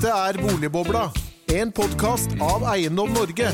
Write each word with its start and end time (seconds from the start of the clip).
Dette 0.00 0.16
er 0.16 0.36
Boligbobla, 0.40 1.00
en 1.52 1.70
podkast 1.76 2.32
av 2.40 2.62
Eiendom 2.70 3.10
Norge. 3.12 3.50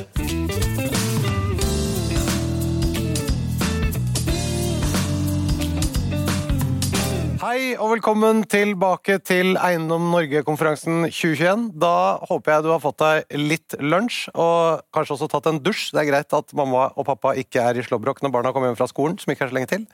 Hei 7.43 7.73
og 7.75 7.97
velkommen 7.97 8.45
tilbake 8.47 9.17
til 9.27 9.59
Eiendom 9.59 10.07
Norge-konferansen 10.13 11.09
2021. 11.09 11.73
Da 11.83 12.23
håper 12.31 12.55
jeg 12.55 12.67
du 12.69 12.71
har 12.77 12.85
fått 12.85 13.03
deg 13.03 13.41
litt 13.43 13.75
lunsj, 13.83 14.29
og 14.39 14.87
kanskje 14.95 15.17
også 15.17 15.33
tatt 15.35 15.49
en 15.51 15.59
dusj. 15.59 15.89
Det 15.97 16.05
er 16.05 16.11
greit 16.13 16.37
at 16.39 16.55
mamma 16.55 16.93
og 16.95 17.09
pappa 17.11 17.35
ikke 17.43 17.67
er 17.73 17.83
i 17.83 17.83
slåbrok 17.89 18.23
når 18.23 18.37
barna 18.39 18.55
kommer 18.55 18.71
hjem 18.71 18.79
fra 18.79 18.87
skolen, 18.95 19.19
som 19.19 19.35
ikke 19.35 19.49
er 19.49 19.51
så 19.51 19.59
lenge 19.59 19.73
til. 19.75 19.89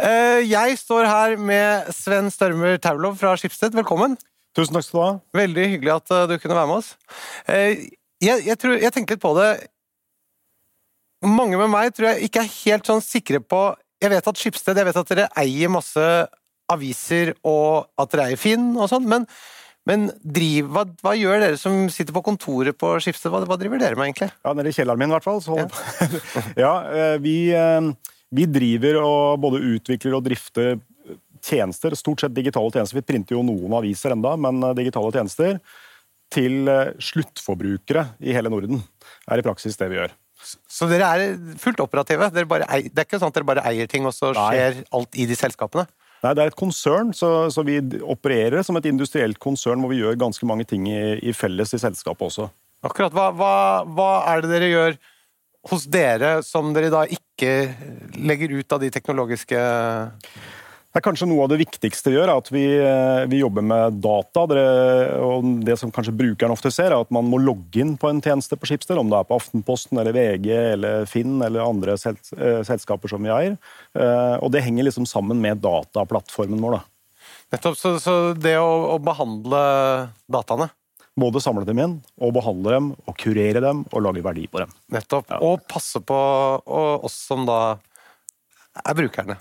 Eh, 0.00 0.42
Jeg 0.50 0.82
står 0.82 1.06
her 1.06 1.38
med 1.38 1.94
Sven 1.94 2.34
Størmer 2.34 2.82
Taulov 2.82 3.22
fra 3.22 3.36
Skipsted. 3.38 3.78
Velkommen. 3.78 4.18
Tusen 4.60 4.76
takk 4.76 4.84
skal 4.86 5.00
du 5.00 5.04
ha. 5.06 5.12
Veldig 5.40 5.66
hyggelig 5.74 5.92
at 5.96 6.12
eh, 6.12 6.26
du 6.28 6.34
kunne 6.42 6.58
være 6.58 6.68
med 6.68 6.82
oss. 6.82 6.92
Eh, 7.48 7.86
Jeg, 8.20 8.42
jeg, 8.44 8.56
tror, 8.60 8.74
jeg 8.76 8.92
tenkte 8.92 9.16
litt 9.16 9.22
på 9.22 9.30
det. 9.38 9.50
Mange 11.24 11.56
med 11.56 11.70
meg 11.72 11.94
tror 11.96 12.10
jeg 12.10 12.28
ikke 12.28 12.42
er 12.42 12.50
helt 12.52 12.88
sånn 12.88 13.00
sikre 13.04 13.40
på 13.44 13.60
Jeg 14.00 14.12
vet 14.12 14.28
at 14.28 14.40
Skipsted, 14.40 14.76
jeg 14.76 14.88
vet 14.88 14.98
at 15.00 15.10
dere 15.12 15.26
eier 15.40 15.72
masse 15.72 16.04
aviser 16.72 17.34
og 17.44 17.88
at 18.00 18.12
dere 18.12 18.30
eier 18.30 18.40
Finn 18.40 18.70
og 18.78 18.88
sånn, 18.92 19.04
men, 19.08 19.24
men 19.88 20.06
driv, 20.20 20.68
hva, 20.72 20.84
hva 21.02 21.12
gjør 21.18 21.42
dere 21.42 21.58
som 21.60 21.88
sitter 21.92 22.16
på 22.16 22.22
kontoret 22.24 22.78
på 22.80 22.92
Skipsted? 23.02 23.32
Hva, 23.32 23.42
hva 23.48 23.58
driver 23.60 23.80
dere 23.82 23.98
med, 23.98 24.08
egentlig? 24.08 24.30
Ja, 24.44 24.54
Nede 24.56 24.72
i 24.72 24.76
kjelleren 24.76 25.00
min, 25.02 25.12
i 25.12 25.16
hvert 25.16 25.26
fall. 25.28 25.42
Så 25.44 25.58
ja. 25.58 25.66
ja, 26.64 26.72
vi, 27.24 27.36
eh, 27.56 27.90
vi 28.36 28.48
driver 28.48 29.00
og 29.02 29.40
både 29.44 29.64
utvikler 29.74 30.16
og 30.16 30.24
drifter 30.28 30.78
tjenester, 31.44 31.94
stort 31.98 32.24
sett 32.24 32.34
digitale 32.36 32.72
tjenester. 32.74 33.00
Vi 33.00 33.06
printer 33.06 33.36
jo 33.36 33.44
noen 33.46 33.76
aviser 33.80 34.14
enda, 34.16 34.36
men 34.40 34.62
eh, 34.62 34.74
digitale 34.78 35.12
tjenester 35.14 35.58
til 36.30 36.70
eh, 36.70 36.92
sluttforbrukere 37.02 38.06
i 38.22 38.34
hele 38.36 38.52
Norden. 38.52 38.82
er 39.30 39.42
i 39.42 39.46
praksis 39.46 39.78
det 39.80 39.90
vi 39.90 39.98
gjør. 40.00 40.14
Så 40.70 40.88
dere 40.88 41.08
er 41.12 41.56
fullt 41.60 41.82
operative? 41.84 42.30
Bare 42.48 42.68
eier, 42.72 42.88
det 42.88 43.02
er 43.02 43.08
ikke 43.08 43.20
sånn 43.20 43.32
at 43.32 43.36
dere 43.36 43.48
bare 43.50 43.64
eier 43.68 43.90
ting, 43.90 44.06
og 44.08 44.14
så 44.16 44.32
Nei. 44.32 44.46
skjer 44.48 44.78
alt 44.96 45.18
i 45.20 45.26
de 45.28 45.36
selskapene? 45.36 45.84
Nei, 46.20 46.34
Det 46.36 46.42
er 46.42 46.52
et 46.52 46.58
konsern, 46.58 47.12
så, 47.16 47.48
så 47.52 47.64
vi 47.64 47.78
opererer 48.04 48.64
som 48.64 48.76
et 48.76 48.88
industrielt 48.88 49.40
konsern 49.40 49.80
hvor 49.80 49.92
vi 49.92 50.00
gjør 50.02 50.18
ganske 50.20 50.48
mange 50.48 50.66
ting 50.68 50.88
i, 50.88 51.16
i 51.24 51.32
felles 51.36 51.72
i 51.76 51.80
selskapet 51.80 52.28
også. 52.28 52.48
Akkurat. 52.84 53.12
Hva, 53.12 53.28
hva, 53.36 53.54
hva 53.88 54.10
er 54.32 54.44
det 54.44 54.52
dere 54.52 54.70
gjør 54.70 54.98
hos 55.68 55.84
dere 55.92 56.38
som 56.44 56.72
dere 56.76 56.92
da 56.92 57.04
ikke 57.04 57.50
legger 58.16 58.56
ut 58.56 58.72
av 58.72 58.80
de 58.80 58.88
teknologiske 58.92 59.60
Det 60.90 60.98
er 60.98 61.04
kanskje 61.06 61.26
Noe 61.30 61.44
av 61.44 61.50
det 61.52 61.60
viktigste 61.60 62.10
vi 62.10 62.16
gjør, 62.16 62.30
er 62.32 62.40
at 62.40 62.48
vi, 62.50 62.62
eh, 62.82 63.24
vi 63.30 63.38
jobber 63.44 63.62
med 63.62 64.00
data. 64.02 64.42
Dere, 64.50 65.20
og 65.22 65.44
Det 65.64 65.76
som 65.78 65.92
kanskje 65.94 66.16
brukeren 66.18 66.50
ofte 66.50 66.72
ser, 66.74 66.90
er 66.90 66.98
at 67.04 67.10
man 67.14 67.28
må 67.30 67.38
logge 67.38 67.78
inn 67.78 67.92
på 67.96 68.10
en 68.10 68.18
tjeneste 68.20 68.58
på 68.58 68.66
Schibsted, 68.66 68.98
om 68.98 69.06
det 69.08 69.20
er 69.20 69.28
på 69.28 69.36
Aftenposten, 69.38 70.00
eller 70.02 70.10
VG, 70.16 70.48
eller 70.72 71.06
Finn 71.06 71.36
eller 71.46 71.62
andre 71.62 71.94
eh, 71.94 72.62
selskaper 72.66 73.08
som 73.12 73.22
vi 73.22 73.30
eier. 73.30 73.54
Eh, 73.94 74.36
Og 74.42 74.50
Det 74.50 74.64
henger 74.66 74.88
liksom 74.88 75.06
sammen 75.06 75.38
med 75.40 75.62
dataplattformen 75.62 76.58
vår. 76.60 76.80
da. 76.80 76.82
Nettopp. 77.54 77.76
Så, 77.78 77.94
så 78.02 78.34
det 78.34 78.56
å, 78.58 78.94
å 78.94 78.98
behandle 78.98 80.10
dataene 80.30 80.70
Både 81.20 81.40
samle 81.42 81.66
dem 81.66 81.78
inn, 81.82 81.94
og 82.22 82.32
behandle 82.32 82.70
dem, 82.70 82.90
og 83.06 83.16
kurere 83.18 83.60
dem, 83.60 83.82
og 83.92 84.02
lage 84.06 84.22
verdi 84.24 84.46
på 84.48 84.58
dem. 84.62 84.70
Nettopp. 84.94 85.26
Ja. 85.28 85.38
Og 85.42 85.60
passe 85.68 86.00
på 86.00 86.16
oss 86.66 87.16
som 87.26 87.42
da 87.46 87.76
er 88.86 88.94
brukerne. 88.96 89.36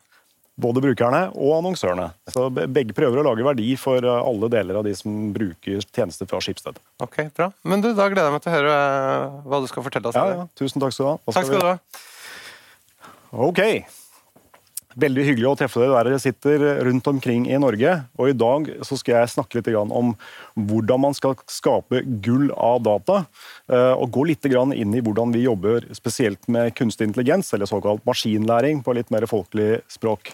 Både 0.59 0.81
brukerne 0.83 1.21
og 1.39 1.53
annonsørene. 1.61 2.09
Så 2.33 2.49
Begge 2.51 2.95
prøver 2.97 3.21
å 3.21 3.25
lage 3.29 3.45
verdi 3.47 3.69
for 3.79 4.03
eh, 4.03 4.19
alle 4.31 4.49
deler 4.51 4.81
av 4.81 4.83
de 4.87 4.91
som 4.97 5.29
bruker 5.35 5.79
tjenester 5.95 6.27
fra 6.27 6.41
Skipsted. 6.43 6.79
Ok, 6.99 7.21
bra. 7.37 7.47
Men 7.63 7.83
du, 7.85 7.93
da 7.95 8.09
gleder 8.11 8.27
jeg 8.27 8.35
meg 8.35 8.43
til 8.43 8.51
å 8.51 8.57
høre 8.57 8.73
eh, 8.75 9.39
hva 9.47 9.61
du 9.63 9.69
skal 9.71 9.85
fortelle 9.87 10.11
oss. 10.11 10.19
Ja, 10.19 10.41
ja. 10.41 10.49
Tusen 10.59 10.83
takk 10.83 10.95
skal 10.95 11.05
du 11.05 11.11
ha. 11.13 11.15
Da 11.23 11.37
Takk 11.39 11.47
skal 11.47 11.63
du 11.63 11.69
ha. 11.71 11.77
Ok. 13.49 13.63
Veldig 14.99 15.23
hyggelig 15.27 15.47
å 15.47 15.55
treffe 15.55 15.79
dere 15.79 15.93
der 15.93 16.07
dere 16.09 16.19
sitter 16.19 16.63
rundt 16.87 17.07
omkring 17.07 17.45
i 17.47 17.59
Norge. 17.61 17.91
Og 18.19 18.31
I 18.31 18.35
dag 18.35 18.67
så 18.83 18.97
skal 18.99 19.19
jeg 19.19 19.31
snakke 19.35 19.59
litt 19.61 19.69
om 19.79 20.15
hvordan 20.57 21.03
man 21.05 21.15
skal 21.15 21.37
skape 21.47 22.01
gull 22.25 22.49
av 22.57 22.81
data. 22.83 23.21
eh, 23.69 23.93
Og 23.95 24.11
gå 24.11 24.25
litt 24.27 24.49
inn 24.49 24.95
i 24.97 25.03
hvordan 25.05 25.31
vi 25.31 25.45
jobber 25.45 25.85
spesielt 25.93 26.41
med 26.49 26.73
kunstig 26.75 27.07
intelligens, 27.07 27.53
eller 27.53 27.69
såkalt 27.69 28.03
maskinlæring 28.03 28.83
på 28.83 28.97
litt 28.97 29.11
mer 29.13 29.29
folkelig 29.29 29.81
språk. 29.87 30.33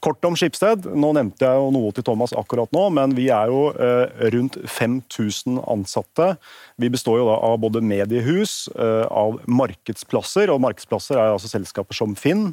Kort 0.00 0.24
om 0.24 0.36
Skipsted. 0.38 0.86
Nå 0.94 1.10
nevnte 1.16 1.46
jeg 1.46 1.58
jo 1.58 1.70
noe 1.74 1.90
til 1.94 2.04
Thomas 2.06 2.34
akkurat 2.36 2.70
nå, 2.74 2.84
men 2.94 3.14
vi 3.18 3.28
er 3.34 3.50
jo 3.50 3.68
eh, 3.74 4.28
rundt 4.34 4.58
5000 4.70 5.58
ansatte. 5.66 6.32
Vi 6.78 6.90
består 6.92 7.18
jo 7.20 7.28
da 7.30 7.38
av 7.48 7.56
både 7.62 7.82
mediehus, 7.82 8.68
eh, 8.76 9.04
av 9.10 9.40
markedsplasser, 9.50 10.52
og 10.54 10.62
markedsplasser 10.62 11.18
er 11.18 11.32
altså 11.32 11.50
selskaper 11.50 11.98
som 11.98 12.14
Finn. 12.18 12.52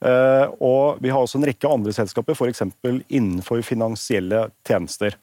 Eh, 0.00 0.46
og 0.58 0.98
vi 1.04 1.12
har 1.12 1.22
også 1.22 1.38
en 1.38 1.46
rekke 1.50 1.70
andre 1.70 1.94
selskaper, 1.94 2.34
f.eks. 2.34 2.64
innenfor 3.06 3.62
finansielle 3.66 4.48
tjenester. 4.66 5.18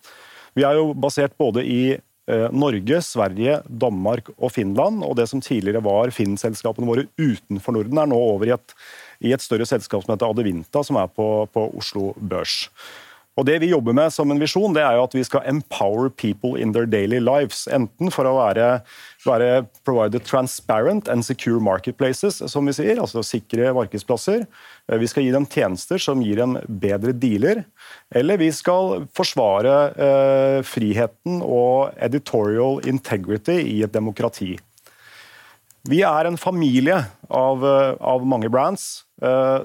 Vi 0.58 0.64
er 0.68 0.80
jo 0.80 0.94
basert 0.98 1.36
både 1.40 1.66
i 1.68 1.82
Norge, 2.28 2.98
Sverige, 3.08 3.62
Danmark 3.72 4.34
og 4.36 4.50
Finland. 4.52 5.00
Og 5.08 5.14
det 5.16 5.30
som 5.32 5.40
tidligere 5.40 5.80
var 5.80 6.12
Finn-selskapene 6.12 6.90
våre 6.90 7.06
utenfor 7.16 7.78
Norden, 7.78 8.02
er 8.02 8.10
nå 8.12 8.18
over 8.20 8.50
i 8.50 8.52
et, 8.52 8.74
i 9.20 9.34
et 9.34 9.44
større 9.44 9.66
selskap 9.66 10.06
som 10.06 10.14
heter 10.14 10.30
Adevinta, 10.30 10.84
som 10.84 11.00
er 11.02 11.12
på, 11.12 11.28
på 11.54 11.68
Oslo 11.78 12.14
Børs. 12.18 12.66
Og 13.38 13.46
Det 13.46 13.60
vi 13.62 13.70
jobber 13.70 13.94
med 13.94 14.10
som 14.14 14.32
en 14.34 14.40
visjon, 14.42 14.74
det 14.74 14.82
er 14.82 14.96
jo 14.98 15.04
at 15.06 15.14
vi 15.14 15.22
skal 15.26 15.46
empower 15.46 16.10
people 16.10 16.58
in 16.58 16.72
their 16.74 16.90
daily 16.90 17.20
lives. 17.22 17.68
Enten 17.70 18.10
for 18.14 18.26
å 18.26 18.34
være, 18.40 18.80
være 19.28 19.68
provided 19.86 20.26
transparent 20.26 21.10
and 21.14 21.26
secure 21.26 21.62
marketplaces, 21.62 22.42
som 22.50 22.66
vi 22.66 22.74
sier, 22.74 22.98
altså 22.98 23.22
sikre 23.22 23.70
markedsplasser. 23.78 24.48
Eh, 24.90 24.98
Vi 24.98 25.10
skal 25.12 25.28
gi 25.28 25.36
dem 25.36 25.46
tjenester 25.46 26.02
som 26.02 26.24
gir 26.26 26.42
dem 26.42 26.58
bedre 26.66 27.14
dealer. 27.14 27.66
Eller 28.10 28.42
vi 28.42 28.50
skal 28.50 29.06
forsvare 29.14 29.76
eh, 29.94 30.60
friheten 30.66 31.44
og 31.46 31.94
editorial 32.02 32.82
integrity 32.90 33.62
i 33.62 33.84
et 33.86 33.94
demokrati. 33.94 34.56
Vi 35.88 36.02
er 36.02 36.26
en 36.26 36.42
familie 36.42 37.04
av, 37.30 37.62
eh, 37.62 37.94
av 38.02 38.26
mange 38.26 38.50
brands 38.50 39.06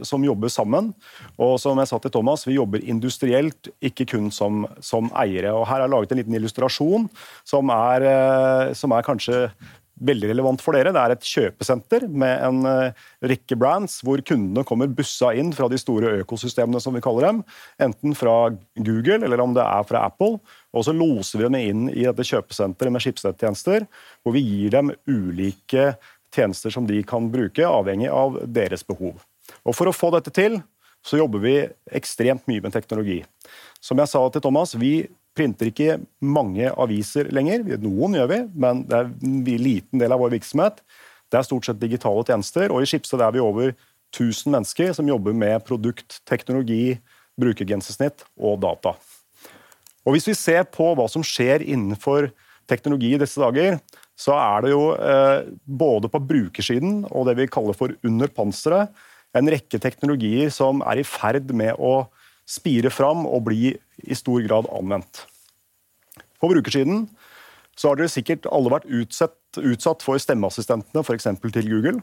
som 0.03 0.25
jobber 0.25 0.49
sammen. 0.49 0.95
Og 1.37 1.59
som 1.61 1.77
jeg 1.77 1.91
sa 1.91 1.99
til 2.01 2.13
Thomas, 2.15 2.47
vi 2.49 2.57
jobber 2.57 2.81
industrielt, 2.89 3.69
ikke 3.85 4.07
kun 4.15 4.31
som, 4.33 4.65
som 4.81 5.11
eiere. 5.19 5.53
Og 5.53 5.67
Her 5.69 5.85
er 5.85 5.93
laget 5.93 6.15
en 6.15 6.23
liten 6.23 6.37
illustrasjon 6.39 7.09
som 7.45 7.73
er, 7.75 8.09
eh, 8.09 8.73
som 8.79 8.93
er 8.97 9.07
kanskje 9.07 9.47
veldig 10.03 10.31
relevant 10.33 10.63
for 10.63 10.75
dere. 10.75 10.93
Det 10.95 11.01
er 11.03 11.15
et 11.15 11.29
kjøpesenter 11.29 12.07
med 12.09 12.33
en 12.47 12.69
eh, 12.69 13.03
rekke 13.33 13.57
brands 13.59 14.01
hvor 14.07 14.23
kundene 14.27 14.65
kommer 14.67 14.91
bussa 14.91 15.33
inn 15.39 15.53
fra 15.55 15.69
de 15.71 15.79
store 15.81 16.17
økosystemene, 16.23 16.81
som 16.83 16.97
vi 16.97 17.05
kaller 17.05 17.29
dem. 17.29 17.43
Enten 17.83 18.17
fra 18.19 18.37
Google 18.79 19.21
eller 19.23 19.45
om 19.45 19.55
det 19.57 19.65
er 19.65 19.87
fra 19.89 20.07
Apple. 20.09 20.41
Og 20.73 20.87
så 20.89 20.97
loser 20.97 21.43
vi 21.43 21.49
dem 21.49 21.61
inn 21.61 21.85
i 21.93 22.07
dette 22.09 22.27
kjøpesenteret 22.27 22.95
med 22.95 23.05
Schibsted-tjenester, 23.05 23.87
hvor 24.23 24.37
vi 24.37 24.45
gir 24.47 24.75
dem 24.75 24.95
ulike 25.07 25.93
tjenester 26.33 26.73
som 26.73 26.89
de 26.89 27.03
kan 27.05 27.29
bruke, 27.33 27.67
avhengig 27.69 28.09
av 28.09 28.41
deres 28.49 28.87
behov. 28.89 29.21
Og 29.67 29.77
For 29.79 29.89
å 29.89 29.95
få 29.95 30.11
dette 30.15 30.33
til, 30.35 30.61
så 31.03 31.19
jobber 31.19 31.43
vi 31.43 31.57
ekstremt 31.95 32.47
mye 32.51 32.63
med 32.63 32.75
teknologi. 32.75 33.21
Som 33.83 33.99
jeg 33.99 34.11
sa 34.11 34.23
til 34.31 34.43
Thomas, 34.45 34.75
vi 34.79 35.09
printer 35.37 35.71
ikke 35.71 35.97
mange 36.23 36.69
aviser 36.71 37.31
lenger. 37.35 37.65
Noen 37.83 38.19
gjør 38.19 38.29
vi, 38.31 38.41
men 38.65 38.85
det 38.89 38.99
er 38.99 39.09
en 39.09 39.65
liten 39.65 40.03
del 40.03 40.15
av 40.15 40.23
vår 40.23 40.37
virksomhet. 40.37 40.83
Det 41.33 41.41
er 41.41 41.49
stort 41.49 41.67
sett 41.67 41.81
digitale 41.81 42.23
tjenester, 42.29 42.71
og 42.71 42.85
i 42.85 42.91
Skipsted 42.91 43.23
er 43.25 43.35
vi 43.35 43.43
over 43.43 43.73
1000 44.13 44.53
mennesker 44.53 44.93
som 44.93 45.09
jobber 45.09 45.35
med 45.35 45.65
produkt, 45.65 46.21
teknologi, 46.29 46.99
brukergrensesnitt 47.41 48.27
og 48.37 48.61
data. 48.63 48.95
Og 50.05 50.17
Hvis 50.17 50.29
vi 50.29 50.37
ser 50.37 50.67
på 50.69 50.93
hva 50.99 51.07
som 51.09 51.25
skjer 51.25 51.65
innenfor 51.65 52.29
teknologi 52.69 53.15
i 53.15 53.21
disse 53.21 53.41
dager, 53.41 53.79
så 54.19 54.35
er 54.37 54.65
det 54.65 54.73
jo 54.75 54.83
eh, 54.93 55.49
både 55.65 56.11
på 56.13 56.21
brukersiden 56.21 57.07
og 57.09 57.27
det 57.27 57.39
vi 57.41 57.51
kaller 57.51 57.77
for 57.79 57.95
under 58.07 58.31
panseret, 58.31 58.93
en 59.39 59.49
rekke 59.53 59.81
teknologier 59.81 60.53
som 60.53 60.83
er 60.89 61.01
i 61.01 61.07
ferd 61.07 61.53
med 61.57 61.79
å 61.81 62.07
spire 62.49 62.91
fram 62.93 63.25
og 63.27 63.47
bli 63.49 63.73
i 64.03 64.19
stor 64.19 64.43
grad 64.45 64.69
anvendt. 64.75 65.25
På 66.43 66.51
brukersiden 66.51 67.07
så 67.79 67.91
har 67.91 68.01
dere 68.01 68.13
sikkert 68.13 68.49
alle 68.53 68.73
vært 68.73 68.89
utsatt, 68.91 69.39
utsatt 69.57 70.05
for 70.05 70.21
stemmeassistentene, 70.21 71.05
f.eks. 71.05 71.31
til 71.41 71.71
Google 71.71 72.03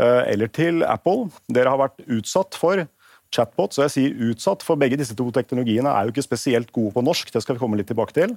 eh, 0.00 0.22
eller 0.32 0.50
til 0.50 0.82
Apple. 0.88 1.28
Dere 1.52 1.74
har 1.74 1.82
vært 1.84 2.02
utsatt 2.08 2.58
for 2.58 2.86
chatbot, 3.34 3.74
så 3.74 3.86
jeg 3.86 3.94
sier 3.94 4.30
utsatt, 4.30 4.64
for 4.66 4.78
begge 4.80 4.98
disse 4.98 5.14
to 5.18 5.28
teknologiene 5.34 5.90
er 5.90 6.06
jo 6.06 6.14
ikke 6.14 6.26
spesielt 6.26 6.72
gode 6.74 6.94
på 6.96 7.04
norsk. 7.04 7.30
Det 7.34 7.42
skal 7.44 7.58
vi 7.58 7.62
komme 7.62 7.78
litt 7.78 7.90
tilbake 7.90 8.16
til. 8.16 8.36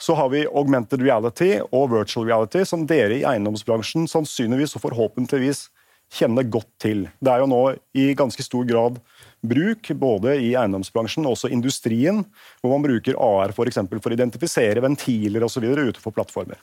Så 0.00 0.14
har 0.16 0.30
vi 0.32 0.46
augmented 0.46 1.02
reality 1.04 1.58
og 1.66 1.90
virtual 1.92 2.28
reality, 2.28 2.62
som 2.64 2.86
dere 2.88 3.18
i 3.18 3.26
eiendomsbransjen 3.28 4.08
sannsynligvis 4.08 4.76
og 4.78 4.86
forhåpentligvis 4.86 5.66
kjenner 6.10 6.46
godt 6.50 6.70
til. 6.82 7.04
Det 7.22 7.32
er 7.32 7.42
jo 7.42 7.50
nå 7.50 7.60
i 7.96 8.10
ganske 8.18 8.42
stor 8.44 8.66
grad 8.66 8.98
bruk, 9.40 9.92
både 9.96 10.34
i 10.42 10.50
eiendomsbransjen 10.58 11.24
og 11.24 11.36
også 11.36 11.52
industrien, 11.54 12.24
hvor 12.60 12.74
man 12.74 12.84
bruker 12.84 13.16
AR 13.16 13.54
for, 13.56 13.70
for 13.70 14.10
å 14.10 14.16
identifisere 14.18 14.82
ventiler 14.84 15.46
osv. 15.46 15.64
utenfor 15.64 16.14
plattformer. 16.16 16.60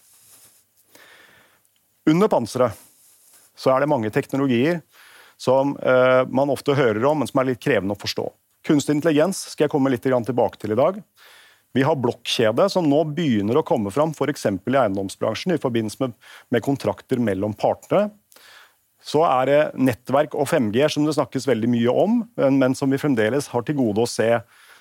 Under 2.08 2.32
panseret 2.32 2.78
så 3.58 3.74
er 3.74 3.82
det 3.82 3.92
mange 3.92 4.12
teknologier 4.14 4.82
som 5.38 5.74
eh, 5.78 6.24
man 6.30 6.52
ofte 6.54 6.76
hører 6.78 7.04
om, 7.10 7.22
men 7.22 7.30
som 7.30 7.42
er 7.42 7.52
litt 7.52 7.64
krevende 7.64 7.98
å 7.98 8.00
forstå. 8.00 8.28
Kunstig 8.68 8.98
intelligens 8.98 9.44
skal 9.54 9.68
jeg 9.68 9.74
komme 9.74 9.92
litt 9.94 10.04
tilbake 10.04 10.60
til 10.62 10.74
i 10.74 10.78
dag. 10.78 11.02
Vi 11.76 11.84
har 11.86 12.00
blokkjede, 12.00 12.70
som 12.74 12.88
nå 12.90 13.04
begynner 13.14 13.60
å 13.60 13.66
komme 13.66 13.92
fram 13.94 14.14
f.eks. 14.16 14.48
i 14.50 14.78
eiendomsbransjen 14.82 15.54
i 15.54 15.62
forbindelse 15.62 16.02
med, 16.02 16.16
med 16.50 16.64
kontrakter 16.66 17.22
mellom 17.22 17.54
partene. 17.54 18.10
Så 19.04 19.22
er 19.28 19.50
det 19.50 19.60
nettverk 19.78 20.36
og 20.36 20.50
5G 20.50 20.88
som 20.92 21.06
det 21.06 21.16
snakkes 21.18 21.48
veldig 21.48 21.70
mye 21.72 21.94
om, 21.94 22.22
men, 22.36 22.76
som 22.76 22.92
vi 22.92 23.00
fremdeles 23.02 23.50
har 23.54 23.66
til 23.66 23.78
gode 23.78 24.04
å 24.04 24.10
se 24.10 24.32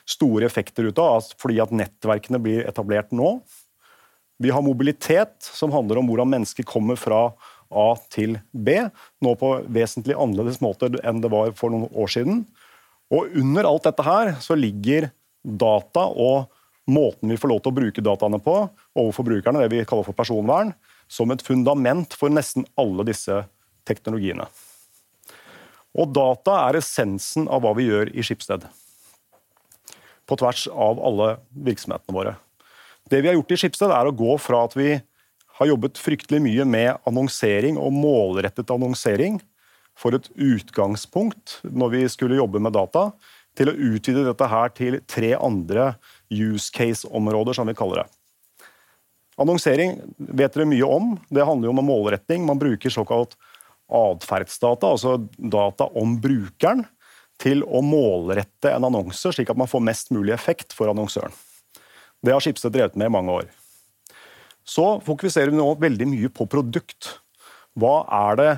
store 0.06 0.46
effekter 0.46 0.88
ut 0.88 0.98
av, 1.02 1.26
fordi 1.40 1.60
at 1.62 1.74
nettverkene 1.74 2.40
blir 2.42 2.66
etablert 2.66 3.12
nå. 3.14 3.36
Vi 4.42 4.52
har 4.52 4.64
mobilitet, 4.64 5.36
som 5.40 5.72
handler 5.74 6.00
om 6.00 6.08
hvordan 6.10 6.30
mennesker 6.32 6.66
kommer 6.68 6.98
fra 7.00 7.30
A 7.66 7.88
til 8.12 8.36
B, 8.52 8.78
nå 9.24 9.32
på 9.40 9.52
vesentlig 9.74 10.14
annerledes 10.14 10.60
måte 10.62 10.92
enn 11.02 11.22
det 11.22 11.32
var 11.32 11.54
for 11.58 11.74
noen 11.74 11.90
år 11.90 12.12
siden. 12.12 12.44
Og 13.14 13.34
under 13.38 13.66
alt 13.66 13.86
dette 13.88 14.04
her 14.06 14.34
så 14.42 14.56
ligger 14.58 15.10
data 15.46 16.06
og 16.10 16.46
måten 16.90 17.30
vi 17.32 17.38
får 17.38 17.50
lov 17.50 17.62
til 17.62 17.72
å 17.72 17.78
bruke 17.80 18.04
dataene 18.04 18.38
på 18.42 18.54
overfor 18.94 19.26
brukerne, 19.26 19.62
det 19.62 19.72
vi 19.72 19.86
kaller 19.86 20.06
for 20.06 20.16
personvern, 20.16 20.72
som 21.10 21.30
et 21.30 21.42
fundament 21.42 22.14
for 22.18 22.30
nesten 22.30 22.66
alle 22.78 23.06
disse 23.06 23.42
teknologiene. 23.88 24.48
Og 25.96 26.10
data 26.12 26.58
er 26.66 26.80
essensen 26.80 27.46
av 27.48 27.62
hva 27.64 27.72
vi 27.78 27.88
gjør 27.88 28.12
i 28.12 28.24
Skipsted. 28.26 28.66
På 30.26 30.36
tvers 30.36 30.66
av 30.68 31.00
alle 31.00 31.36
virksomhetene 31.66 32.16
våre. 32.16 32.34
Det 33.08 33.22
vi 33.22 33.30
har 33.30 33.38
gjort 33.38 33.54
i 33.54 33.60
Skipsted, 33.62 33.92
er 33.94 34.08
å 34.08 34.16
gå 34.16 34.34
fra 34.42 34.64
at 34.66 34.74
vi 34.76 34.96
har 35.56 35.70
jobbet 35.70 36.00
fryktelig 36.00 36.42
mye 36.44 36.66
med 36.68 37.06
annonsering 37.08 37.78
og 37.80 37.94
målrettet 37.94 38.72
annonsering 38.74 39.38
for 39.96 40.16
et 40.16 40.28
utgangspunkt 40.34 41.60
når 41.64 41.94
vi 41.94 42.02
skulle 42.12 42.36
jobbe 42.36 42.60
med 42.60 42.76
data, 42.76 43.08
til 43.56 43.70
å 43.70 43.78
utvide 43.94 44.26
dette 44.26 44.46
her 44.52 44.72
til 44.76 44.98
tre 45.08 45.32
andre 45.32 45.94
use 46.28 46.68
case-områder, 46.76 47.56
som 47.56 47.70
vi 47.70 47.76
kaller 47.78 48.02
det. 48.02 48.66
Annonsering 49.40 49.94
vet 50.16 50.52
dere 50.52 50.68
mye 50.68 50.84
om. 50.84 51.14
Det 51.32 51.44
handler 51.44 51.70
jo 51.70 51.72
om 51.72 51.88
målretting. 51.88 52.44
Man 52.44 52.60
bruker 52.60 52.92
såkalt 52.92 53.36
atferdsdata, 53.92 54.92
altså 54.94 55.16
data 55.36 55.88
om 55.98 56.16
brukeren, 56.22 56.84
til 57.36 57.60
å 57.68 57.82
målrette 57.84 58.70
en 58.72 58.86
annonse, 58.88 59.28
slik 59.28 59.50
at 59.52 59.58
man 59.60 59.68
får 59.68 59.82
mest 59.84 60.12
mulig 60.14 60.32
effekt 60.32 60.72
for 60.72 60.88
annonsøren. 60.88 61.34
Det 62.24 62.32
har 62.32 62.40
Schibsted 62.40 62.72
drevet 62.72 62.96
med 62.96 63.10
i 63.10 63.12
mange 63.12 63.34
år. 63.42 63.50
Så 64.66 64.96
fokuserer 65.04 65.52
vi 65.52 65.60
nå 65.60 65.66
veldig 65.78 66.08
mye 66.10 66.30
på 66.32 66.48
produkt. 66.50 67.12
Hva 67.76 68.00
er 68.30 68.40
det 68.40 68.52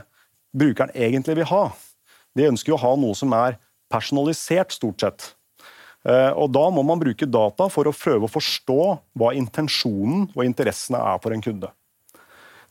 brukeren 0.56 0.94
egentlig 0.94 1.40
vil 1.40 1.50
ha? 1.50 1.64
De 2.38 2.46
ønsker 2.48 2.72
jo 2.72 2.78
å 2.78 2.84
ha 2.84 2.94
noe 2.96 3.18
som 3.18 3.34
er 3.36 3.58
personalisert, 3.92 4.72
stort 4.72 5.02
sett. 5.02 5.26
Eh, 6.06 6.30
og 6.38 6.52
Da 6.54 6.68
må 6.70 6.84
man 6.86 7.00
bruke 7.00 7.26
data 7.26 7.68
for 7.72 7.88
å 7.88 7.96
prøve 7.96 8.28
å 8.28 8.32
forstå 8.32 8.80
hva 9.18 9.34
intensjonen 9.36 10.28
og 10.36 10.44
interessene 10.46 11.02
er 11.02 11.20
for 11.22 11.34
en 11.34 11.44
kunde. 11.44 11.72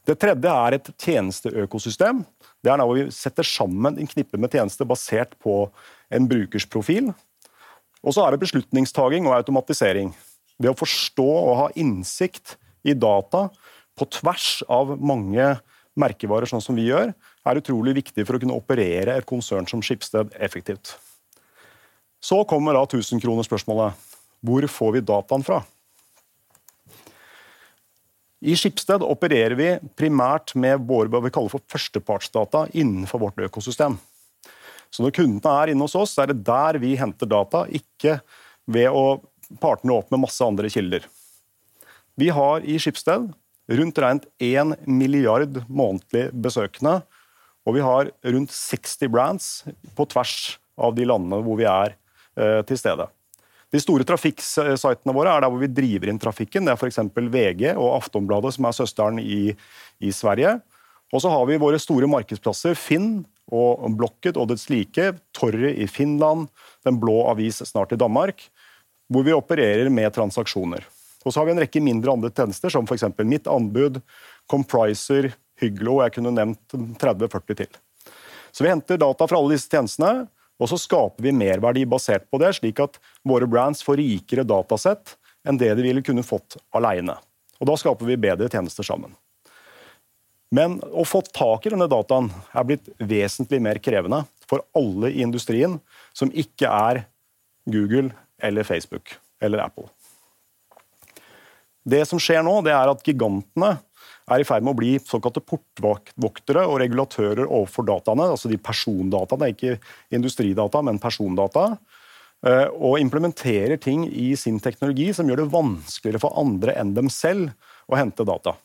Det 0.07 0.15
tredje 0.21 0.51
er 0.51 0.77
et 0.77 0.89
tjenesteøkosystem. 1.03 2.21
Det 2.63 2.71
er 2.71 2.79
når 2.79 2.93
vi 2.95 3.05
setter 3.11 3.43
sammen 3.43 3.97
en 3.99 4.07
knippe 4.07 4.39
med 4.39 4.53
tjenester 4.55 4.87
basert 4.87 5.35
på 5.43 5.65
en 6.13 6.29
brukers 6.31 6.67
profil. 6.71 7.11
Og 8.05 8.15
så 8.15 8.23
er 8.23 8.33
det 8.33 8.43
beslutningstaking 8.45 9.27
og 9.27 9.35
automatisering. 9.35 10.13
Det 10.57 10.71
å 10.71 10.77
forstå 10.77 11.27
og 11.27 11.57
ha 11.59 11.67
innsikt 11.75 12.55
i 12.87 12.95
data 12.95 13.49
på 13.97 14.07
tvers 14.15 14.61
av 14.71 14.95
mange 14.95 15.57
merkevarer, 15.97 16.47
sånn 16.47 16.63
som 16.63 16.77
vi 16.77 16.87
gjør, 16.87 17.11
er 17.47 17.59
utrolig 17.59 17.97
viktig 17.97 18.23
for 18.23 18.37
å 18.37 18.41
kunne 18.41 18.55
operere 18.55 19.17
et 19.17 19.27
konsern 19.27 19.67
som 19.67 19.83
Skipsted 19.83 20.31
effektivt. 20.39 20.95
Så 22.23 22.43
kommer 22.49 22.77
da 22.77 22.85
1000-kronerspørsmålet. 22.85 23.97
Hvor 24.45 24.67
får 24.71 24.93
vi 24.95 25.03
dataen 25.03 25.43
fra? 25.45 25.63
I 28.37 28.53
Skipsted 28.57 29.01
opererer 29.01 29.55
vi 29.57 29.69
primært 29.97 30.53
med 30.59 30.83
våre 30.85 31.09
hva 31.09 31.23
vi 31.25 31.31
kaller 31.33 31.49
for 31.49 31.63
førstepartsdata 31.73 32.67
innenfor 32.77 33.23
vårt 33.23 33.41
økosystem. 33.47 33.97
Så 34.93 35.03
når 35.03 35.15
kundene 35.17 35.55
er 35.63 35.73
inne 35.73 35.87
hos 35.87 35.97
oss, 35.97 36.13
er 36.21 36.29
det 36.29 36.43
der 36.45 36.77
vi 36.81 36.93
henter 36.99 37.29
data, 37.29 37.65
ikke 37.65 38.19
ved 38.69 38.93
å 38.93 39.19
partene 39.61 39.97
opp 39.97 40.13
med 40.13 40.21
masse 40.21 40.45
andre 40.45 40.69
kilder. 40.71 41.07
Vi 42.17 42.29
har 42.33 42.63
i 42.65 42.77
Skipsted 42.81 43.27
rundt 43.67 43.99
regnet 44.01 44.29
1 44.41 44.87
milliard 44.87 45.63
månedlig 45.67 46.29
besøkende, 46.31 47.01
og 47.67 47.75
vi 47.75 47.83
har 47.83 48.13
rundt 48.23 48.53
60 48.53 49.11
brands 49.11 49.49
på 49.97 50.07
tvers 50.13 50.55
av 50.77 50.95
de 50.95 51.07
landene 51.09 51.41
hvor 51.43 51.59
vi 51.59 51.67
er 51.67 51.97
eh, 52.37 52.61
til 52.69 52.79
stede. 52.79 53.09
De 53.73 53.79
store 53.83 54.05
trafikksitene 54.07 55.13
våre 55.15 55.33
er 55.33 55.43
der 55.43 55.51
hvor 55.51 55.59
vi 55.59 55.71
driver 55.71 56.11
inn 56.11 56.19
trafikken. 56.21 56.67
Det 56.67 56.73
er 56.73 56.79
f.eks. 56.79 57.01
VG 57.17 57.63
og 57.73 57.97
Aftonbladet, 57.97 58.53
som 58.55 58.67
er 58.67 58.75
søsteren 58.77 59.19
i, 59.19 59.51
i 59.99 60.11
Sverige. 60.15 60.57
Og 61.11 61.23
så 61.23 61.31
har 61.31 61.43
vi 61.47 61.59
våre 61.59 61.79
store 61.79 62.07
markedsplasser, 62.11 62.75
Finn 62.79 63.25
og 63.47 63.83
Blokket 63.99 64.39
og 64.39 64.49
dets 64.51 64.67
like, 64.71 65.13
Torre 65.35 65.71
i 65.71 65.87
Finland, 65.87 66.47
Den 66.83 66.99
blå 66.99 67.21
avis 67.31 67.61
snart 67.67 67.91
i 67.95 67.99
Danmark, 67.99 68.43
hvor 69.11 69.23
vi 69.23 69.35
opererer 69.35 69.89
med 69.91 70.13
transaksjoner. 70.15 70.83
Og 71.25 71.33
så 71.33 71.41
har 71.41 71.47
vi 71.47 71.55
en 71.55 71.59
rekke 71.59 71.83
mindre 71.83 72.11
andre 72.11 72.31
tjenester, 72.31 72.71
som 72.71 72.87
f.eks. 72.87 73.03
Mitt 73.27 73.47
anbud, 73.51 73.99
Compriser, 74.51 75.33
Hyglo, 75.59 75.97
og 75.97 76.05
jeg 76.05 76.17
kunne 76.17 76.35
nevnt 76.35 76.75
30-40 77.01 77.59
til. 77.63 77.79
Så 78.51 78.63
vi 78.63 78.71
henter 78.71 78.99
data 78.99 79.27
fra 79.27 79.39
alle 79.39 79.55
disse 79.55 79.71
tjenestene, 79.71 80.27
og 80.57 80.69
så 80.71 80.79
skaper 80.81 81.23
vi 81.23 81.35
merverdi 81.35 81.85
basert 81.89 82.25
på 82.31 82.39
det, 82.41 82.55
slik 82.57 82.81
at 82.81 82.97
våre 83.27 83.47
brands 83.49 83.83
får 83.85 83.99
rikere 84.01 84.45
datasett 84.47 85.15
enn 85.47 85.59
det 85.59 85.73
de 85.77 85.85
ville 85.85 86.03
kunne 86.05 86.25
fått 86.25 86.57
alene. 86.75 87.15
Og 87.61 87.69
da 87.69 87.77
skaper 87.79 88.09
vi 88.09 88.19
bedre 88.21 88.49
tjenester 88.51 88.85
sammen. 88.85 89.13
Men 90.53 90.77
å 90.95 91.03
få 91.03 91.21
tak 91.25 91.65
i 91.67 91.73
denne 91.73 91.89
dataen 91.91 92.29
er 92.55 92.67
blitt 92.67 92.87
vesentlig 92.97 93.59
mer 93.63 93.81
krevende 93.83 94.23
for 94.47 94.63
alle 94.77 95.11
i 95.11 95.23
industrien 95.25 95.75
som 96.15 96.31
ikke 96.31 96.71
er 96.71 97.03
Google 97.67 98.13
eller 98.39 98.67
Facebook 98.67 99.17
eller 99.43 99.65
Apple. 99.65 99.89
Det 101.87 102.03
som 102.07 102.19
skjer 102.19 102.43
nå, 102.43 102.59
det 102.63 102.73
er 102.75 102.89
at 102.91 103.03
gigantene 103.05 103.77
er 104.27 104.43
i 104.43 104.47
ferd 104.47 104.65
med 104.65 104.75
å 104.75 104.79
bli 104.79 104.93
såkalte 104.99 105.43
portvoktere 105.43 106.65
og 106.67 106.81
regulatører 106.83 107.45
overfor 107.45 107.87
dataene, 107.87 108.27
altså 108.33 108.51
de 108.51 108.59
persondataene, 108.59 109.51
ikke 109.53 109.77
industridata, 110.15 110.81
men 110.83 110.99
persondata, 111.01 111.67
eh, 112.45 112.65
og 112.75 112.99
implementerer 112.99 113.79
ting 113.79 114.05
i 114.09 114.33
sin 114.39 114.59
teknologi 114.63 115.13
som 115.15 115.29
gjør 115.29 115.45
det 115.45 115.51
vanskeligere 115.55 116.23
for 116.23 116.35
andre 116.39 116.75
enn 116.79 116.95
dem 116.97 117.11
selv 117.13 117.53
å 117.87 117.99
hente 117.99 118.27
data. 118.27 118.57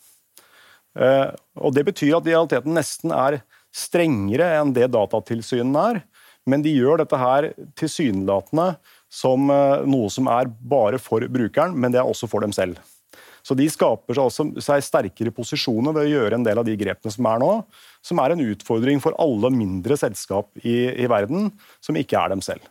Eh, 0.99 1.29
og 1.57 1.75
Det 1.75 1.87
betyr 1.87 2.17
at 2.19 2.25
de 2.27 2.33
i 2.33 2.35
realiteten 2.35 2.75
nesten 2.77 3.15
er 3.15 3.41
strengere 3.73 4.51
enn 4.59 4.75
det 4.77 4.91
Datatilsynene 4.93 5.85
er, 5.93 6.03
men 6.45 6.65
de 6.65 6.75
gjør 6.75 7.01
dette 7.01 7.17
her 7.17 7.53
tilsynelatende 7.79 8.75
som 9.13 9.47
eh, 9.53 9.85
noe 9.87 10.11
som 10.11 10.27
er 10.33 10.51
bare 10.51 10.99
for 11.01 11.25
brukeren, 11.31 11.79
men 11.79 11.95
det 11.95 12.03
er 12.03 12.09
også 12.09 12.29
for 12.29 12.45
dem 12.45 12.53
selv. 12.57 12.81
Så 13.43 13.57
de 13.59 13.67
skaper 13.71 14.19
seg 14.63 14.85
sterkere 14.87 15.33
posisjoner 15.35 15.95
ved 15.97 16.07
å 16.07 16.13
gjøre 16.13 16.39
en 16.39 16.47
del 16.47 16.61
av 16.61 16.67
de 16.67 16.77
grepene 16.79 17.15
som 17.15 17.27
er 17.27 17.43
nå, 17.43 17.51
som 18.05 18.21
er 18.23 18.35
en 18.35 18.45
utfordring 18.45 19.03
for 19.03 19.17
alle 19.23 19.51
mindre 19.55 19.99
selskap 19.99 20.51
i, 20.63 20.77
i 20.95 21.11
verden 21.11 21.51
som 21.83 21.99
ikke 21.99 22.21
er 22.21 22.33
dem 22.35 22.45
selv. 22.45 22.63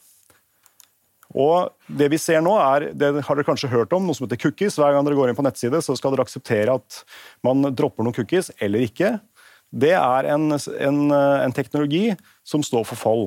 Og 1.31 1.71
Det 1.87 2.09
vi 2.11 2.19
ser 2.19 2.41
nå 2.43 2.57
er, 2.59 2.89
det 2.95 3.11
har 3.23 3.37
dere 3.37 3.47
kanskje 3.47 3.71
hørt 3.71 3.93
om, 3.95 4.03
noe 4.07 4.15
som 4.15 4.25
heter 4.25 4.39
cookies. 4.39 4.77
Hver 4.79 4.95
gang 4.95 5.05
dere 5.07 5.15
går 5.15 5.31
inn 5.31 5.37
på 5.37 5.45
nettside, 5.45 5.79
så 5.83 5.95
skal 5.95 6.15
dere 6.15 6.25
akseptere 6.27 6.75
at 6.75 7.03
man 7.45 7.63
dropper 7.75 8.03
noen 8.03 8.15
cookies 8.15 8.51
eller 8.59 8.83
ikke. 8.87 9.17
Det 9.71 9.93
er 9.95 10.27
en, 10.33 10.51
en, 10.51 10.99
en 11.11 11.55
teknologi 11.55 12.09
som 12.47 12.63
står 12.63 12.83
for 12.89 12.99
fall. 12.99 13.25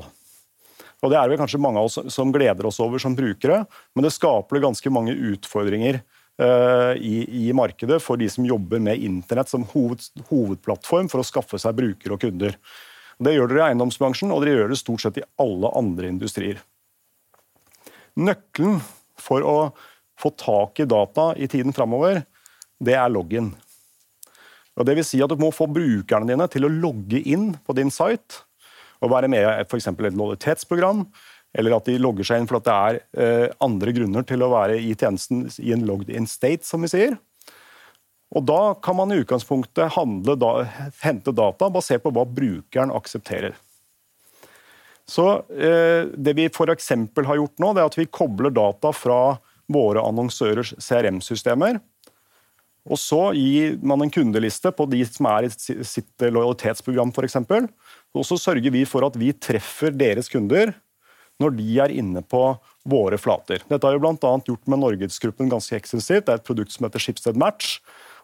Og 1.04 1.12
Det 1.12 1.16
er 1.20 1.28
vel 1.28 1.40
kanskje 1.40 1.60
mange 1.60 1.80
av 1.80 1.88
oss 1.88 2.12
som 2.12 2.32
gleder 2.32 2.68
oss 2.68 2.80
over 2.80 3.00
som 3.00 3.16
brukere, 3.16 3.64
men 3.96 4.06
det 4.06 4.12
skaper 4.14 4.62
ganske 4.64 4.92
mange 4.92 5.16
utfordringer 5.32 6.00
i, 6.34 7.46
i, 7.46 7.52
markedet 7.54 8.00
for 8.02 8.18
de 8.18 8.26
som 8.26 8.46
jobber 8.46 8.80
med 8.82 8.98
internett 9.06 9.52
som 9.52 9.62
hoved, 9.70 10.02
hovedplattform 10.26 11.06
for 11.12 11.22
å 11.22 11.26
skaffe 11.26 11.60
seg 11.62 11.76
brukere 11.78 12.16
og 12.16 12.24
kunder. 12.24 12.56
Det 13.22 13.36
gjør 13.36 13.52
dere 13.52 13.60
i 13.60 13.66
eiendomsbransjen, 13.68 14.32
og 14.34 14.42
dere 14.42 14.64
gjør 14.64 14.72
det 14.72 14.80
stort 14.80 15.04
sett 15.04 15.20
i 15.20 15.26
alle 15.38 15.70
andre 15.78 16.10
industrier. 16.10 16.58
Nøkkelen 18.18 18.80
for 19.20 19.46
å 19.46 19.58
få 20.18 20.32
tak 20.38 20.82
i 20.82 20.88
data 20.90 21.32
i 21.38 21.48
tiden 21.50 21.74
framover, 21.74 22.24
det 22.82 22.96
er 22.98 23.12
login. 23.12 23.52
Og 24.74 24.86
det 24.88 24.96
vil 24.98 25.06
si 25.06 25.20
at 25.22 25.30
Du 25.30 25.38
må 25.38 25.52
få 25.54 25.68
brukerne 25.70 26.26
dine 26.26 26.48
til 26.50 26.66
å 26.66 26.72
logge 26.72 27.20
inn 27.22 27.52
på 27.62 27.76
din 27.78 27.92
site 27.94 28.42
og 29.02 29.12
være 29.12 29.28
med 29.28 29.44
i 29.44 29.64
f.eks. 29.66 29.90
et 29.90 30.16
lojalitetsprogram, 30.16 31.04
eller 31.54 31.76
at 31.76 31.86
de 31.86 32.00
logger 32.02 32.26
seg 32.26 32.42
inn 32.42 32.48
for 32.50 32.58
at 32.58 32.66
det 32.66 32.74
er 32.74 32.98
eh, 33.22 33.46
andre 33.62 33.94
grunner 33.94 34.26
til 34.26 34.42
å 34.42 34.50
være 34.52 34.80
i 34.82 34.94
tjenesten 34.98 35.46
i 35.62 35.74
en 35.74 35.86
logged 35.86 36.10
in 36.10 36.26
state, 36.30 36.66
som 36.66 36.82
vi 36.82 36.90
sier. 36.90 37.16
Og 38.34 38.42
Da 38.48 38.74
kan 38.82 38.98
man 38.98 39.14
i 39.14 39.20
utgangspunktet 39.22 39.94
handle, 39.94 40.34
da, 40.34 40.66
hente 41.04 41.34
data 41.34 41.70
basert 41.70 42.02
på 42.02 42.10
hva 42.14 42.26
brukeren 42.26 42.90
aksepterer. 42.94 43.54
Så 45.06 45.28
eh, 45.54 46.10
Det 46.10 46.34
vi 46.34 46.50
f.eks. 46.50 46.90
har 46.90 47.38
gjort 47.38 47.62
nå, 47.62 47.72
det 47.72 47.84
er 47.84 47.90
at 47.90 47.98
vi 48.00 48.10
kobler 48.10 48.54
data 48.54 48.90
fra 48.96 49.36
våre 49.70 50.02
annonsørers 50.02 50.74
CRM-systemer. 50.82 51.78
Og 52.84 52.98
Så 53.00 53.20
gir 53.38 53.78
man 53.80 54.02
en 54.02 54.12
kundeliste 54.12 54.72
på 54.74 54.88
de 54.90 55.04
som 55.06 55.30
er 55.30 55.46
i 55.46 55.52
sitt 55.54 56.26
lojalitetsprogram 56.26 57.14
f.eks. 57.14 57.38
Og 58.14 58.26
så 58.26 58.40
sørger 58.40 58.74
vi 58.74 58.82
for 58.88 59.06
at 59.06 59.14
vi 59.18 59.30
treffer 59.32 59.94
deres 59.94 60.28
kunder 60.32 60.74
når 61.42 61.56
de 61.56 61.66
er 61.82 61.94
inne 61.94 62.22
på 62.22 62.42
våre 62.86 63.18
flater. 63.18 63.64
Dette 63.68 63.86
har 63.86 63.96
vi 63.96 64.02
bl.a. 64.02 64.32
gjort 64.46 64.70
med 64.70 64.82
Norgesgruppen 64.82 65.50
ganske 65.50 65.76
ekstensivt. 65.76 66.26
Det 66.26 66.34
er 66.34 66.40
et 66.40 66.46
produkt 66.46 66.74
som 66.74 66.86
heter 66.86 67.02
Schibsted 67.02 67.38
Match. 67.40 67.78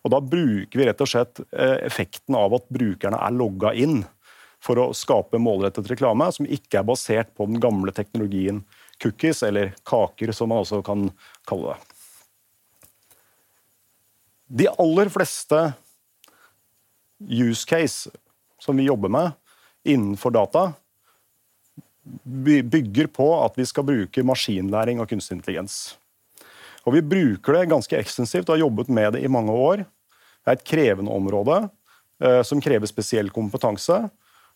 Og 0.05 0.14
Da 0.14 0.21
bruker 0.23 0.81
vi 0.81 0.87
rett 0.88 1.02
og 1.02 1.11
slett 1.11 1.43
eh, 1.50 1.79
effekten 1.88 2.37
av 2.38 2.55
at 2.57 2.69
brukerne 2.73 3.19
er 3.21 3.37
logga 3.37 3.75
inn 3.76 4.02
for 4.61 4.81
å 4.81 4.90
skape 4.97 5.40
målrettet 5.40 5.88
reklame 5.90 6.29
som 6.33 6.49
ikke 6.49 6.81
er 6.81 6.88
basert 6.88 7.33
på 7.37 7.47
den 7.49 7.61
gamle 7.62 7.93
teknologien 7.97 8.62
cookies, 9.00 9.43
eller 9.43 9.73
kaker, 9.88 10.33
som 10.37 10.50
man 10.52 10.61
også 10.61 10.83
kan 10.85 11.09
kalle 11.49 11.73
det. 11.73 11.97
De 14.61 14.67
aller 14.69 15.09
fleste 15.12 15.61
use 17.21 17.64
case 17.69 18.11
som 18.61 18.76
vi 18.76 18.88
jobber 18.88 19.12
med 19.12 19.33
innenfor 19.88 20.35
data, 20.35 20.73
bygger 22.25 23.11
på 23.12 23.26
at 23.45 23.59
vi 23.59 23.66
skal 23.69 23.87
bruke 23.87 24.25
maskinlæring 24.26 25.00
og 25.02 25.09
kunstig 25.11 25.38
intelligens. 25.38 25.97
Og 26.88 26.95
Vi 26.97 27.02
bruker 27.04 27.52
det 27.52 27.69
ganske 27.71 27.97
ekstensivt 27.99 28.49
og 28.49 28.57
har 28.57 28.64
jobbet 28.64 28.88
med 28.88 29.12
det 29.12 29.25
i 29.25 29.28
mange 29.28 29.52
år. 29.52 29.85
Det 30.40 30.49
er 30.49 30.57
et 30.57 30.64
krevende 30.64 31.12
område 31.12 31.69
eh, 32.23 32.40
som 32.42 32.61
krever 32.61 32.88
spesiell 32.88 33.28
kompetanse. 33.30 34.09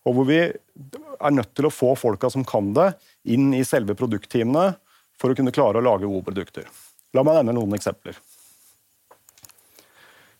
Og 0.05 0.17
hvor 0.17 0.29
vi 0.29 0.41
er 0.41 1.33
nødt 1.33 1.53
til 1.57 1.69
å 1.69 1.73
få 1.73 1.93
folka 1.97 2.31
som 2.33 2.45
kan 2.45 2.73
det, 2.77 2.95
inn 3.25 3.53
i 3.57 3.65
selve 3.65 3.97
produktteamene 3.97 4.75
for 5.21 5.33
å 5.33 5.37
kunne 5.37 5.53
klare 5.55 5.81
å 5.81 5.85
lage 5.85 6.09
gode 6.09 6.25
produkter. 6.27 6.69
La 7.15 7.23
meg 7.25 7.39
nevne 7.39 7.55
noen 7.57 7.77
eksempler. 7.77 8.17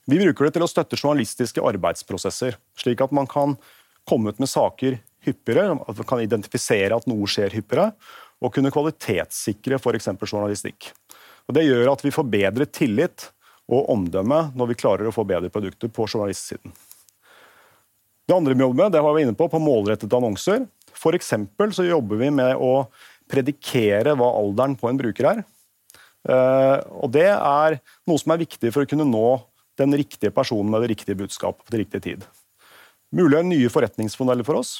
Vi 0.05 0.19
bruker 0.21 0.49
det 0.49 0.57
til 0.57 0.65
å 0.67 0.69
støtte 0.69 0.99
journalistiske 0.99 1.63
arbeidsprosesser, 1.65 2.59
slik 2.77 3.01
at 3.01 3.13
man 3.15 3.29
kan 3.31 3.57
komme 4.09 4.33
ut 4.33 4.41
med 4.43 4.51
saker 4.53 4.99
hyppigere, 5.25 5.79
at 5.81 5.99
vi 5.99 6.07
kan 6.09 6.23
identifisere 6.23 6.97
at 6.97 7.09
noe 7.11 7.29
skjer 7.31 7.55
hyppigere, 7.57 7.93
og 8.45 8.53
kunne 8.55 8.73
kvalitetssikre 8.75 9.79
f.eks. 9.79 10.11
journalistikk. 10.25 10.91
Og 11.49 11.57
det 11.57 11.67
gjør 11.67 11.93
at 11.93 12.03
vi 12.05 12.13
får 12.15 12.29
bedre 12.33 12.67
tillit 12.69 13.29
og 13.73 13.89
omdømme 13.93 14.51
når 14.57 14.73
vi 14.73 14.79
klarer 14.81 15.09
å 15.09 15.15
få 15.15 15.25
bedre 15.29 15.53
produkter 15.53 15.93
på 15.93 16.07
journalistsiden. 16.09 16.73
Det 18.25 18.37
andre 18.37 18.55
vi 18.57 18.65
jobber 18.65 18.85
med, 18.85 18.95
det 18.95 19.03
var 19.05 19.17
vi 19.17 19.25
inne 19.27 19.37
på, 19.37 19.49
på 19.53 19.61
målrettede 19.61 20.17
annonser. 20.17 20.65
For 20.97 21.17
så 21.21 21.85
jobber 21.85 22.21
vi 22.21 22.31
med 22.33 22.57
å 22.57 22.87
predikere 23.29 24.15
hva 24.17 24.31
alderen 24.39 24.77
på 24.81 24.89
en 24.89 25.01
bruker 25.01 25.29
er. 25.33 25.43
Eh, 26.25 26.79
og 27.03 27.13
Det 27.13 27.29
er 27.29 27.79
noe 28.09 28.21
som 28.21 28.33
er 28.33 28.41
viktig 28.45 28.73
for 28.73 28.85
å 28.85 28.89
kunne 28.89 29.09
nå 29.09 29.27
den 29.81 29.93
riktige 29.97 30.33
personen 30.33 30.71
med 30.71 30.85
det 30.85 30.95
riktige 30.95 31.19
budskapet 31.19 31.67
på 31.69 31.81
riktig 31.81 32.01
tid. 32.05 32.25
Mulig 33.15 33.43
nye 33.47 33.71
forretningsmodeller 33.71 34.47
for 34.47 34.63
oss, 34.63 34.79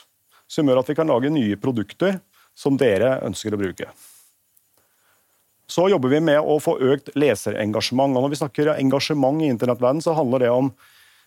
som 0.55 0.69
gjør 0.69 0.83
at 0.83 0.91
vi 0.91 0.97
kan 0.99 1.11
lage 1.11 1.33
nye 1.35 1.59
produkter 1.61 2.21
som 2.55 2.79
dere 2.79 3.19
ønsker 3.27 3.55
å 3.55 3.61
bruke. 3.61 3.91
Så 5.67 5.89
jobber 5.89 6.13
vi 6.13 6.21
med 6.23 6.39
å 6.39 6.59
få 6.61 6.77
økt 6.93 7.11
leserengasjement. 7.17 8.17
og 8.17 8.27
Når 8.27 8.35
vi 8.35 8.41
snakker 8.43 8.75
engasjement 8.75 9.43
i 9.43 9.49
internettverdenen, 9.51 10.05
så 10.05 10.15
handler 10.15 10.45
det 10.45 10.51
om 10.53 10.71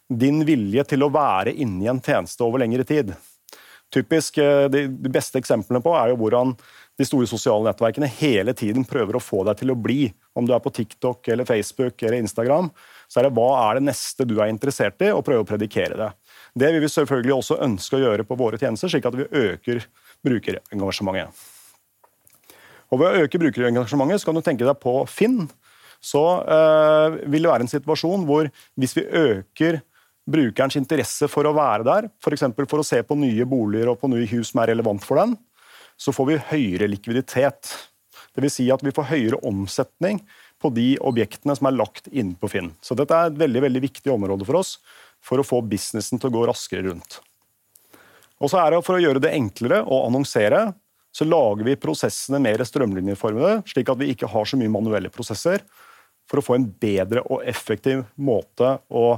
din 0.08 0.44
vilje 0.48 0.86
til 0.88 1.04
å 1.04 1.12
være 1.12 1.56
inni 1.58 1.90
en 1.90 2.00
tjeneste 2.00 2.46
over 2.46 2.62
lengre 2.62 2.86
tid. 2.88 3.16
Typisk, 3.94 4.38
eh, 4.38 4.68
De 4.68 4.88
beste 5.10 5.40
eksemplene 5.40 5.82
på 5.84 5.96
er 5.98 6.12
jo 6.12 6.20
hvordan 6.22 6.56
de 6.98 7.06
store 7.06 7.28
sosiale 7.28 7.66
nettverkene 7.68 8.10
hele 8.20 8.54
tiden 8.54 8.86
prøver 8.86 9.18
å 9.18 9.24
få 9.24 9.44
deg 9.46 9.58
til 9.58 9.72
å 9.72 9.80
bli. 9.80 10.14
Om 10.36 10.46
du 10.46 10.54
er 10.54 10.60
på 10.60 10.74
TikTok, 10.74 11.28
eller 11.28 11.46
Facebook 11.46 12.02
eller 12.04 12.18
Instagram, 12.18 12.72
så 13.08 13.20
er 13.20 13.28
det 13.28 13.36
hva 13.38 13.70
er 13.70 13.78
det 13.78 13.88
neste 13.90 14.26
du 14.26 14.40
er 14.40 14.50
interessert 14.50 15.02
i, 15.02 15.12
og 15.12 15.26
prøve 15.26 15.46
å 15.46 15.50
predikere 15.50 15.98
det. 15.98 16.12
Det 16.58 16.72
vil 16.74 16.82
vi 16.82 16.90
selvfølgelig 16.90 17.36
også 17.36 17.60
ønske 17.66 17.98
å 17.98 18.02
gjøre 18.02 18.26
på 18.26 18.38
våre 18.40 18.58
tjenester, 18.58 18.90
slik 18.90 19.06
at 19.06 19.18
vi 19.18 19.28
øker 19.28 19.84
brukerengasjementet. 20.26 21.46
Og 22.88 23.02
Ved 23.02 23.08
å 23.08 23.26
øke 23.26 23.42
brukerengasjementet 23.42 24.24
så 24.24 24.30
kan 24.30 24.40
du 24.40 24.46
tenke 24.46 24.66
deg 24.66 24.80
på 24.82 24.94
Finn. 25.12 25.44
Så 26.02 26.22
øh, 26.46 27.18
vil 27.28 27.44
det 27.44 27.52
være 27.52 27.66
en 27.66 27.72
situasjon 27.72 28.26
hvor 28.30 28.50
hvis 28.80 28.96
vi 28.98 29.06
øker 29.06 29.82
brukerens 30.28 30.78
interesse 30.80 31.30
for 31.32 31.48
å 31.48 31.56
være 31.56 31.86
der, 31.88 32.10
f.eks. 32.24 32.48
For, 32.56 32.70
for 32.70 32.84
å 32.84 32.88
se 32.88 33.02
på 33.06 33.18
nye 33.20 33.48
boliger 33.50 33.92
og 33.92 34.02
på 34.02 34.10
nye 34.12 34.28
hus 34.32 34.52
som 34.52 34.64
er 34.64 34.74
relevant 34.74 35.04
for 35.06 35.20
den, 35.22 35.36
så 35.98 36.14
får 36.14 36.30
vi 36.30 36.42
høyere 36.52 36.90
likviditet. 36.92 37.74
Dvs. 38.38 38.60
Si 38.60 38.68
at 38.74 38.84
vi 38.86 38.94
får 38.94 39.10
høyere 39.12 39.42
omsetning 39.48 40.22
på 40.62 40.72
de 40.74 40.96
objektene 41.06 41.56
som 41.58 41.70
er 41.70 41.78
lagt 41.78 42.10
inn 42.10 42.34
på 42.38 42.50
Finn. 42.50 42.72
Så 42.82 42.98
dette 42.98 43.14
er 43.14 43.32
et 43.32 43.40
veldig, 43.40 43.64
veldig 43.68 43.84
viktig 43.84 44.14
område 44.14 44.46
for 44.48 44.62
oss 44.62 44.78
for 45.28 45.42
å 45.42 45.46
få 45.46 45.62
businessen 45.68 46.22
til 46.22 46.30
å 46.30 46.36
gå 46.38 46.46
raskere 46.48 46.86
rundt. 46.88 47.20
Og 48.38 48.52
så 48.52 48.62
er 48.62 48.74
det 48.74 48.84
For 48.86 48.98
å 48.98 49.02
gjøre 49.02 49.22
det 49.24 49.34
enklere 49.36 49.82
å 49.84 50.06
annonsere, 50.06 50.70
så 51.12 51.26
lager 51.26 51.66
vi 51.66 51.80
prosessene 51.82 52.40
mer 52.44 52.62
strømlinjeformede, 52.62 53.64
slik 53.66 53.90
at 53.90 53.98
vi 54.00 54.12
ikke 54.14 54.30
har 54.30 54.46
så 54.46 54.60
mye 54.60 54.72
manuelle 54.72 55.10
prosesser, 55.10 55.64
for 56.28 56.40
å 56.40 56.46
få 56.46 56.58
en 56.58 56.68
bedre 56.68 57.24
og 57.32 57.46
effektiv 57.48 58.04
måte 58.20 58.76
å 58.88 59.18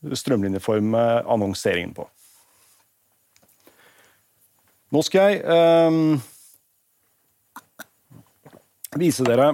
strømlinjeforme 0.00 1.00
annonseringen 1.28 1.94
på. 1.96 2.06
Nå 4.90 5.02
skal 5.06 5.30
jeg 5.30 5.42
eh, 5.46 5.90
vise 9.00 9.26
dere 9.26 9.52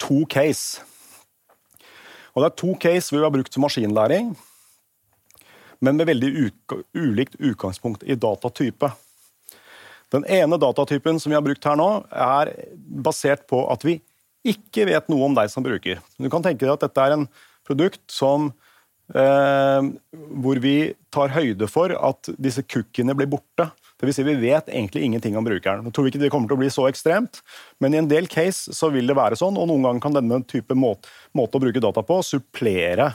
to 0.00 0.24
case. 0.30 0.80
Og 2.34 2.42
Det 2.42 2.48
er 2.48 2.58
to 2.60 2.74
case 2.80 3.14
vi 3.14 3.22
har 3.22 3.32
brukt 3.32 3.60
maskinlæring 3.60 4.34
men 5.84 5.98
med 6.00 6.08
veldig 6.08 6.30
ulikt 6.96 7.36
utgangspunkt 7.38 8.04
i 8.08 8.16
datatype. 8.16 8.90
Den 10.14 10.26
ene 10.30 10.58
datatypen 10.60 11.18
som 11.20 11.32
vi 11.32 11.38
har 11.38 11.44
brukt 11.44 11.64
her 11.66 11.78
nå, 11.78 11.88
er 12.10 12.52
basert 13.04 13.46
på 13.50 13.64
at 13.72 13.84
vi 13.86 13.98
ikke 14.44 14.86
vet 14.90 15.08
noe 15.10 15.28
om 15.28 15.36
deg 15.36 15.50
som 15.52 15.64
bruker. 15.64 16.02
Du 16.20 16.28
kan 16.32 16.44
tenke 16.44 16.64
deg 16.64 16.74
at 16.74 16.84
dette 16.84 17.04
er 17.04 17.16
en 17.16 17.26
produkt 17.64 18.04
som, 18.12 18.52
eh, 19.14 19.80
hvor 20.44 20.60
vi 20.60 20.94
tar 21.14 21.32
høyde 21.32 21.68
for 21.70 21.94
at 21.96 22.28
disse 22.36 22.62
cookiene 22.62 23.16
blir 23.16 23.30
borte. 23.32 23.70
Vil 24.04 24.12
si 24.12 24.22
Vi 24.22 24.34
vet 24.36 24.66
egentlig 24.68 25.02
ingenting 25.02 25.36
om 25.36 25.44
brukeren. 25.46 25.84
Jeg 25.84 25.92
tror 25.94 26.06
ikke 26.10 26.20
det 26.20 26.30
kommer 26.30 26.46
til 26.46 26.58
å 26.58 26.60
bli 26.60 26.68
så 26.68 26.84
ekstremt, 26.90 27.40
men 27.80 27.94
i 27.94 27.96
en 27.96 28.08
del 28.08 28.26
case 28.26 28.74
så 28.76 28.92
vil 28.92 29.06
det 29.06 29.16
være 29.16 29.32
sånn, 29.32 29.56
og 29.56 29.68
noen 29.70 29.80
ganger 29.80 30.02
kan 30.04 30.12
denne 30.12 30.44
type 30.44 30.76
måte, 30.76 31.08
måte 31.32 31.56
å 31.56 31.62
bruke 31.62 31.80
data 31.80 32.02
på 32.02 32.18
supplere 32.20 33.14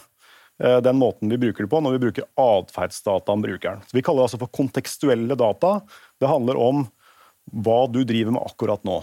den 0.60 0.98
måten 1.00 1.32
vi 1.32 1.38
bruker 1.40 1.64
det 1.64 1.72
på 1.72 1.80
når 1.80 1.94
vi 1.96 2.02
bruker 2.04 2.26
atferdsdata 2.40 3.32
om 3.32 3.44
brukeren. 3.46 3.80
Så 3.88 3.96
vi 3.96 4.04
kaller 4.04 4.22
det 4.22 4.30
altså 4.30 4.42
for 4.42 4.52
kontekstuelle 4.52 5.38
data. 5.40 5.78
Det 6.20 6.28
handler 6.28 6.60
om 6.60 6.82
hva 7.64 7.80
du 7.88 8.02
driver 8.04 8.36
med 8.36 8.44
akkurat 8.44 8.84
nå. 8.88 9.00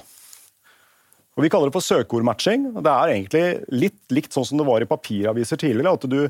Og 1.37 1.45
Vi 1.45 1.51
kaller 1.53 1.69
det 1.69 1.77
for 1.77 1.85
søkeordmatching. 1.85 2.71
Det 2.81 2.93
er 2.93 3.13
egentlig 3.13 3.45
litt 3.69 4.15
likt 4.15 4.33
sånn 4.33 4.47
som 4.49 4.61
det 4.61 4.65
var 4.69 4.81
i 4.81 4.89
papiraviser 4.89 5.61
tidligere. 5.61 5.93
At 5.99 6.09
du 6.09 6.21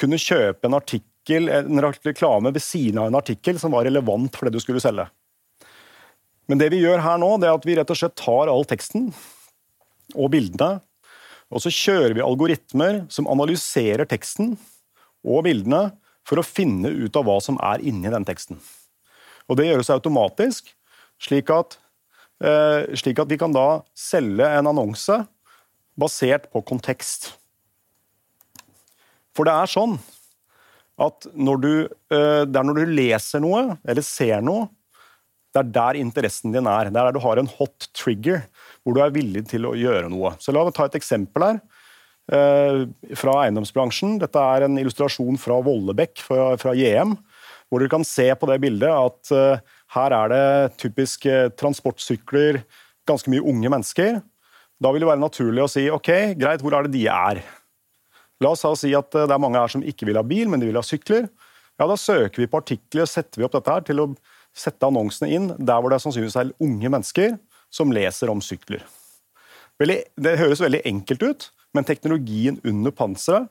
kunne 0.00 0.20
kjøpe 0.20 0.68
en 0.68 0.76
artikkel, 0.76 1.48
en 1.48 1.80
reklame 1.80 2.52
ved 2.52 2.64
siden 2.64 3.00
av 3.00 3.08
en 3.08 3.20
artikkel 3.20 3.60
som 3.60 3.72
var 3.72 3.86
relevant 3.88 4.36
for 4.36 4.48
det 4.48 4.56
du 4.56 4.60
skulle 4.60 4.82
selge. 4.84 5.06
Men 6.50 6.60
det 6.60 6.68
vi 6.74 6.82
gjør 6.82 7.00
her 7.00 7.20
nå, 7.22 7.30
det 7.40 7.48
er 7.48 7.56
at 7.56 7.64
vi 7.64 7.78
rett 7.78 7.92
og 7.94 7.96
slett 7.96 8.18
tar 8.20 8.50
all 8.52 8.66
teksten 8.68 9.08
og 10.12 10.32
bildene 10.34 10.82
og 11.52 11.60
så 11.60 11.72
kjører 11.72 12.16
vi 12.16 12.24
algoritmer 12.24 13.02
som 13.12 13.28
analyserer 13.30 14.08
teksten 14.08 14.54
og 15.22 15.44
bildene 15.46 15.90
for 16.26 16.40
å 16.40 16.46
finne 16.46 16.88
ut 16.88 17.16
av 17.18 17.26
hva 17.26 17.36
som 17.44 17.58
er 17.62 17.82
inni 17.84 18.10
den 18.12 18.26
teksten. 18.26 18.58
Og 19.50 19.58
Det 19.58 19.68
gjøres 19.68 19.90
automatisk, 19.92 20.70
slik 21.20 21.50
at, 21.52 21.76
eh, 22.40 22.88
slik 22.96 23.18
at 23.18 23.28
vi 23.28 23.36
kan 23.36 23.52
da 23.52 23.82
selge 23.94 24.46
en 24.46 24.70
annonse 24.70 25.26
basert 25.98 26.50
på 26.50 26.64
kontekst. 26.64 27.34
For 29.34 29.44
det 29.44 29.52
er 29.52 29.66
sånn 29.66 29.98
at 30.98 31.26
når 31.34 31.60
du, 31.60 31.74
eh, 32.12 32.44
det 32.46 32.56
er 32.56 32.64
når 32.64 32.80
du 32.80 32.94
leser 32.96 33.40
noe 33.40 33.78
eller 33.84 34.02
ser 34.02 34.40
noe, 34.40 34.68
det 35.52 35.60
er 35.60 35.72
der 35.72 36.00
interessen 36.00 36.52
din 36.52 36.66
er. 36.66 36.88
Det 36.88 36.96
er 36.96 37.10
der 37.10 37.12
du 37.12 37.20
har 37.20 37.36
en 37.36 37.50
hot 37.58 37.88
trigger 37.92 38.46
hvor 38.82 38.96
du 38.96 39.02
er 39.04 39.14
villig 39.14 39.44
til 39.50 39.68
å 39.68 39.76
gjøre 39.78 40.10
noe. 40.10 40.34
Så 40.42 40.54
La 40.54 40.64
meg 40.66 40.74
ta 40.76 40.88
et 40.88 40.98
eksempel 40.98 41.46
her 41.46 41.60
eh, 42.32 42.82
fra 43.18 43.36
eiendomsbransjen. 43.44 44.18
Dette 44.22 44.42
er 44.54 44.66
en 44.66 44.80
illustrasjon 44.80 45.38
fra 45.40 45.60
Vollebekk 45.64 46.22
fra, 46.24 46.74
JM, 46.78 47.14
hvor 47.70 47.82
dere 47.82 47.92
kan 47.92 48.06
se 48.06 48.28
på 48.36 48.50
det 48.50 48.58
bildet 48.64 48.90
at 48.90 49.32
uh, 49.32 49.78
Her 49.92 50.14
er 50.16 50.30
det 50.32 50.76
typisk 50.80 51.26
eh, 51.28 51.50
transportsykler, 51.52 52.62
ganske 53.08 53.28
mye 53.32 53.44
unge 53.44 53.68
mennesker. 53.68 54.20
Da 54.82 54.92
vil 54.92 55.04
det 55.04 55.10
være 55.10 55.20
naturlig 55.20 55.64
å 55.64 55.70
si 55.70 55.86
ok, 55.92 56.10
greit, 56.40 56.62
hvor 56.64 56.76
er 56.78 56.86
det 56.86 56.94
de 56.94 57.02
er? 57.12 57.42
La 58.42 58.54
oss 58.54 58.64
si 58.80 58.92
at 58.96 59.14
eh, 59.14 59.26
det 59.28 59.34
er 59.34 59.42
mange 59.42 59.60
her 59.60 59.72
som 59.72 59.84
ikke 59.84 60.08
vil 60.08 60.18
ha 60.18 60.24
bil, 60.26 60.48
men 60.50 60.62
de 60.62 60.70
vil 60.70 60.80
ha 60.80 60.84
sykler. 60.86 61.28
Ja, 61.80 61.88
Da 61.88 61.96
søker 61.96 62.42
vi 62.42 62.48
på 62.50 62.60
artikler 62.60 63.08
setter 63.08 63.40
vi 63.40 63.46
opp 63.46 63.54
dette 63.56 63.72
her 63.72 63.84
til 63.86 64.02
å 64.02 64.10
sette 64.52 64.86
annonsene 64.86 65.30
inn 65.32 65.48
der 65.56 65.80
hvor 65.80 65.92
det 65.92 65.96
er 65.96 66.04
sannsynligvis 66.04 66.36
er 66.40 66.52
unge 66.60 66.90
mennesker 66.92 67.36
som 67.72 67.92
leser 67.94 68.30
om 68.32 68.42
sykler. 68.44 68.84
Det 69.80 70.36
høres 70.38 70.60
veldig 70.62 70.82
enkelt 70.86 71.24
ut, 71.24 71.48
men 71.72 71.88
teknologien 71.88 72.60
under 72.68 72.92
panseret 72.94 73.48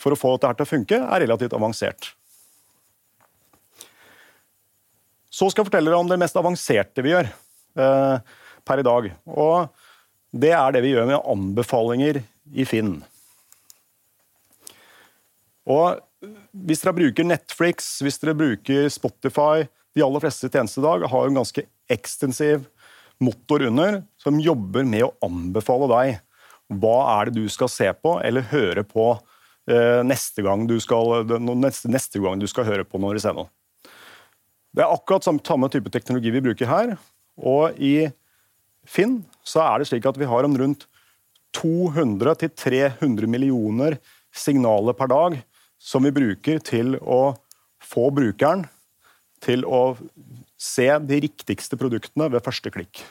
for 0.00 0.14
å 0.14 0.18
få 0.18 0.32
dette 0.38 0.56
til 0.56 0.66
å 0.66 0.70
funke, 0.70 0.98
er 0.98 1.22
relativt 1.22 1.54
avansert. 1.56 2.14
Så 5.30 5.50
skal 5.50 5.62
jeg 5.62 5.70
fortelle 5.70 5.92
dere 5.92 6.00
om 6.00 6.08
det 6.10 6.18
mest 6.18 6.38
avanserte 6.40 7.04
vi 7.04 7.12
gjør 7.12 7.28
eh, 7.28 8.16
per 8.66 8.80
i 8.80 8.86
dag. 8.86 9.10
Og 9.30 9.68
det 10.32 10.54
er 10.56 10.74
det 10.74 10.82
vi 10.84 10.94
gjør 10.94 11.08
med 11.10 11.20
anbefalinger 11.20 12.22
i 12.50 12.66
Finn. 12.66 12.96
Og 15.70 16.00
hvis 16.66 16.82
dere 16.82 16.96
bruker 16.96 17.28
Netflix, 17.28 17.92
hvis 18.02 18.18
dere 18.20 18.36
bruker 18.36 18.88
Spotify 18.92 19.68
De 19.96 20.02
aller 20.04 20.22
fleste 20.22 20.50
tjenester 20.52 20.82
i 20.82 20.84
dag 20.84 21.04
har 21.12 21.28
en 21.28 21.38
ganske 21.40 21.64
ekstensiv 21.90 22.66
motor 23.20 23.62
under 23.68 24.02
som 24.20 24.40
jobber 24.40 24.86
med 24.88 25.06
å 25.06 25.14
anbefale 25.26 25.88
deg 25.90 26.18
hva 26.80 26.98
er 27.18 27.30
det 27.30 27.42
du 27.42 27.50
skal 27.52 27.70
se 27.72 27.88
på 27.98 28.16
eller 28.24 28.46
høre 28.52 28.84
på 28.86 29.06
eh, 29.70 30.00
neste, 30.06 30.44
gang 30.46 30.66
du 30.70 30.76
skal, 30.82 31.24
neste, 31.58 31.90
neste 31.90 32.22
gang 32.22 32.40
du 32.40 32.46
skal 32.50 32.68
høre 32.68 32.86
på 32.86 33.00
noe 33.02 33.18
i 33.18 33.34
noe. 33.34 33.50
Det 34.70 34.84
er 34.84 34.94
akkurat 34.94 35.26
samme 35.26 35.70
type 35.72 35.90
teknologi 35.90 36.30
vi 36.30 36.44
bruker 36.44 36.70
her. 36.70 36.94
Og 37.40 37.74
i 37.82 38.10
Finn 38.86 39.20
så 39.46 39.64
er 39.64 39.80
det 39.80 39.90
slik 39.90 40.06
at 40.08 40.18
vi 40.18 40.28
har 40.30 40.46
om 40.46 40.56
rundt 40.56 40.86
200-300 41.58 43.26
millioner 43.26 43.98
signaler 44.30 44.94
per 44.94 45.10
dag 45.10 45.40
som 45.80 46.04
vi 46.06 46.14
bruker 46.14 46.60
til 46.62 46.94
å 47.00 47.34
få 47.82 48.10
brukeren 48.14 48.66
til 49.42 49.64
å 49.66 49.96
se 50.60 50.86
de 51.08 51.22
riktigste 51.24 51.78
produktene 51.80 52.28
ved 52.32 52.44
første 52.44 52.72
klikk. 52.72 53.02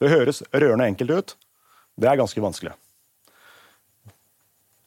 Det 0.00 0.10
høres 0.10 0.42
rørende 0.50 0.88
enkelt 0.90 1.12
ut. 1.12 1.34
Det 2.00 2.08
er 2.08 2.18
ganske 2.18 2.42
vanskelig. 2.42 2.72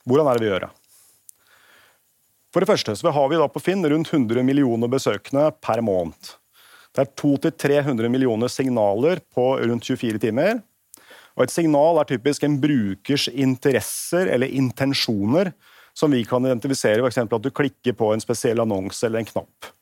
Hvordan 0.10 0.28
er 0.28 0.38
det 0.38 0.44
vi 0.44 0.50
gjør 0.52 0.66
det? 0.66 0.72
For 2.54 2.62
det 2.62 2.70
første 2.70 2.96
så 2.98 3.14
har 3.14 3.30
vi 3.32 3.40
da 3.40 3.48
på 3.50 3.62
Finn 3.64 3.86
rundt 3.88 4.12
100 4.12 4.44
millioner 4.46 4.92
besøkende 4.92 5.48
per 5.64 5.82
måned. 5.86 6.34
Det 6.94 7.06
er 7.06 7.14
200-300 7.18 8.10
millioner 8.14 8.52
signaler 8.52 9.24
på 9.34 9.46
rundt 9.58 9.88
24 9.90 10.22
timer. 10.22 10.60
Og 11.34 11.48
Et 11.48 11.54
signal 11.54 11.98
er 11.98 12.10
typisk 12.10 12.44
en 12.46 12.60
brukers 12.62 13.26
interesser 13.28 14.30
eller 14.30 14.54
intensjoner 14.54 15.54
som 15.98 16.14
vi 16.14 16.22
kan 16.26 16.46
identifisere, 16.46 17.02
f.eks. 17.02 17.18
at 17.18 17.42
du 17.42 17.50
klikker 17.50 17.96
på 17.98 18.12
en 18.14 18.22
spesiell 18.22 18.62
annonse 18.62 19.06
eller 19.06 19.22
en 19.22 19.30
knapp. 19.30 19.74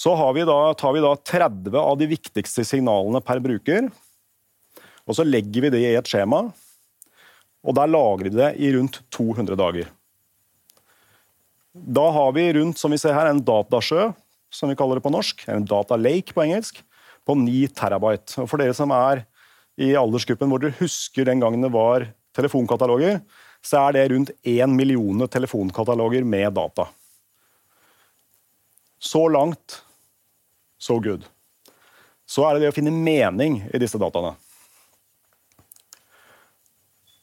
Så 0.00 0.14
vi 0.32 0.46
da, 0.48 0.74
tar 0.74 0.94
vi 0.96 1.02
da 1.04 1.12
30 1.12 1.74
av 1.76 1.98
de 2.00 2.06
viktigste 2.08 2.64
signalene 2.64 3.20
per 3.20 3.40
bruker, 3.44 3.90
og 5.04 5.16
så 5.16 5.26
legger 5.26 5.66
vi 5.66 5.70
det 5.74 5.80
i 5.82 5.96
et 5.98 6.08
skjema. 6.08 6.46
Og 7.60 7.76
der 7.76 7.90
lagrer 7.90 8.30
vi 8.30 8.38
det 8.38 8.50
i 8.64 8.70
rundt 8.72 9.02
200 9.12 9.58
dager. 9.60 9.90
Da 11.74 12.06
har 12.16 12.32
vi 12.32 12.46
rundt 12.56 12.80
som 12.80 12.94
vi 12.94 12.98
ser 13.02 13.12
her, 13.12 13.28
en 13.28 13.42
datasjø, 13.44 14.08
som 14.50 14.72
vi 14.72 14.78
kaller 14.78 14.98
det 14.98 15.04
på 15.04 15.12
norsk, 15.12 15.44
en 15.52 15.68
data 15.68 15.98
lake 16.00 16.32
på 16.32 16.46
engelsk, 16.46 16.80
på 17.28 17.36
9 17.36 17.68
terabyte. 17.76 18.38
Og 18.40 18.48
for 18.48 18.62
dere 18.62 18.76
som 18.76 18.94
er 18.96 19.26
i 19.80 19.92
aldersgruppen 19.98 20.48
hvor 20.48 20.64
dere 20.64 20.80
husker 20.80 21.28
den 21.28 21.44
gangen 21.44 21.66
det 21.66 21.72
var 21.76 22.08
telefonkataloger, 22.36 23.20
så 23.60 23.84
er 23.84 23.98
det 23.98 24.08
rundt 24.14 24.32
1 24.40 24.72
million 24.72 25.28
telefonkataloger 25.28 26.24
med 26.24 26.56
data. 26.56 26.88
Så 29.00 29.26
langt, 29.32 29.82
so 30.80 30.98
good. 31.02 31.26
Så 32.26 32.46
er 32.46 32.56
det 32.56 32.64
det 32.64 32.72
å 32.72 32.76
finne 32.76 32.94
mening 32.94 33.60
i 33.68 33.80
disse 33.82 33.98
dataene. 34.00 34.32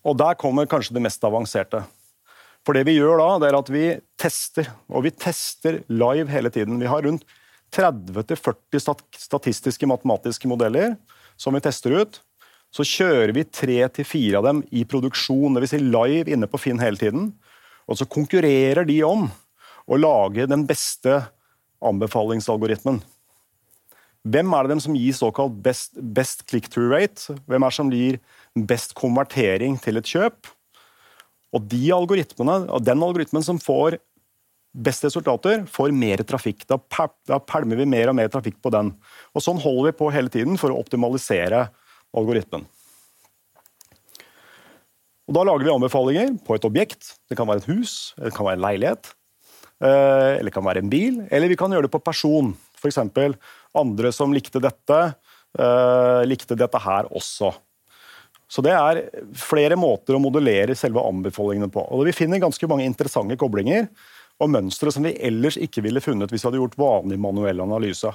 Og 0.08 0.16
der 0.20 0.38
kommer 0.40 0.70
kanskje 0.70 0.96
det 0.96 1.04
mest 1.04 1.24
avanserte. 1.28 1.82
For 2.68 2.76
det 2.76 2.86
vi 2.88 2.98
gjør 2.98 3.20
da, 3.20 3.28
det 3.42 3.50
er 3.50 3.58
at 3.58 3.72
vi 3.72 3.86
tester, 4.20 4.70
og 4.92 5.08
vi 5.08 5.12
tester 5.16 5.82
live 5.92 6.30
hele 6.32 6.52
tiden. 6.52 6.80
Vi 6.80 6.88
har 6.92 7.04
rundt 7.04 7.26
30-40 7.76 8.80
statistiske 9.20 9.88
matematiske 9.90 10.48
modeller 10.48 10.96
som 11.40 11.56
vi 11.56 11.64
tester 11.64 11.96
ut 12.00 12.22
så 12.74 12.86
kjører 12.86 13.34
vi 13.36 13.46
tre 13.48 13.80
til 13.94 14.08
fire 14.08 14.40
av 14.40 14.48
dem 14.50 14.62
i 14.76 14.84
produksjon, 14.88 15.56
dvs. 15.56 15.74
Si 15.74 15.82
live 15.82 16.34
inne 16.34 16.50
på 16.50 16.60
Finn 16.62 16.82
hele 16.82 17.00
tiden. 17.00 17.32
Og 17.88 18.00
så 18.00 18.08
konkurrerer 18.10 18.86
de 18.88 19.00
om 19.08 19.28
å 19.88 20.00
lage 20.00 20.50
den 20.50 20.66
beste 20.68 21.22
anbefalingsalgoritmen. 21.84 23.00
Hvem 24.26 24.54
er 24.54 24.66
det 24.66 24.74
dem 24.74 24.82
som 24.84 24.96
gir 24.98 25.16
såkalt 25.16 25.56
best, 25.64 25.94
best 25.96 26.46
click-through 26.50 26.90
rate? 26.92 27.38
Hvem 27.48 27.64
er 27.64 27.72
det 27.72 27.78
som 27.78 27.92
gir 27.94 28.20
best 28.68 28.96
konvertering 28.98 29.78
til 29.84 30.00
et 30.00 30.10
kjøp? 30.10 30.50
Og 31.56 31.64
de 31.72 31.84
algoritmene, 31.96 32.66
og 32.74 32.84
Den 32.84 33.04
algoritmen 33.04 33.44
som 33.46 33.60
får 33.60 34.00
best 34.78 35.06
resultater, 35.08 35.64
får 35.66 35.94
mer 35.96 36.22
trafikk. 36.28 36.66
Da, 36.70 36.78
pælmer 37.40 37.80
vi 37.80 37.88
mer 37.90 38.12
og 38.12 38.18
mer 38.20 38.30
trafikk 38.30 38.60
på 38.62 38.72
den. 38.74 38.92
Og 39.34 39.44
Sånn 39.44 39.62
holder 39.62 39.92
vi 39.92 40.00
på 40.02 40.12
hele 40.14 40.34
tiden 40.34 40.60
for 40.60 40.74
å 40.74 40.82
optimalisere 40.82 41.68
algoritmen. 42.18 42.68
Og 45.28 45.36
Da 45.36 45.44
lager 45.44 45.66
vi 45.66 45.74
anbefalinger 45.74 46.36
på 46.46 46.56
et 46.56 46.68
objekt. 46.68 47.16
Det 47.28 47.36
kan 47.38 47.48
være 47.48 47.64
et 47.64 47.72
hus, 47.72 48.14
det 48.16 48.34
kan 48.36 48.48
være 48.48 48.60
en 48.60 48.64
leilighet, 48.64 49.10
eh, 49.84 50.38
eller 50.40 50.52
det 50.52 50.54
kan 50.56 50.64
være 50.64 50.84
en 50.84 50.90
bil. 50.90 51.28
Eller 51.32 51.52
vi 51.52 51.58
kan 51.60 51.72
gjøre 51.72 51.88
det 51.88 51.92
på 51.92 52.04
person. 52.04 52.56
F.eks. 52.78 53.00
andre 53.80 54.12
som 54.16 54.34
likte 54.36 54.62
dette, 54.64 55.00
eh, 55.58 56.22
likte 56.28 56.58
dette 56.58 56.82
her 56.84 57.10
også. 57.12 57.54
Så 58.48 58.64
Det 58.64 58.72
er 58.72 59.10
flere 59.36 59.76
måter 59.76 60.16
å 60.16 60.22
modellere 60.24 60.76
selve 60.76 61.04
anbefalingene 61.04 61.70
på. 61.72 61.84
Og 61.92 62.06
Vi 62.06 62.16
finner 62.16 62.40
ganske 62.40 62.68
mange 62.68 62.86
interessante 62.86 63.36
koblinger 63.36 63.90
og 64.40 64.50
mønstre 64.54 64.92
som 64.94 65.04
vi 65.04 65.18
ellers 65.20 65.58
ikke 65.58 65.84
ville 65.84 66.04
funnet 66.04 66.32
hvis 66.32 66.46
vi 66.46 66.48
hadde 66.48 66.62
gjort 66.62 66.80
vanlig 66.80 67.20
manuell 67.20 67.60
analyse. 67.62 68.14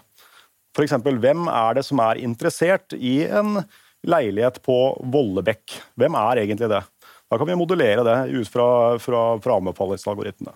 F.eks. 0.73 0.95
hvem 1.05 1.49
er 1.53 1.75
det 1.77 1.85
som 1.85 2.01
er 2.01 2.23
interessert 2.23 2.95
i 2.97 3.27
en 3.29 3.61
leilighet 4.09 4.63
på 4.65 4.77
Vollebekk? 5.13 5.77
Hvem 6.01 6.17
er 6.17 6.45
egentlig 6.47 6.71
det? 6.73 6.81
Da 7.29 7.39
kan 7.39 7.49
vi 7.49 7.57
modellere 7.57 8.05
det 8.05 8.19
ut 8.33 8.49
fra, 8.49 8.99
fra, 9.01 9.21
fra 9.43 9.59
anbefalingsalgoritmene. 9.61 10.55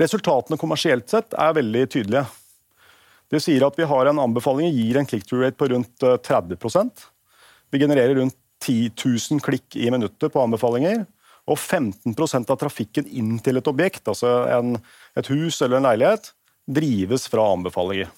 Resultatene 0.00 0.58
kommersielt 0.58 1.10
sett 1.10 1.36
er 1.38 1.54
veldig 1.54 1.84
tydelige. 1.90 2.24
Det 3.30 3.40
sier 3.42 3.64
at 3.66 3.76
vi 3.78 3.86
har 3.88 4.10
en 4.10 4.20
anbefaling 4.22 4.72
gir 4.74 4.98
en 4.98 5.06
click-through 5.06 5.44
rate 5.44 5.58
på 5.58 5.68
rundt 5.70 6.02
30 6.02 6.56
eh, 6.58 7.04
Vi 7.70 7.78
genererer 7.78 8.14
rundt 8.18 8.36
10 8.64 8.90
000 9.30 9.42
klikk 9.44 9.76
i 9.76 9.90
minuttet 9.90 10.32
på 10.32 10.42
anbefalinger 10.42 11.04
og 11.44 11.58
15% 11.58 12.50
av 12.50 12.58
trafikken 12.60 13.06
inn 13.06 13.36
til 13.44 13.60
et 13.60 13.68
objekt, 13.68 14.06
altså 14.08 14.46
en, 14.48 14.78
et 15.12 15.28
hus 15.28 15.60
eller 15.60 15.76
en 15.76 15.88
leilighet, 15.90 16.30
drives 16.64 17.26
fra 17.28 17.44
anbefalinger. 17.52 18.08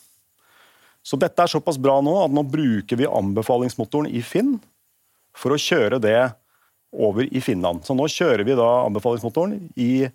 Så 1.06 1.18
dette 1.18 1.42
er 1.42 1.50
såpass 1.50 1.78
bra 1.78 1.98
nå 2.02 2.14
at 2.22 2.34
nå 2.34 2.44
bruker 2.46 2.98
vi 2.98 3.06
anbefalingsmotoren 3.06 4.10
i 4.10 4.22
Finn 4.26 4.56
for 5.36 5.54
å 5.54 5.60
kjøre 5.60 5.98
det 6.02 6.18
over 6.94 7.26
i 7.26 7.42
Finland. 7.42 7.82
Så 7.86 7.94
nå 7.98 8.06
kjører 8.10 8.46
vi 8.46 8.56
da 8.58 8.68
anbefalingsmotoren 8.86 9.58
i 9.74 10.06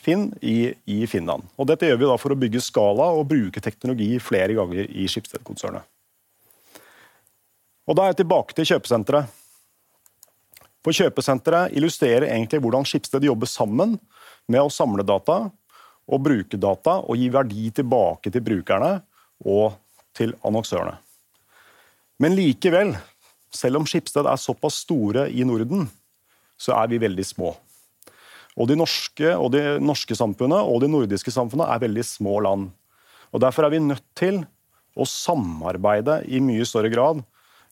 Finn 0.00 0.30
i, 0.40 0.72
i 0.88 1.04
Finland. 1.10 1.44
Og 1.60 1.68
dette 1.68 1.88
gjør 1.88 1.98
vi 2.00 2.08
da 2.08 2.16
for 2.20 2.32
å 2.32 2.38
bygge 2.40 2.62
skala 2.64 3.10
og 3.16 3.28
bruke 3.28 3.60
teknologi 3.60 4.14
flere 4.22 4.56
ganger 4.56 4.88
i 4.88 5.04
Skipsted-konsernet. 5.10 5.84
Og 7.90 7.96
Da 7.98 8.06
er 8.06 8.12
jeg 8.12 8.22
tilbake 8.22 8.54
til 8.54 8.68
kjøpesenteret. 8.70 9.36
For 10.80 10.96
Kjøpesenteret 10.96 11.74
illustrerer 11.76 12.30
egentlig 12.30 12.62
hvordan 12.64 12.86
Skipsted 12.88 13.26
jobber 13.26 13.50
sammen 13.50 13.98
med 14.48 14.62
å 14.62 14.72
samle 14.72 15.04
data 15.04 15.42
og 16.10 16.22
bruke 16.24 16.56
data 16.56 17.00
og 17.02 17.18
gi 17.20 17.28
verdi 17.32 17.68
tilbake 17.76 18.32
til 18.32 18.44
brukerne 18.46 18.94
og 19.44 19.74
til 20.16 20.32
annonsørene. 20.46 20.96
Men 22.20 22.36
likevel, 22.36 22.94
selv 23.52 23.80
om 23.80 23.88
Skipsted 23.88 24.28
er 24.28 24.40
såpass 24.40 24.80
store 24.84 25.28
i 25.28 25.44
Norden, 25.44 25.88
så 26.60 26.76
er 26.76 26.90
vi 26.92 27.00
veldig 27.00 27.26
små. 27.26 27.54
Og 28.60 28.68
de 28.68 28.76
norske, 28.76 29.32
og 29.32 29.52
de 29.54 29.78
norske 29.80 30.16
samfunnet 30.16 30.68
og 30.68 30.82
de 30.82 30.90
nordiske 30.92 31.32
samfunnet 31.32 31.70
er 31.70 31.82
veldig 31.86 32.04
små 32.04 32.40
land. 32.44 32.68
Og 33.32 33.40
Derfor 33.40 33.66
er 33.66 33.72
vi 33.72 33.82
nødt 33.82 34.04
til 34.18 34.42
å 34.98 35.06
samarbeide 35.06 36.20
i 36.28 36.42
mye 36.44 36.66
større 36.68 36.90
grad 36.92 37.22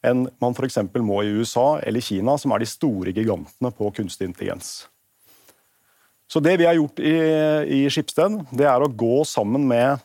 enn 0.06 0.28
man 0.38 0.54
f.eks. 0.54 0.78
må 1.02 1.22
i 1.24 1.32
USA 1.40 1.80
eller 1.82 2.04
Kina, 2.04 2.36
som 2.38 2.54
er 2.54 2.62
de 2.62 2.70
store 2.70 3.12
gigantene 3.12 3.72
på 3.74 3.90
kunstig 3.96 4.28
intelligens. 4.28 4.86
Så 6.28 6.40
det 6.44 6.58
vi 6.60 6.68
har 6.68 6.76
gjort 6.76 7.00
i, 7.00 7.14
i 7.80 7.80
Skipsted, 7.90 8.36
det 8.54 8.68
er 8.68 8.84
å 8.84 8.92
gå 8.92 9.24
sammen 9.26 9.64
med 9.66 10.04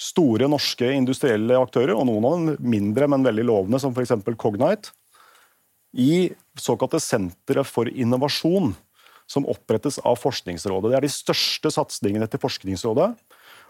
store 0.00 0.48
norske 0.48 0.88
industrielle 0.96 1.58
aktører, 1.60 1.92
og 1.92 2.06
noen 2.08 2.26
av 2.26 2.36
dem 2.38 2.70
mindre, 2.72 3.08
men 3.10 3.26
veldig 3.26 3.44
lovende, 3.50 3.80
som 3.82 3.92
f.eks. 3.92 4.14
Cognite, 4.40 4.94
i 5.92 6.30
såkalte 6.56 7.00
sentre 7.02 7.66
for 7.66 7.90
innovasjon, 7.90 8.72
som 9.30 9.46
opprettes 9.46 10.00
av 10.02 10.18
Forskningsrådet. 10.18 10.90
Det 10.90 10.98
er 10.98 11.06
de 11.06 11.12
største 11.12 11.70
satsingene 11.70 12.26
til 12.30 12.42
Forskningsrådet. 12.42 13.12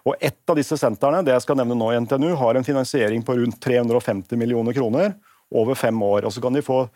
Og 0.08 0.16
Et 0.24 0.48
av 0.48 0.56
disse 0.56 0.78
sentrene 0.80 1.20
det 1.24 1.34
jeg 1.34 1.44
skal 1.44 1.58
nevne 1.60 1.76
nå 1.76 1.90
i 1.92 1.98
NTNU, 2.00 2.32
har 2.40 2.56
en 2.56 2.64
finansiering 2.64 3.24
på 3.26 3.36
rundt 3.36 3.60
350 3.60 4.40
millioner 4.40 4.72
kroner 4.72 5.12
over 5.52 5.76
fem 5.76 5.96
år. 6.02 6.24
Og 6.24 6.32
Så 6.32 6.40
kan 6.40 6.56
de 6.56 6.64
få 6.64 6.86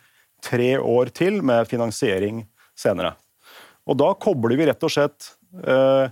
tre 0.41 0.77
år 0.79 1.13
til 1.13 1.41
med 1.45 1.69
finansiering 1.69 2.45
senere. 2.75 3.13
Og 3.85 3.97
Da 3.97 4.13
kobler 4.17 4.57
vi 4.57 4.65
rett 4.65 4.83
og 4.83 4.91
slett 4.91 5.35
eh, 5.61 6.09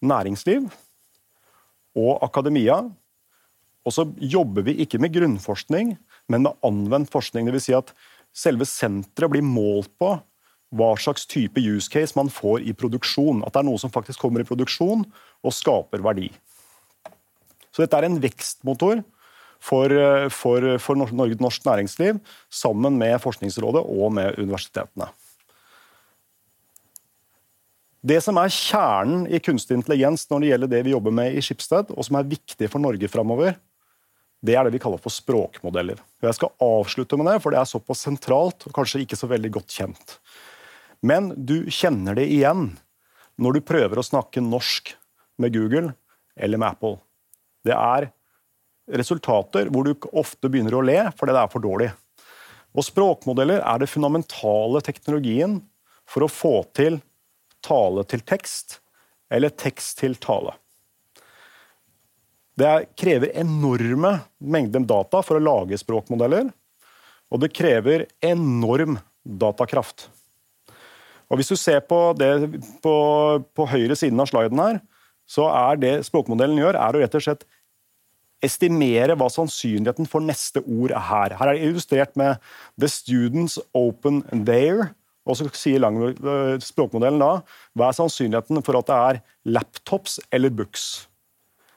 næringsliv 0.00 0.70
og 1.98 2.22
akademia. 2.22 2.78
Og 3.82 3.92
så 3.92 4.06
jobber 4.20 4.62
vi 4.62 4.78
ikke 4.84 5.00
med 5.00 5.14
grunnforskning, 5.16 5.96
men 6.28 6.44
med 6.44 6.54
anvendt 6.62 7.10
forskning. 7.10 7.48
Dvs. 7.48 7.66
Si 7.66 7.74
at 7.74 7.90
selve 8.30 8.66
senteret 8.68 9.32
blir 9.32 9.42
målt 9.42 9.90
på 9.98 10.14
hva 10.74 10.90
slags 11.00 11.24
type 11.28 11.60
use 11.60 11.88
case 11.92 12.16
man 12.18 12.30
får 12.32 12.66
i 12.68 12.74
produksjon. 12.76 13.42
At 13.46 13.54
det 13.54 13.62
er 13.62 13.68
noe 13.70 13.80
som 13.80 13.92
faktisk 13.92 14.20
kommer 14.24 14.44
i 14.44 14.48
produksjon 14.48 15.06
og 15.42 15.54
skaper 15.54 16.02
verdi. 16.04 16.28
Så 17.72 17.84
dette 17.84 18.00
er 18.00 18.08
en 18.08 18.20
vekstmotor 18.20 19.04
for, 19.58 19.92
for, 20.34 20.66
for 20.82 20.98
Norge, 20.98 21.38
norsk 21.40 21.64
næringsliv, 21.66 22.18
sammen 22.50 22.98
med 22.98 23.16
Forskningsrådet 23.22 23.82
og 23.84 24.12
med 24.14 24.38
universitetene. 24.38 25.10
Det 28.08 28.20
som 28.22 28.38
er 28.38 28.52
kjernen 28.54 29.24
i 29.26 29.40
kunstig 29.42 29.74
intelligens 29.74 30.28
når 30.30 30.40
det 30.40 30.50
gjelder 30.52 30.70
det 30.70 30.82
vi 30.86 30.92
jobber 30.94 31.14
med 31.14 31.34
i 31.34 31.42
Skipsted, 31.42 31.90
og 31.90 32.06
som 32.06 32.20
er 32.20 32.28
viktig 32.30 32.68
for 32.70 32.82
Norge 32.82 33.10
framover, 33.10 33.56
det 34.38 34.54
er 34.54 34.64
det 34.64 34.76
vi 34.76 34.80
kaller 34.82 35.00
for 35.02 35.10
språkmodeller. 35.10 35.98
Jeg 36.22 36.36
skal 36.36 36.52
avslutte 36.62 37.18
med 37.18 37.26
det, 37.26 37.40
for 37.42 37.50
det 37.50 37.58
er 37.58 37.66
såpass 37.66 38.04
sentralt 38.06 38.68
og 38.68 38.74
kanskje 38.76 39.02
ikke 39.02 39.18
så 39.18 39.26
veldig 39.30 39.50
godt 39.58 39.74
kjent. 39.74 40.14
Men 41.04 41.30
du 41.36 41.70
kjenner 41.70 42.18
det 42.18 42.26
igjen 42.32 42.72
når 43.38 43.58
du 43.58 43.66
prøver 43.66 44.00
å 44.00 44.06
snakke 44.06 44.42
norsk 44.42 44.94
med 45.38 45.54
Google 45.54 45.92
eller 46.38 46.58
med 46.58 46.74
Apple. 46.74 46.98
Det 47.64 47.74
er 47.74 48.08
resultater 48.98 49.68
hvor 49.70 49.86
du 49.86 50.08
ofte 50.16 50.50
begynner 50.50 50.74
å 50.78 50.84
le 50.84 51.00
fordi 51.18 51.34
det 51.34 51.42
er 51.42 51.52
for 51.52 51.64
dårlig. 51.64 51.90
Og 52.74 52.86
Språkmodeller 52.86 53.62
er 53.62 53.80
det 53.80 53.90
fundamentale 53.90 54.82
teknologien 54.84 55.58
for 56.08 56.24
å 56.24 56.32
få 56.32 56.54
til 56.76 57.00
tale 57.64 58.04
til 58.08 58.22
tekst 58.26 58.78
eller 59.34 59.52
tekst 59.52 59.98
til 60.00 60.16
tale. 60.20 60.54
Det 62.58 62.88
krever 62.98 63.36
enorme 63.38 64.16
mengder 64.38 64.82
data 64.88 65.20
for 65.22 65.38
å 65.38 65.42
lage 65.42 65.78
språkmodeller, 65.78 66.48
og 67.30 67.42
det 67.44 67.52
krever 67.54 68.08
enorm 68.24 68.96
datakraft. 69.22 70.08
Og 71.28 71.36
Hvis 71.36 71.52
du 71.52 71.56
ser 71.60 71.80
på 71.84 72.14
det 72.16 72.32
på, 72.82 72.94
på 73.54 73.66
høyre 73.68 73.96
siden 73.96 74.20
av 74.20 74.30
sliden 74.30 74.60
her, 74.62 74.80
så 75.28 75.48
er 75.52 75.80
det 75.80 75.94
språkmodellen 76.08 76.56
gjør, 76.56 76.78
er 76.80 76.96
å 76.96 77.02
rett 77.02 77.16
og 77.18 77.24
slett 77.24 77.44
estimere 78.44 79.16
hva 79.18 79.26
sannsynligheten 79.32 80.06
for 80.08 80.24
neste 80.24 80.62
ord 80.62 80.94
er 80.94 81.04
her. 81.08 81.34
Her 81.36 81.50
er 81.50 81.58
det 81.58 81.68
illustrert 81.68 82.14
med 82.16 82.38
'The 82.78 82.88
students 82.88 83.58
open 83.74 84.22
there'. 84.32 84.94
Og 85.28 85.36
så 85.36 85.44
sier 85.52 85.84
eh, 85.84 86.56
språkmodellen 86.64 87.20
da 87.20 87.42
hva 87.76 87.90
er 87.90 87.98
sannsynligheten 87.98 88.64
for 88.64 88.78
at 88.78 88.88
det 88.88 88.96
er 88.96 89.20
laptops 89.44 90.16
eller 90.32 90.48
books. 90.48 91.08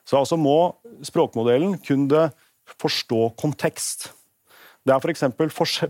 Så 0.07 0.17
altså 0.17 0.37
må 0.39 0.73
språkmodellen 1.03 1.75
kunne 1.83 2.29
forstå 2.79 3.33
kontekst. 3.35 4.13
Det 4.87 4.93
er 4.95 5.03
f.eks. 5.03 5.27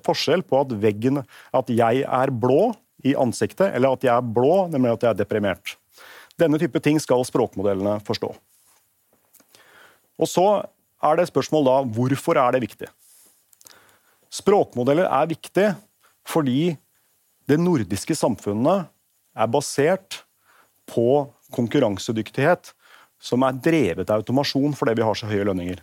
forskjell 0.04 0.42
på 0.44 0.64
at 0.64 0.74
veggen 0.82 1.22
at 1.54 1.70
jeg 1.70 2.02
er 2.02 2.34
blå 2.34 2.74
i 3.08 3.16
ansiktet, 3.18 3.72
eller 3.76 3.96
at 3.96 4.06
jeg 4.06 4.14
er 4.14 4.34
blå, 4.36 4.68
nemlig 4.72 4.96
at 4.96 5.06
jeg 5.06 5.14
er 5.14 5.20
deprimert. 5.24 5.76
Denne 6.40 6.60
type 6.62 6.80
ting 6.84 7.00
skal 7.02 7.26
språkmodellene 7.28 8.00
forstå. 8.06 8.32
Og 10.22 10.30
Så 10.30 10.48
er 11.02 11.18
det 11.18 11.32
spørsmål 11.32 11.66
da, 11.66 11.78
hvorfor 11.98 12.38
er 12.38 12.54
det 12.54 12.62
viktig? 12.62 12.90
Språkmodeller 14.32 15.10
er 15.10 15.32
viktig 15.32 15.72
fordi 16.30 16.76
det 17.50 17.58
nordiske 17.60 18.16
samfunnet 18.16 18.86
er 19.36 19.50
basert 19.50 20.22
på 20.88 21.26
konkurransedyktighet 21.56 22.72
som 23.22 23.44
er 23.46 23.58
drevet 23.58 24.10
av 24.10 24.22
automasjon 24.22 24.76
fordi 24.78 24.96
vi 25.00 25.08
har 25.08 25.18
så 25.18 25.30
høye 25.30 25.48
lønninger. 25.50 25.82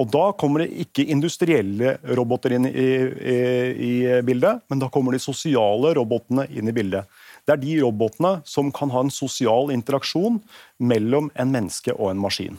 Og 0.00 0.08
Da 0.08 0.30
kommer 0.32 0.64
det 0.64 0.84
ikke 0.86 1.04
industrielle 1.12 1.98
roboter 2.16 2.54
inn 2.56 2.66
i, 2.70 2.88
i, 3.04 3.38
i, 3.84 3.92
bildet, 4.24 4.62
men 4.72 4.80
da 4.80 4.88
kommer 4.92 5.12
de 5.12 5.20
sosiale 5.20 5.92
robotene 5.98 6.46
inn 6.48 6.70
i 6.70 6.74
bildet. 6.74 7.04
Det 7.44 7.52
er 7.52 7.60
de 7.60 7.74
robotene 7.82 8.38
som 8.48 8.70
kan 8.72 8.92
ha 8.94 9.02
en 9.04 9.12
sosial 9.12 9.72
interaksjon 9.74 10.38
mellom 10.80 11.28
en 11.34 11.52
menneske 11.52 11.92
og 11.98 12.14
en 12.14 12.22
maskin. 12.22 12.56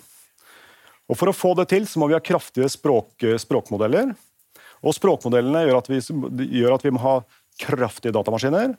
Og 1.09 1.17
For 1.17 1.31
å 1.31 1.35
få 1.35 1.55
det 1.57 1.71
til 1.73 1.87
så 1.89 1.99
må 1.99 2.11
vi 2.11 2.15
ha 2.15 2.23
kraftige 2.23 2.69
språk, 2.71 3.25
språkmodeller. 3.41 4.13
Og 4.81 4.95
Språkmodellene 4.97 5.65
gjør 5.67 5.81
at, 5.81 5.89
vi, 5.91 5.99
gjør 6.61 6.77
at 6.77 6.85
vi 6.85 6.93
må 6.93 7.01
ha 7.03 7.17
kraftige 7.61 8.13
datamaskiner, 8.15 8.73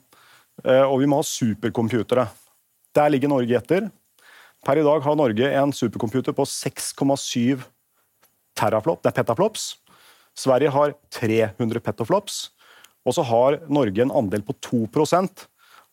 eh, 0.64 0.82
og 0.82 0.96
vi 1.02 1.10
må 1.10 1.20
ha 1.20 1.26
supercomputere. 1.26 2.26
Der 2.96 3.12
ligger 3.12 3.30
Norge 3.30 3.58
etter. 3.58 3.86
Per 4.66 4.78
i 4.78 4.86
dag 4.86 5.04
har 5.04 5.18
Norge 5.18 5.52
en 5.58 5.74
supercomputer 5.74 6.34
på 6.34 6.46
6,7 6.48 7.62
teraflop, 8.62 9.02
det 9.02 9.12
er 9.12 9.18
petaflops. 9.20 9.72
Sverige 10.38 10.72
har 10.72 10.94
300 11.18 11.82
petaflops. 11.84 12.44
Og 13.02 13.16
så 13.16 13.24
har 13.26 13.58
Norge 13.66 14.04
en 14.04 14.14
andel 14.14 14.44
på 14.46 14.54
2% 14.70 15.46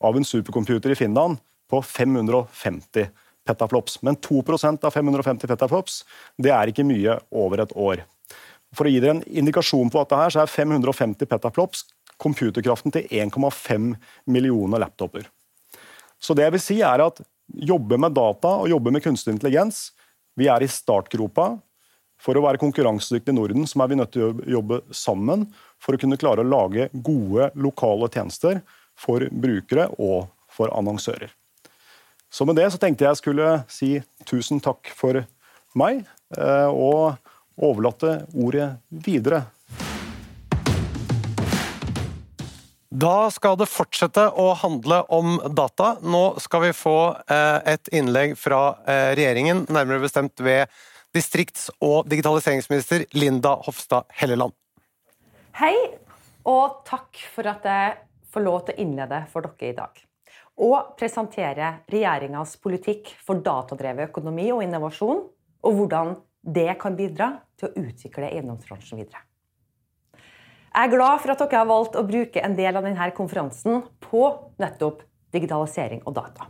av 0.06 0.18
en 0.18 0.26
supercomputer 0.26 0.94
i 0.94 0.98
Finland 0.98 1.40
på 1.70 1.82
550 1.82 3.10
petaflops. 3.50 4.02
Men 4.06 4.16
2% 4.16 4.86
av 4.86 4.94
550 4.94 5.50
petaflops 5.50 6.04
det 6.38 6.54
er 6.54 6.72
ikke 6.72 6.86
mye 6.88 7.18
over 7.32 7.66
et 7.66 7.74
år. 7.76 8.06
For 8.78 8.86
å 8.86 8.94
gi 8.94 9.02
dere 9.02 9.18
en 9.18 9.26
indikasjon 9.26 9.90
på 9.90 10.04
dette, 10.04 10.18
her, 10.18 10.34
så 10.34 10.44
er 10.44 10.52
550 10.52 11.30
petaflops 11.30 11.88
computerkraften 12.22 12.94
til 12.94 13.08
1,5 13.10 13.94
millioner 14.30 14.84
laptoper. 14.84 15.26
Så 16.20 16.36
det 16.36 16.46
jeg 16.46 16.56
vil 16.58 16.62
si 16.62 16.78
er 16.86 17.02
at 17.02 17.22
jobbe 17.50 17.98
med 17.98 18.14
data 18.14 18.60
og 18.62 18.70
jobbe 18.70 18.92
med 18.94 19.04
kunstig 19.04 19.34
intelligens 19.34 19.90
Vi 20.38 20.48
er 20.48 20.64
i 20.64 20.68
startgropa. 20.72 21.58
For 22.20 22.36
å 22.36 22.44
være 22.44 22.60
konkurransedyktig 22.60 23.32
i 23.32 23.38
Norden 23.38 23.68
så 23.70 23.80
er 23.84 23.92
vi 23.92 23.98
nødt 24.00 24.12
til 24.16 24.28
å 24.28 24.50
jobbe 24.60 24.82
sammen 24.92 25.48
for 25.80 25.96
å 25.96 26.02
kunne 26.02 26.20
klare 26.20 26.44
å 26.44 26.50
lage 26.50 26.90
gode 26.94 27.50
lokale 27.56 28.10
tjenester 28.12 28.60
for 29.00 29.24
brukere 29.32 29.88
og 29.98 30.28
for 30.52 30.72
annonsører. 30.76 31.32
Så 32.30 32.46
med 32.46 32.60
det 32.60 32.68
så 32.70 32.78
tenkte 32.82 33.08
jeg 33.08 33.22
skulle 33.22 33.54
si 33.72 33.96
tusen 34.28 34.60
takk 34.62 34.92
for 34.94 35.24
meg, 35.80 36.04
eh, 36.38 36.68
og 36.68 37.16
overlate 37.60 38.24
ordet 38.36 38.74
videre 38.90 39.46
Da 42.90 43.30
skal 43.30 43.54
det 43.60 43.68
fortsette 43.70 44.24
å 44.34 44.48
handle 44.58 45.04
om 45.14 45.36
data. 45.54 45.92
Nå 46.02 46.40
skal 46.42 46.64
vi 46.64 46.72
få 46.74 47.14
eh, 47.30 47.76
et 47.76 47.92
innlegg 47.94 48.34
fra 48.36 48.80
eh, 48.82 49.12
regjeringen, 49.14 49.62
nærmere 49.70 50.02
bestemt 50.02 50.42
ved 50.42 50.66
distrikts- 51.16 51.70
og 51.82 52.10
digitaliseringsminister 52.10 53.06
Linda 53.18 53.56
Hofstad 53.66 54.10
Helleland. 54.20 54.54
Hei, 55.60 55.74
og 56.48 56.84
takk 56.88 57.18
for 57.34 57.50
at 57.50 57.66
jeg 57.66 57.98
får 58.30 58.46
lov 58.46 58.62
til 58.68 58.76
å 58.78 58.84
innlede 58.86 59.24
for 59.32 59.46
dere 59.48 59.72
i 59.72 59.78
dag. 59.78 60.04
Og 60.60 60.94
presentere 61.00 61.72
regjeringas 61.90 62.58
politikk 62.62 63.14
for 63.26 63.42
datadrevet 63.44 64.12
økonomi 64.12 64.50
og 64.54 64.64
innovasjon, 64.66 65.24
og 65.60 65.80
hvordan 65.80 66.14
det 66.42 66.72
kan 66.80 66.96
bidra 66.96 67.32
til 67.60 67.70
å 67.70 67.88
utvikle 67.88 68.30
eiendomsbransjen 68.30 69.02
videre. 69.02 69.24
Jeg 70.70 70.86
er 70.86 70.94
glad 70.94 71.24
for 71.24 71.34
at 71.34 71.42
dere 71.42 71.64
har 71.64 71.68
valgt 71.68 71.98
å 71.98 72.06
bruke 72.06 72.44
en 72.46 72.56
del 72.56 72.78
av 72.78 72.86
denne 72.86 73.10
konferansen 73.18 73.82
på 74.06 74.24
nettopp 74.62 75.02
digitalisering 75.34 76.04
og 76.06 76.16
data. 76.20 76.48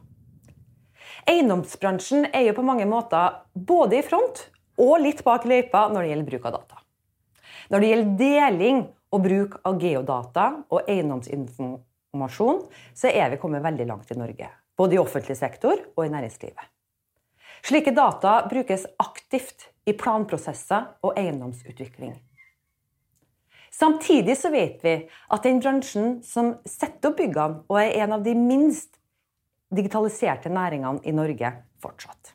Eiendomsbransjen 1.27 2.29
er 2.33 2.47
jo 2.47 2.55
på 2.57 2.65
mange 2.65 2.85
måter 2.89 3.41
både 3.53 3.99
i 3.99 4.05
front 4.05 4.45
og 4.79 5.01
litt 5.03 5.23
bak 5.25 5.47
løypa 5.49 5.87
når 5.91 6.01
det 6.01 6.13
gjelder 6.13 6.29
bruk 6.31 6.47
av 6.47 6.55
data. 6.55 6.81
Når 7.69 7.83
det 7.83 7.91
gjelder 7.91 8.17
deling 8.23 8.81
og 9.09 9.23
bruk 9.25 9.59
av 9.67 9.81
geodata 9.81 10.47
og 10.69 10.89
eiendomsinformasjon, 10.89 12.63
så 12.95 13.11
er 13.11 13.33
vi 13.33 13.41
kommet 13.41 13.65
veldig 13.65 13.87
langt 13.89 14.11
i 14.13 14.17
Norge. 14.17 14.49
Både 14.79 14.95
i 14.95 15.01
offentlig 15.01 15.35
sektor 15.37 15.75
og 15.95 16.05
i 16.05 16.11
næringslivet. 16.13 16.71
Slike 17.65 17.91
data 17.91 18.39
brukes 18.47 18.85
aktivt 19.03 19.67
i 19.89 19.93
planprosesser 19.97 20.93
og 21.03 21.17
eiendomsutvikling. 21.19 22.15
Samtidig 23.79 24.35
så 24.39 24.51
vet 24.51 24.79
vi 24.83 24.93
at 25.07 25.43
den 25.45 25.59
bransjen 25.63 26.19
som 26.25 26.55
setter 26.67 27.11
opp 27.11 27.19
byggene, 27.19 27.61
og 27.67 27.77
er 27.79 27.99
en 28.03 28.17
av 28.17 28.23
de 28.25 28.33
minst 28.35 28.98
digitaliserte 29.75 30.49
næringene 30.49 31.03
i 31.05 31.13
Norge 31.15 31.53
fortsatt. 31.81 32.33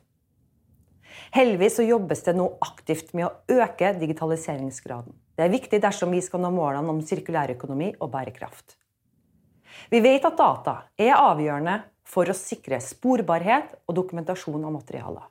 Heldigvis 1.35 1.77
så 1.79 1.85
jobbes 1.85 2.23
det 2.27 2.35
nå 2.37 2.47
aktivt 2.63 3.13
med 3.15 3.27
å 3.27 3.61
øke 3.61 3.91
digitaliseringsgraden. 3.99 5.13
Det 5.35 5.43
er 5.45 5.51
viktig 5.51 5.81
dersom 5.83 6.13
vi 6.15 6.21
skal 6.23 6.43
nå 6.43 6.51
målene 6.55 6.91
om 6.91 7.01
sirkulærøkonomi 7.03 7.93
og 7.99 8.11
bærekraft. 8.13 8.77
Vi 9.91 9.99
vet 9.99 10.25
at 10.25 10.37
data 10.39 10.75
er 10.95 11.17
avgjørende 11.17 11.81
for 12.07 12.29
å 12.29 12.37
sikre 12.37 12.79
sporbarhet 12.83 13.75
og 13.85 13.97
dokumentasjon 13.97 14.63
av 14.63 14.75
materialer. 14.77 15.27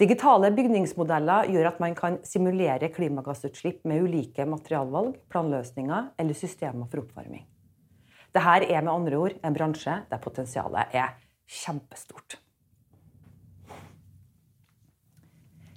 Digitale 0.00 0.48
bygningsmodeller 0.56 1.50
gjør 1.52 1.68
at 1.68 1.80
man 1.82 1.94
kan 1.98 2.16
simulere 2.24 2.88
klimagassutslipp 2.94 3.84
med 3.88 4.06
ulike 4.06 4.46
materialvalg, 4.48 5.18
planløsninger 5.28 6.14
eller 6.22 6.38
systemer 6.38 6.88
for 6.88 7.04
oppvarming. 7.04 7.44
Dette 8.32 8.68
er 8.72 8.80
med 8.80 8.92
andre 8.92 9.18
ord 9.20 9.34
en 9.44 9.56
bransje 9.56 9.98
der 10.08 10.22
potensialet 10.22 10.94
er 10.96 11.12
kjempestort. 11.48 12.38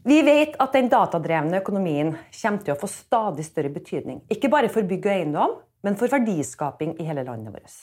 Vi 0.06 0.20
vet 0.22 0.54
at 0.62 0.76
den 0.76 0.88
datadrevne 0.92 1.60
økonomien 1.64 2.12
kommer 2.14 2.62
til 2.62 2.76
å 2.76 2.78
få 2.78 2.88
stadig 2.92 3.48
større 3.48 3.72
betydning. 3.74 4.22
Ikke 4.30 4.52
bare 4.54 4.70
for 4.70 4.86
bygg 4.86 5.08
og 5.08 5.14
eiendom, 5.16 5.56
men 5.82 5.98
for 5.98 6.14
verdiskaping 6.14 6.94
i 7.02 7.08
hele 7.08 7.24
landet 7.26 7.56
vårt. 7.56 7.80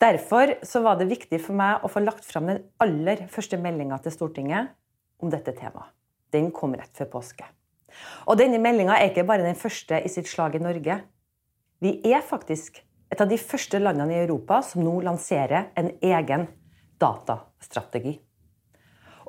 Derfor 0.00 0.52
var 0.84 1.00
det 1.00 1.08
viktig 1.08 1.40
for 1.40 1.56
meg 1.56 1.82
å 1.82 1.90
få 1.90 2.04
lagt 2.04 2.28
fram 2.28 2.50
den 2.52 2.60
aller 2.84 3.24
første 3.32 3.56
meldinga 3.58 3.98
til 4.04 4.14
Stortinget 4.14 4.74
om 5.24 5.32
dette 5.32 5.56
temaet. 5.56 5.88
Den 6.32 6.52
kom 6.54 6.76
rett 6.76 6.92
før 6.96 7.10
påske. 7.16 7.48
Og 8.28 8.38
denne 8.40 8.60
meldinga 8.60 8.98
er 8.98 9.10
ikke 9.10 9.26
bare 9.28 9.44
den 9.44 9.58
første 9.58 9.98
i 10.04 10.12
sitt 10.12 10.28
slag 10.28 10.56
i 10.56 10.62
Norge. 10.62 11.00
Vi 11.82 11.96
er 12.12 12.22
faktisk 12.24 12.78
et 13.12 13.20
av 13.20 13.28
de 13.28 13.36
første 13.36 13.76
landene 13.80 14.14
i 14.14 14.22
Europa 14.22 14.62
som 14.64 14.84
nå 14.84 14.94
lanserer 15.04 15.68
en 15.76 15.90
egen 16.00 16.46
datastrategi. 17.00 18.14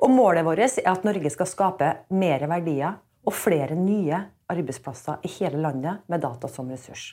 Og 0.04 0.10
målet 0.10 0.46
vårt 0.46 0.62
er 0.64 0.88
at 0.90 1.04
Norge 1.04 1.32
skal 1.32 1.48
skape 1.48 1.90
mer 2.16 2.46
verdier 2.50 2.96
og 3.24 3.36
flere 3.36 3.76
nye 3.76 4.22
arbeidsplasser 4.52 5.24
i 5.24 5.30
hele 5.36 5.60
landet 5.60 6.04
med 6.08 6.24
data 6.24 6.48
som 6.48 6.70
ressurs. 6.72 7.12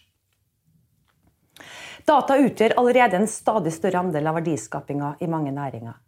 Data 2.07 2.37
utgjør 2.39 2.77
allerede 2.79 3.19
en 3.19 3.29
stadig 3.29 3.73
større 3.75 4.01
andel 4.01 4.31
av 4.31 4.39
verdiskapinga 4.39 5.15
i 5.21 5.29
mange 5.29 5.53
næringer. 5.53 5.99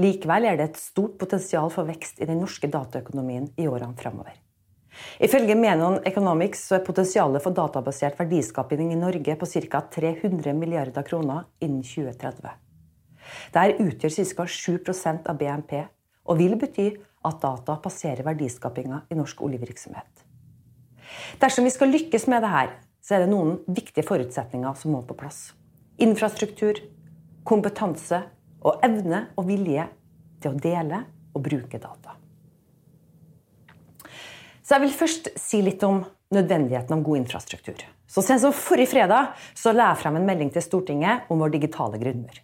Likevel 0.00 0.48
er 0.48 0.56
det 0.56 0.70
et 0.70 0.80
stort 0.80 1.18
potensial 1.20 1.68
for 1.70 1.84
vekst 1.90 2.22
i 2.22 2.30
den 2.30 2.40
norske 2.40 2.70
dataøkonomien 2.70 3.50
i 3.60 3.68
årene 3.68 3.98
framover. 3.98 4.38
Ifølge 5.22 5.56
Menon 5.56 6.00
Economics 6.08 6.66
er 6.74 6.84
potensialet 6.84 7.42
for 7.44 7.56
databasert 7.56 8.18
verdiskaping 8.20 8.92
i 8.92 8.98
Norge 8.98 9.36
på 9.40 9.48
ca. 9.48 9.80
300 9.94 10.52
milliarder 10.56 11.06
kroner 11.06 11.46
innen 11.60 11.82
2030. 11.86 12.52
Dette 13.54 13.86
utgjør 13.86 14.16
ca. 14.36 14.46
7% 14.46 15.30
av 15.32 15.40
BNP 15.40 15.74
og 16.28 16.38
vil 16.38 16.58
bety 16.60 16.90
at 17.26 17.40
data 17.42 17.78
passerer 17.82 18.26
verdiskapinga 18.26 19.04
i 19.10 19.18
norsk 19.18 19.42
oljevirksomhet. 19.46 20.24
Dersom 21.40 21.66
vi 21.66 21.74
skal 21.74 21.92
lykkes 21.92 22.26
med 22.30 22.44
dette, 22.44 22.80
så 23.02 23.16
er 23.16 23.24
det 23.24 23.32
noen 23.32 23.56
viktige 23.66 24.06
forutsetninger 24.06 24.76
som 24.78 24.94
må 24.94 25.02
på 25.06 25.16
plass. 25.18 25.50
Infrastruktur, 26.02 26.78
kompetanse 27.46 28.22
og 28.62 28.82
evne 28.86 29.26
og 29.36 29.48
vilje 29.50 29.88
til 30.42 30.54
å 30.54 30.62
dele 30.62 31.04
og 31.34 31.42
bruke 31.44 31.80
data. 31.82 32.21
Så 34.72 34.78
jeg 34.78 34.86
vil 34.86 34.94
først 34.96 35.26
si 35.36 35.58
litt 35.60 35.82
om 35.84 35.98
nødvendigheten 36.32 36.94
av 36.94 37.00
god 37.04 37.18
infrastruktur. 37.18 37.76
Så 38.08 38.22
Sent 38.24 38.40
som 38.40 38.54
forrige 38.56 38.88
fredag 38.88 39.34
så 39.52 39.68
la 39.76 39.90
jeg 39.90 40.00
frem 40.00 40.14
en 40.16 40.24
melding 40.24 40.48
til 40.54 40.64
Stortinget 40.64 41.26
om 41.28 41.42
vår 41.44 41.50
digitale 41.52 41.98
grunnmur. 42.00 42.38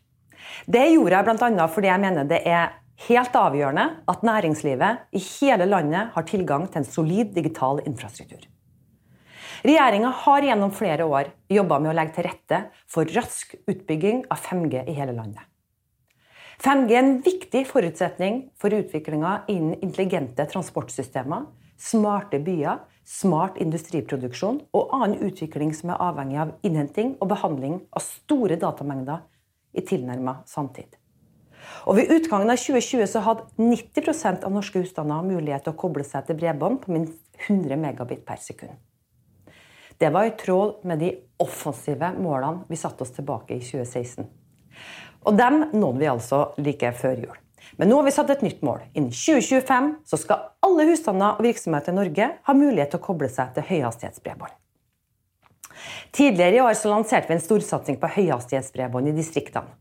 Det 0.68 0.82
gjorde 0.90 1.14
jeg 1.16 1.24
bl.a. 1.24 1.68
fordi 1.72 1.88
jeg 1.88 2.02
mener 2.02 2.26
det 2.28 2.42
er 2.44 2.74
helt 3.06 3.38
avgjørende 3.40 3.86
at 4.12 4.26
næringslivet 4.28 5.16
i 5.16 5.22
hele 5.24 5.68
landet 5.70 6.10
har 6.12 6.26
tilgang 6.28 6.66
til 6.68 6.82
en 6.82 6.88
solid 6.90 7.30
digital 7.32 7.80
infrastruktur. 7.88 8.44
Regjeringa 9.64 10.10
har 10.26 10.44
gjennom 10.50 10.74
flere 10.76 11.06
år 11.08 11.30
jobba 11.48 11.78
med 11.80 11.94
å 11.94 11.96
legge 11.96 12.18
til 12.18 12.28
rette 12.28 12.58
for 12.92 13.08
rask 13.16 13.54
utbygging 13.64 14.26
av 14.28 14.42
5G 14.44 14.82
i 14.84 14.98
hele 14.98 15.14
landet. 15.16 15.48
5G 16.60 16.92
er 16.92 17.00
en 17.00 17.16
viktig 17.24 17.64
forutsetning 17.72 18.50
for 18.60 18.76
utviklinga 18.76 19.46
innen 19.48 19.80
intelligente 19.80 20.44
transportsystemer, 20.52 21.48
smarte 21.78 22.40
byer, 22.44 22.82
smart 23.08 23.58
industriproduksjon 23.62 24.60
og 24.76 24.94
annen 24.94 25.22
utvikling 25.24 25.72
som 25.76 25.94
er 25.94 26.02
avhengig 26.04 26.40
av 26.42 26.54
innhenting 26.66 27.14
og 27.22 27.30
behandling 27.32 27.78
av 27.96 28.04
store 28.04 28.58
datamengder 28.60 29.22
i 29.72 29.84
tilnærma 29.86 30.42
samtid. 30.48 30.98
Og 31.86 31.96
Ved 31.98 32.12
utgangen 32.12 32.50
av 32.50 32.60
2020 32.60 33.06
så 33.10 33.22
hadde 33.24 33.46
90% 33.60 34.44
av 34.44 34.52
norske 34.52 34.82
husstander 34.82 35.24
mulighet 35.26 35.66
til 35.66 35.74
å 35.74 35.78
koble 35.78 36.04
seg 36.06 36.26
til 36.26 36.38
bredbånd 36.40 36.82
på 36.82 36.94
minst 36.94 37.18
100 37.46 37.78
megabit 37.80 38.24
per 38.26 38.40
sekund. 38.42 38.76
Det 39.98 40.10
var 40.14 40.28
i 40.28 40.36
tråd 40.38 40.84
med 40.86 41.00
de 41.02 41.10
offensive 41.42 42.12
målene 42.18 42.68
vi 42.70 42.78
satte 42.78 43.02
oss 43.02 43.14
tilbake 43.16 43.56
i 43.56 43.64
2016. 43.64 44.28
Og 45.26 45.38
dem 45.38 45.64
nådde 45.72 45.98
vi 45.98 46.10
altså 46.10 46.42
like 46.62 46.92
før 46.94 47.24
jul. 47.24 47.38
Men 47.76 47.90
nå 47.90 47.98
har 47.98 48.06
vi 48.06 48.14
satt 48.14 48.30
et 48.32 48.44
nytt 48.46 48.62
mål. 48.64 48.80
Innen 48.94 49.12
2025 49.12 49.90
så 50.08 50.20
skal 50.20 50.46
alle 50.64 50.86
husstander 50.88 51.36
og 51.36 51.44
virksomheter 51.46 51.92
i 51.92 51.98
Norge 51.98 52.30
ha 52.48 52.56
mulighet 52.56 52.94
til 52.94 53.00
å 53.00 53.04
koble 53.04 53.28
seg 53.32 53.52
til 53.56 53.66
høyhastighetsbredbånd. 53.68 54.54
Tidligere 56.14 56.58
i 56.58 56.64
år 56.64 56.74
så 56.78 56.90
lanserte 56.90 57.30
vi 57.30 57.36
en 57.36 57.44
storsatsing 57.44 58.00
på 58.00 58.10
høyhastighetsbredbånd 58.16 59.12
i 59.12 59.16
distriktene. 59.18 59.76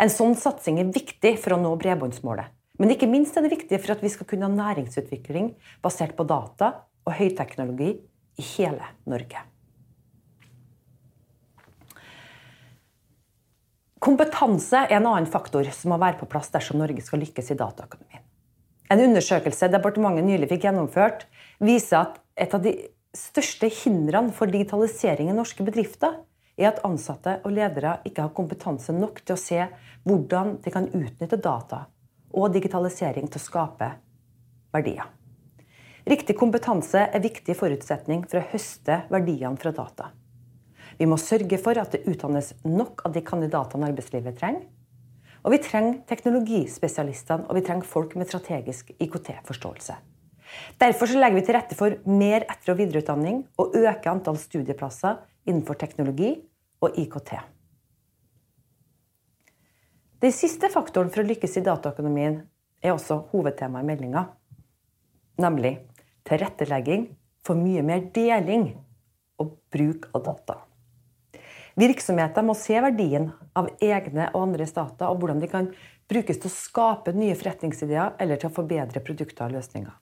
En 0.00 0.12
sånn 0.12 0.36
satsing 0.38 0.78
er 0.80 0.92
viktig 0.94 1.34
for 1.42 1.56
å 1.56 1.60
nå 1.60 1.74
bredbåndsmålet. 1.80 2.52
Men 2.80 2.94
ikke 2.94 3.10
minst 3.10 3.36
er 3.36 3.44
det 3.44 3.52
viktig 3.52 3.80
for 3.82 3.94
at 3.94 4.02
vi 4.04 4.10
skal 4.12 4.28
kunne 4.30 4.48
ha 4.48 4.54
næringsutvikling 4.54 5.52
basert 5.84 6.16
på 6.16 6.26
data 6.28 6.72
og 7.04 7.16
høyteknologi 7.18 7.96
i 8.38 8.46
hele 8.54 8.94
Norge. 9.10 9.42
Kompetanse 14.02 14.80
er 14.88 14.96
en 14.96 15.06
annen 15.06 15.28
faktor 15.30 15.68
som 15.70 15.92
må 15.92 15.98
være 16.02 16.18
på 16.18 16.26
plass 16.30 16.50
dersom 16.50 16.80
Norge 16.82 17.04
skal 17.06 17.22
lykkes 17.22 17.52
i 17.54 17.58
dataøkonomien. 17.60 18.24
En 18.90 19.00
undersøkelse 19.00 19.68
departementet 19.70 20.26
nylig 20.26 20.48
fikk 20.50 20.66
gjennomført, 20.66 21.22
viser 21.62 22.00
at 22.00 22.18
et 22.34 22.56
av 22.56 22.64
de 22.64 22.74
største 23.16 23.70
hindrene 23.70 24.34
for 24.34 24.50
digitalisering 24.50 25.30
i 25.30 25.36
norske 25.36 25.64
bedrifter 25.64 26.18
er 26.58 26.72
at 26.72 26.82
ansatte 26.84 27.38
og 27.46 27.54
ledere 27.54 28.00
ikke 28.08 28.26
har 28.26 28.34
kompetanse 28.36 28.92
nok 28.96 29.22
til 29.22 29.36
å 29.36 29.40
se 29.40 29.60
hvordan 30.08 30.56
de 30.64 30.72
kan 30.74 30.88
utnytte 30.90 31.38
data 31.40 31.84
og 32.32 32.52
digitalisering 32.56 33.28
til 33.30 33.38
å 33.38 33.44
skape 33.44 33.90
verdier. 34.74 35.06
Riktig 36.08 36.34
kompetanse 36.34 37.04
er 37.06 37.22
viktig 37.22 37.54
forutsetning 37.54 38.26
for 38.26 38.40
å 38.40 38.48
høste 38.50 39.04
verdiene 39.12 39.60
fra 39.62 39.70
data. 39.76 40.10
Vi 40.98 41.08
må 41.08 41.18
sørge 41.20 41.58
for 41.60 41.78
at 41.80 41.94
det 41.94 42.04
utdannes 42.10 42.52
nok 42.64 43.04
av 43.06 43.14
de 43.14 43.22
kandidatene 43.24 43.88
arbeidslivet 43.90 44.38
trenger. 44.38 44.64
Og 45.42 45.54
vi 45.56 45.62
trenger 45.64 46.02
teknologispesialistene 46.06 47.48
og 47.48 47.58
vi 47.58 47.64
trenger 47.66 47.88
folk 47.88 48.14
med 48.18 48.30
strategisk 48.30 48.92
IKT-forståelse. 49.02 49.96
Derfor 50.78 51.10
legger 51.16 51.38
vi 51.38 51.44
til 51.46 51.56
rette 51.56 51.78
for 51.78 51.96
mer 52.06 52.44
etter- 52.44 52.74
og 52.74 52.78
videreutdanning 52.78 53.42
og 53.58 53.74
øker 53.78 54.12
antall 54.12 54.38
studieplasser 54.38 55.22
innenfor 55.48 55.78
teknologi 55.80 56.36
og 56.82 56.98
IKT. 56.98 57.34
Den 60.22 60.34
siste 60.34 60.70
faktoren 60.70 61.10
for 61.10 61.24
å 61.24 61.26
lykkes 61.26 61.56
i 61.58 61.64
dataøkonomien 61.66 62.36
er 62.82 62.94
også 62.94 63.24
hovedtema 63.32 63.80
i 63.82 63.88
meldinga, 63.88 64.26
nemlig 65.42 65.72
tilrettelegging 66.28 67.08
for 67.42 67.58
mye 67.58 67.82
mer 67.86 68.04
deling 68.14 68.68
og 69.42 69.56
bruk 69.74 70.06
av 70.14 70.22
data. 70.28 70.60
Virksomheter 71.78 72.44
må 72.44 72.54
se 72.58 72.76
verdien 72.84 73.30
av 73.56 73.70
egne 73.80 74.28
og 74.32 74.46
andres 74.48 74.74
data, 74.76 75.08
og 75.08 75.22
hvordan 75.22 75.40
de 75.40 75.48
kan 75.48 75.70
brukes 76.10 76.40
til 76.42 76.50
å 76.50 76.54
skape 76.54 77.14
nye 77.16 77.36
forretningsideer 77.38 78.18
eller 78.20 78.40
til 78.40 78.50
å 78.50 78.56
forbedre 78.56 79.00
produkter 79.04 79.48
og 79.48 79.56
løsninger. 79.56 79.92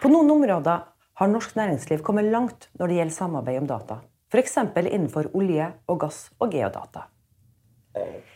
På 0.00 0.12
noen 0.12 0.32
områder 0.38 0.84
har 1.16 1.32
norsk 1.32 1.56
næringsliv 1.56 2.04
kommet 2.04 2.28
langt 2.32 2.68
når 2.78 2.88
det 2.88 3.00
gjelder 3.00 3.18
samarbeid 3.20 3.62
om 3.62 3.68
data 3.68 4.00
f.eks. 4.32 4.56
innenfor 4.82 5.30
olje 5.38 5.70
og 5.88 6.00
gass 6.02 6.26
og 6.40 6.54
geodata. 6.54 7.06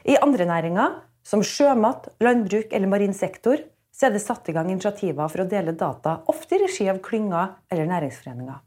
I 0.09 0.16
andre 0.22 0.46
næringer, 0.48 1.00
som 1.26 1.42
sjømat, 1.44 2.09
landbruk 2.22 2.72
eller 2.72 2.88
marin 2.88 3.14
sektor, 3.14 3.61
så 3.92 4.09
er 4.09 4.14
det 4.14 4.22
satt 4.24 4.48
i 4.48 4.54
gang 4.56 4.70
initiativer 4.70 5.28
for 5.28 5.42
å 5.42 5.48
dele 5.48 5.76
data, 5.76 6.20
ofte 6.33 6.56
i 6.56 6.62
regi 6.62 6.88
av 6.88 7.02
klynger 7.04 7.56
eller 7.68 7.90
næringsforeninger. 7.90 8.62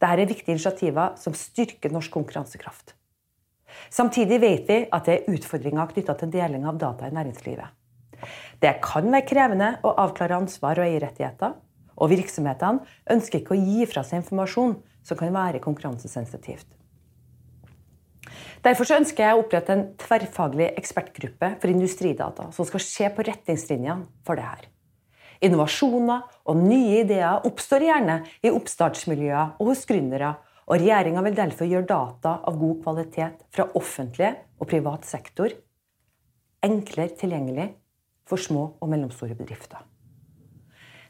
Dette 0.00 0.16
er 0.16 0.30
viktige 0.30 0.56
initiativer 0.56 1.16
som 1.20 1.36
styrker 1.36 1.92
norsk 1.92 2.12
konkurransekraft. 2.14 2.94
Samtidig 3.92 4.40
vet 4.40 4.68
vi 4.68 4.78
at 4.90 5.06
det 5.06 5.16
er 5.18 5.34
utfordringer 5.34 5.92
knytta 5.92 6.16
til 6.18 6.32
deling 6.32 6.64
av 6.66 6.78
data 6.80 7.08
i 7.08 7.14
næringslivet. 7.14 7.76
Det 8.60 8.74
kan 8.84 9.08
være 9.12 9.28
krevende 9.28 9.70
å 9.86 9.94
avklare 10.02 10.40
ansvar 10.40 10.80
og 10.80 10.88
eierrettigheter, 10.88 11.54
og 12.00 12.12
virksomhetene 12.12 12.84
ønsker 13.12 13.40
ikke 13.40 13.56
å 13.56 13.60
gi 13.60 13.86
fra 13.88 14.04
seg 14.06 14.22
informasjon 14.22 14.76
som 15.04 15.20
kan 15.20 15.32
være 15.34 15.62
konkurransesensitivt. 15.64 16.68
Derfor 18.64 18.92
ønsker 18.92 19.24
jeg 19.24 19.36
å 19.36 19.40
opprette 19.40 19.72
en 19.72 19.86
tverrfaglig 20.00 20.68
ekspertgruppe 20.80 21.54
for 21.62 21.72
industridata 21.72 22.50
som 22.52 22.68
skal 22.68 22.84
se 22.84 23.08
på 23.14 23.24
retningslinjene 23.28 24.24
for 24.26 24.36
det 24.36 24.44
her. 24.48 24.68
Innovasjoner 25.40 26.26
og 26.50 26.58
nye 26.60 26.98
ideer 27.00 27.46
oppstår 27.48 27.80
gjerne 27.86 28.18
i 28.44 28.50
oppstartsmiljøer 28.52 29.56
og 29.56 29.70
hos 29.72 29.86
gründere, 29.88 30.34
og 30.68 30.76
regjeringa 30.78 31.20
vil 31.26 31.38
derfor 31.38 31.66
gjøre 31.66 31.88
data 31.88 32.30
av 32.46 32.58
god 32.60 32.76
kvalitet 32.84 33.36
fra 33.50 33.64
offentlig 33.78 34.30
og 34.60 34.68
privat 34.70 35.02
sektor 35.08 35.48
enklere 36.62 37.16
tilgjengelig 37.18 37.68
for 38.28 38.38
små 38.38 38.62
og 38.78 38.88
mellomstore 38.92 39.34
bedrifter. 39.38 39.78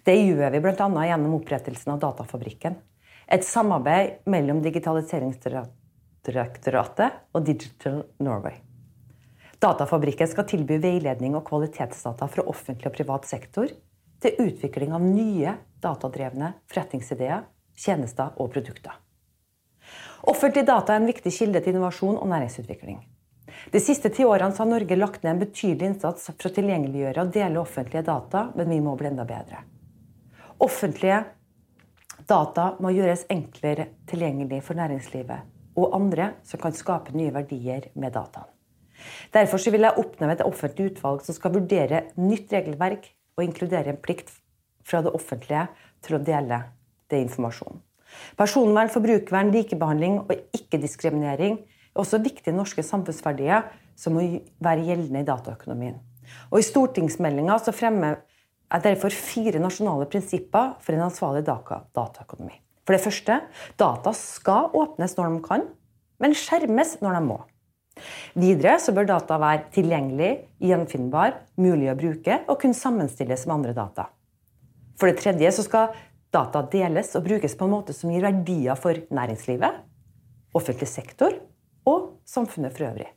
Det 0.06 0.14
gjør 0.16 0.50
vi 0.54 0.60
bl.a. 0.64 0.86
gjennom 1.10 1.34
opprettelsen 1.36 1.92
av 1.92 1.98
Datafabrikken, 2.00 2.74
et 3.30 3.44
samarbeid 3.46 4.10
mellom 4.30 4.62
Digitaliseringsdirektoratet 4.64 7.10
og 7.34 7.46
Digital 7.46 8.02
Norway. 8.22 8.54
Datafabrikken 9.60 10.28
skal 10.30 10.48
tilby 10.48 10.78
veiledning 10.80 11.36
og 11.36 11.44
kvalitetsdata 11.50 12.26
fra 12.32 12.42
offentlig 12.48 12.86
og 12.88 12.96
privat 12.96 13.24
sektor 13.28 13.68
til 14.20 14.36
utvikling 14.44 14.92
av 14.96 15.04
nye 15.04 15.56
datadrevne 15.80 16.52
forretningsideer, 16.70 17.46
tjenester 17.76 18.36
og 18.36 18.52
produkter. 18.52 18.92
Offentlig 20.28 20.66
data 20.68 20.94
er 20.94 21.00
en 21.00 21.08
viktig 21.08 21.32
kilde 21.32 21.62
til 21.64 21.74
innovasjon 21.74 22.18
og 22.20 22.28
næringsutvikling. 22.28 23.00
De 23.72 23.80
siste 23.82 24.10
ti 24.12 24.24
årene 24.24 24.56
har 24.56 24.68
Norge 24.68 24.96
lagt 24.96 25.24
ned 25.24 25.32
en 25.32 25.42
betydelig 25.42 25.88
innsats 25.94 26.28
for 26.30 26.50
å 26.50 26.54
tilgjengeliggjøre 26.54 27.24
og 27.24 27.32
dele 27.34 27.60
offentlige 27.60 28.04
data, 28.06 28.46
men 28.56 28.70
vi 28.70 28.80
må 28.84 28.94
bli 29.00 29.10
enda 29.10 29.26
bedre. 29.28 29.64
Offentlige 30.60 31.22
data 32.28 32.74
må 32.80 32.92
gjøres 32.94 33.24
enklere 33.32 33.88
tilgjengelig 34.10 34.60
for 34.66 34.78
næringslivet 34.78 35.56
og 35.80 35.94
andre 35.96 36.34
som 36.46 36.60
kan 36.60 36.74
skape 36.76 37.14
nye 37.16 37.32
verdier 37.34 37.88
med 37.94 38.12
dataen. 38.14 38.48
Derfor 39.32 39.62
vil 39.72 39.86
jeg 39.86 39.96
oppnevne 39.96 40.34
et 40.36 40.44
offentlig 40.44 40.90
utvalg 40.90 41.22
som 41.24 41.36
skal 41.36 41.54
vurdere 41.54 42.02
nytt 42.20 42.52
regelverk 42.52 43.08
og 43.40 43.46
inkludere 43.48 43.94
en 43.94 44.00
plikt 44.00 44.32
fra 44.86 45.02
det 45.04 45.12
offentlige 45.16 45.66
til 46.04 46.16
å 46.16 46.24
dele 46.24 46.62
det 47.10 47.22
informasjonen. 47.24 47.80
Personvern, 48.38 48.90
forbrukervern, 48.90 49.52
likebehandling 49.54 50.18
og 50.24 50.32
ikke-diskriminering 50.56 51.60
er 51.60 52.00
også 52.02 52.20
viktige 52.22 52.54
norske 52.54 52.82
samfunnsverdier 52.86 53.68
som 53.98 54.16
må 54.16 54.24
være 54.62 54.86
gjeldende 54.88 55.22
i 55.22 55.28
dataøkonomien. 55.28 55.98
Og 56.50 56.60
I 56.60 56.66
stortingsmeldinga 56.66 57.58
fremmer 57.74 58.20
jeg 58.70 58.84
derfor 58.86 59.14
fire 59.14 59.62
nasjonale 59.62 60.06
prinsipper 60.10 60.76
for 60.82 60.94
en 60.94 61.06
ansvarlig 61.08 61.42
dataøkonomi. 61.46 62.54
For 62.86 62.96
det 62.96 63.02
første, 63.02 63.40
data 63.78 64.12
skal 64.16 64.70
åpnes 64.74 65.16
når 65.18 65.34
de 65.34 65.40
kan, 65.46 65.66
men 66.22 66.36
skjermes 66.36 66.96
når 67.02 67.18
de 67.18 67.22
må. 67.26 67.38
Videre 68.38 68.78
så 68.82 68.94
bør 68.96 69.08
data 69.10 69.38
være 69.40 69.66
tilgjengelig, 69.74 70.30
gjenfinnbar, 70.62 71.36
mulig 71.60 71.90
å 71.92 71.98
bruke 71.98 72.40
og 72.46 72.60
kunne 72.62 72.78
sammenstilles 72.78 73.46
med 73.46 73.56
andre 73.58 73.74
data. 73.76 74.06
For 75.00 75.10
det 75.10 75.22
tredje 75.22 75.52
så 75.56 75.64
skal 75.66 75.96
data 76.34 76.62
deles 76.72 77.14
og 77.18 77.26
brukes 77.26 77.56
på 77.58 77.66
en 77.66 77.74
måte 77.74 77.96
som 77.96 78.12
gir 78.12 78.24
verdier 78.24 78.78
for 78.78 78.98
næringslivet, 79.10 79.82
offentlig 80.54 80.88
sektor 80.90 81.36
og 81.88 82.16
samfunnet 82.28 82.74
for 82.76 82.90
øvrig. 82.90 83.08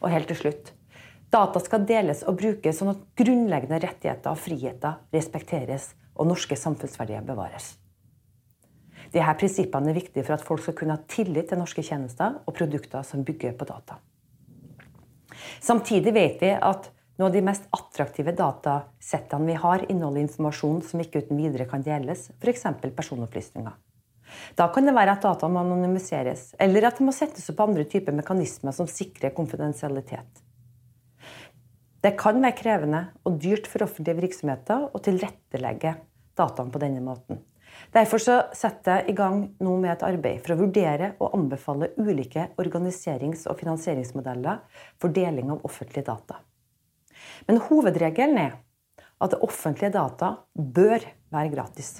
Og 0.00 0.12
helt 0.12 0.30
til 0.30 0.38
slutt 0.38 0.74
data 1.30 1.60
skal 1.62 1.84
deles 1.86 2.24
og 2.26 2.38
brukes 2.40 2.80
sånn 2.80 2.92
at 2.94 3.02
grunnleggende 3.18 3.78
rettigheter 3.84 4.32
og 4.32 4.40
friheter 4.40 4.98
respekteres 5.14 5.92
og 6.16 6.26
norske 6.30 6.58
samfunnsverdier 6.58 7.22
bevares. 7.26 7.76
Disse 9.10 9.34
prinsippene 9.38 9.90
er 9.90 9.98
viktige 9.98 10.26
for 10.26 10.36
at 10.36 10.44
folk 10.46 10.62
skal 10.64 10.76
kunne 10.78 10.96
ha 10.98 11.06
tillit 11.10 11.50
til 11.50 11.58
norske 11.58 11.82
tjenester 11.86 12.40
og 12.44 12.54
produkter 12.56 13.06
som 13.06 13.24
bygger 13.26 13.56
på 13.58 13.66
data. 13.66 13.98
Samtidig 15.60 16.14
vet 16.16 16.42
vi 16.42 16.54
at 16.54 16.90
noen 17.20 17.28
av 17.28 17.36
de 17.36 17.44
mest 17.44 17.66
attraktive 17.76 18.32
datasettene 18.32 19.50
vi 19.50 19.56
har, 19.60 19.84
inneholder 19.92 20.24
informasjon 20.24 20.80
som 20.88 21.02
ikke 21.02 21.24
uten 21.24 21.40
videre 21.40 21.66
kan 21.68 21.84
deles, 21.84 22.30
f.eks. 22.40 22.64
personopplysninger. 22.96 23.74
Da 24.56 24.68
kan 24.72 24.86
det 24.86 24.94
være 24.94 25.16
at 25.16 25.26
data 25.26 25.48
må 25.50 25.60
anonymiseres, 25.60 26.54
eller 26.60 26.86
at 26.88 27.00
de 27.00 27.06
må 27.08 27.12
settes 27.12 27.50
opp 27.52 27.60
andre 27.64 27.84
typer 27.90 28.16
mekanismer 28.16 28.72
som 28.76 28.88
sikrer 28.88 29.34
konfidensialitet. 29.36 30.46
Det 32.00 32.14
kan 32.16 32.40
være 32.40 32.56
krevende 32.56 33.02
og 33.28 33.36
dyrt 33.42 33.68
for 33.68 33.84
offentlige 33.84 34.22
virksomheter 34.22 34.88
å 34.88 35.02
tilrettelegge 35.04 35.98
dataene 36.38 36.72
på 36.72 36.80
denne 36.80 37.02
måten. 37.04 37.42
Derfor 37.94 38.22
setter 38.22 39.00
jeg 39.00 39.10
i 39.10 39.16
gang 39.18 39.42
nå 39.58 39.76
med 39.82 39.94
et 39.94 40.04
arbeid 40.06 40.42
for 40.44 40.54
å 40.54 40.60
vurdere 40.60 41.14
og 41.18 41.34
anbefale 41.38 41.90
ulike 41.98 42.50
organiserings- 42.62 43.46
og 43.50 43.58
finansieringsmodeller 43.62 44.60
for 45.00 45.14
deling 45.14 45.50
av 45.50 45.64
offentlige 45.66 46.06
data. 46.06 46.38
Men 47.48 47.62
hovedregelen 47.66 48.38
er 48.38 48.54
at 49.20 49.36
offentlige 49.42 49.92
data 49.96 50.36
bør 50.54 51.04
være 51.32 51.52
gratis. 51.52 51.98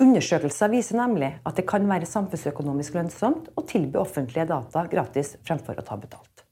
Undersøkelser 0.00 0.68
viser 0.72 0.98
nemlig 1.00 1.30
at 1.48 1.56
det 1.56 1.64
kan 1.68 1.86
være 1.88 2.08
samfunnsøkonomisk 2.08 2.98
lønnsomt 2.98 3.48
å 3.56 3.64
tilby 3.64 3.96
offentlige 4.00 4.48
data 4.50 4.84
gratis 4.92 5.36
fremfor 5.46 5.80
å 5.80 5.84
ta 5.84 5.96
betalt. 6.00 6.44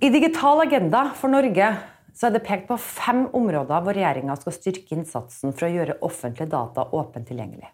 I 0.00 0.08
Digital 0.08 0.62
agenda 0.62 1.10
for 1.16 1.32
Norge 1.32 1.66
så 2.20 2.28
er 2.28 2.34
det 2.34 2.42
pekt 2.44 2.66
på 2.68 2.76
fem 2.76 3.22
områder 3.32 3.80
hvor 3.80 3.96
regjeringa 3.96 4.34
skal 4.36 4.52
styrke 4.52 4.92
innsatsen 4.92 5.54
for 5.54 5.64
å 5.64 5.72
gjøre 5.72 5.94
offentlige 6.04 6.52
data 6.52 6.84
åpent 6.92 7.30
tilgjengelig. 7.30 7.70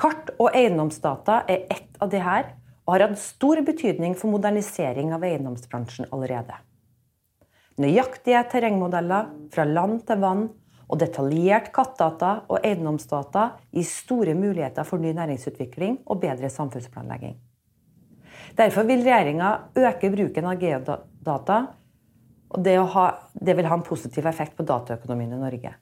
Kart- 0.00 0.30
og 0.38 0.54
eiendomsdata 0.56 1.42
er 1.50 1.66
ett 1.74 1.98
av 2.00 2.08
de 2.08 2.22
her, 2.24 2.54
og 2.86 2.94
har 2.94 3.04
hatt 3.04 3.20
stor 3.20 3.60
betydning 3.66 4.14
for 4.16 4.32
modernisering 4.32 5.12
av 5.12 5.26
eiendomsbransjen 5.28 6.08
allerede. 6.08 6.56
Nøyaktige 7.76 8.40
terrengmodeller 8.48 9.28
fra 9.52 9.66
land 9.68 10.00
til 10.08 10.22
vann 10.24 10.46
og 10.88 11.02
detaljert 11.02 11.68
kattdata 11.76 12.30
og 12.48 12.64
eiendomsdata 12.64 13.44
gir 13.76 13.84
store 13.84 14.32
muligheter 14.38 14.88
for 14.88 15.02
ny 15.02 15.12
næringsutvikling 15.18 16.00
og 16.06 16.22
bedre 16.24 16.48
samfunnsplanlegging. 16.48 17.36
Derfor 18.56 18.88
vil 18.88 19.04
regjeringa 19.04 19.50
øke 19.76 20.08
bruken 20.14 20.48
av 20.48 20.64
geodata 20.64 21.58
og 22.48 22.64
det, 22.64 22.76
ha, 22.94 23.04
det, 23.34 23.54
vil 23.58 23.68
ha 23.68 23.76
en 23.76 23.84
positiv 23.86 24.26
effekt 24.28 24.56
på 24.56 24.66
dataøkonomien 24.68 25.34
i 25.36 25.40
Norge. 25.40 25.74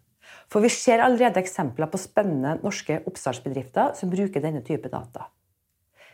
For 0.51 0.63
vi 0.63 0.71
ser 0.73 1.03
allerede 1.03 1.41
eksempler 1.43 1.91
på 1.91 2.01
spennende 2.01 2.57
norske 2.63 2.99
oppstartsbedrifter 3.07 3.95
som 3.99 4.11
bruker 4.11 4.43
denne 4.43 4.63
type 4.67 4.91
data. 4.91 5.29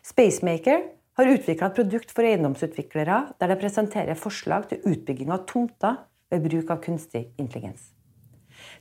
Spacemaker 0.04 0.84
har 1.18 1.32
utvikla 1.32 1.68
et 1.68 1.78
produkt 1.78 2.12
for 2.12 2.26
eiendomsutviklere 2.26 3.18
der 3.40 3.52
det 3.52 3.60
presenterer 3.60 4.18
forslag 4.18 4.68
til 4.70 4.84
utbygging 4.88 5.32
av 5.32 5.46
tomter 5.48 6.00
ved 6.32 6.44
bruk 6.44 6.72
av 6.72 6.80
kunstig 6.84 7.26
intelligens. 7.40 7.90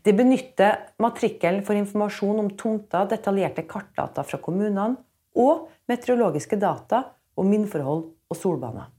De 0.03 0.13
benytter 0.15 0.77
matrikkelen 1.01 1.63
for 1.65 1.77
informasjon 1.77 2.39
om 2.43 2.51
tomter, 2.57 3.07
detaljerte 3.09 3.65
kartdata 3.69 4.23
fra 4.27 4.39
kommunene 4.43 4.95
og 5.39 5.67
meteorologiske 5.89 6.59
data 6.59 7.03
om 7.39 7.51
vindforhold 7.51 8.03
og 8.31 8.37
solbaner. 8.37 8.89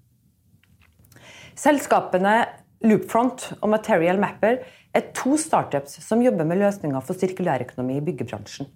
Selskapene 1.58 2.62
Loopfront 2.83 3.53
og 3.61 3.71
Material 3.71 4.18
Mapper 4.18 4.62
er 4.92 5.11
to 5.16 5.37
startups 5.38 6.01
som 6.03 6.23
jobber 6.25 6.47
med 6.49 6.59
løsninger 6.62 7.05
for 7.07 7.18
sirkulærøkonomi 7.18 8.01
i 8.01 8.05
byggebransjen. 8.05 8.66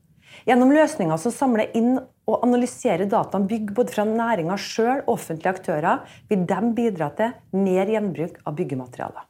Gjennom 0.47 0.73
løsninger 0.75 1.19
som 1.19 1.33
samler 1.33 1.73
inn 1.79 1.97
og 1.99 2.45
analyserer 2.45 3.09
data 3.11 3.39
om 3.39 3.47
bygg 3.51 3.73
både 3.75 3.95
fra 3.95 4.05
næringa 4.07 4.59
sjøl 4.61 5.01
og 5.01 5.17
offentlige 5.17 5.55
aktører, 5.55 6.05
vil 6.29 6.45
de 6.47 6.61
bidra 6.77 7.11
til 7.19 7.35
mer 7.57 7.91
gjenbruk 7.91 8.39
av 8.45 8.57
byggematerialer. 8.59 9.27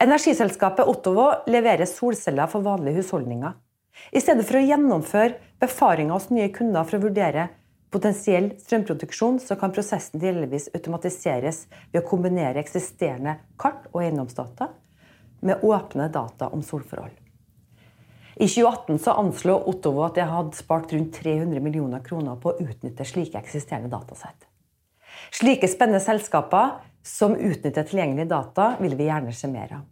Energiselskapet 0.00 0.88
Ottovo 0.88 1.26
leverer 1.50 1.88
solceller 1.88 2.48
for 2.48 2.64
vanlige 2.64 3.02
husholdninger. 3.02 3.56
I 4.16 4.22
stedet 4.22 4.46
for 4.48 4.56
å 4.56 4.64
gjennomføre 4.64 5.36
befaringer 5.60 6.16
hos 6.16 6.30
nye 6.32 6.48
kunder 6.54 6.86
for 6.86 6.96
å 6.96 7.04
vurdere 7.08 7.50
potensiell 7.90 8.52
strømproduksjon, 8.60 9.40
så 9.42 9.56
kan 9.58 9.72
prosessen 9.74 10.22
delvis 10.22 10.68
automatiseres 10.74 11.64
ved 11.90 12.02
å 12.02 12.06
kombinere 12.06 12.62
eksisterende 12.62 13.38
kart 13.60 13.88
og 13.92 14.04
eiendomsdata 14.04 14.70
med 15.46 15.64
åpne 15.66 16.10
data 16.12 16.50
om 16.54 16.62
solforhold. 16.62 17.16
I 18.40 18.46
2018 18.48 19.00
så 19.04 19.16
anslo 19.20 19.58
Ottovo 19.68 20.04
at 20.06 20.16
de 20.16 20.24
hadde 20.24 20.56
spart 20.56 20.94
rundt 20.94 21.18
300 21.18 21.60
millioner 21.60 22.00
kroner 22.04 22.38
på 22.40 22.52
å 22.52 22.62
utnytte 22.62 23.04
slike 23.04 23.40
eksisterende 23.40 23.90
datasett. 23.92 24.46
Slike 25.34 25.68
spennende 25.68 26.00
selskaper 26.00 26.78
som 27.04 27.34
utnytter 27.36 27.84
tilgjengelige 27.84 28.30
data, 28.30 28.74
vil 28.80 28.96
vi 28.96 29.10
gjerne 29.10 29.34
se 29.36 29.50
mer 29.50 29.74
av. 29.80 29.84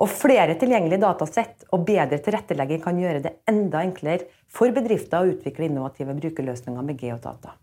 Og 0.00 0.08
flere 0.08 0.54
tilgjengelige 0.60 1.02
datasett 1.02 1.66
og 1.72 1.84
bedre 1.88 2.20
tilrettelegging 2.22 2.80
kan 2.84 3.00
gjøre 3.00 3.24
det 3.24 3.34
enda 3.50 3.82
enklere 3.84 4.30
for 4.48 4.72
bedrifter 4.72 5.20
å 5.20 5.34
utvikle 5.34 5.68
innovative 5.68 6.14
brukerløsninger 6.16 6.86
med 6.86 7.02
geodata. 7.02 7.56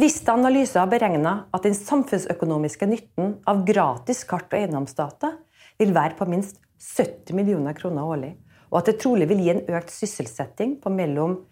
Vista 0.00 0.32
Analyse 0.32 0.80
har 0.80 0.88
beregna 0.88 1.34
at 1.52 1.66
den 1.66 1.74
samfunnsøkonomiske 1.76 2.86
nytten 2.88 3.34
av 3.48 3.60
gratis 3.68 4.22
kart- 4.24 4.48
og 4.48 4.56
eiendomsdata 4.56 5.34
vil 5.82 5.92
være 5.92 6.16
på 6.16 6.28
minst 6.32 6.56
70 6.80 7.36
millioner 7.36 7.76
kroner 7.76 8.08
årlig, 8.14 8.30
og 8.72 8.80
at 8.80 8.88
det 8.88 9.02
trolig 9.02 9.28
vil 9.28 9.42
gi 9.44 9.50
en 9.52 9.66
økt 9.76 9.92
sysselsetting 9.92 10.78
på 10.80 10.92
mellom 10.96 11.42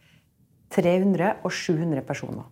300 0.72 1.44
og 1.44 1.52
700 1.52 2.00
personer. 2.08 2.48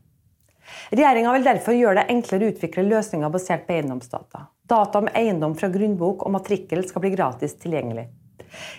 Regjeringa 0.92 1.32
vil 1.32 1.48
derfor 1.48 1.76
gjøre 1.78 2.02
det 2.02 2.12
enklere 2.12 2.44
å 2.44 2.52
utvikle 2.52 2.84
løsninger 2.90 3.32
basert 3.32 3.64
på 3.64 3.78
eiendomsdata. 3.78 4.44
Data 4.68 5.00
om 5.00 5.08
eiendom 5.16 5.54
fra 5.56 5.70
grunnbok 5.72 6.26
og 6.26 6.34
matrikkel 6.34 6.82
skal 6.84 7.04
bli 7.04 7.14
gratis 7.14 7.54
tilgjengelig. 7.62 8.04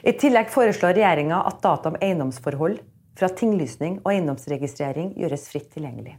I 0.05 0.13
tillegg 0.21 0.51
foreslår 0.53 0.93
regjeringa 0.93 1.41
at 1.49 1.61
data 1.63 1.89
om 1.89 1.97
eiendomsforhold 1.97 2.79
fra 3.17 3.29
tinglysning 3.33 3.99
og 4.03 4.11
eiendomsregistrering 4.13 5.15
gjøres 5.17 5.47
fritt 5.49 5.71
tilgjengelig. 5.73 6.15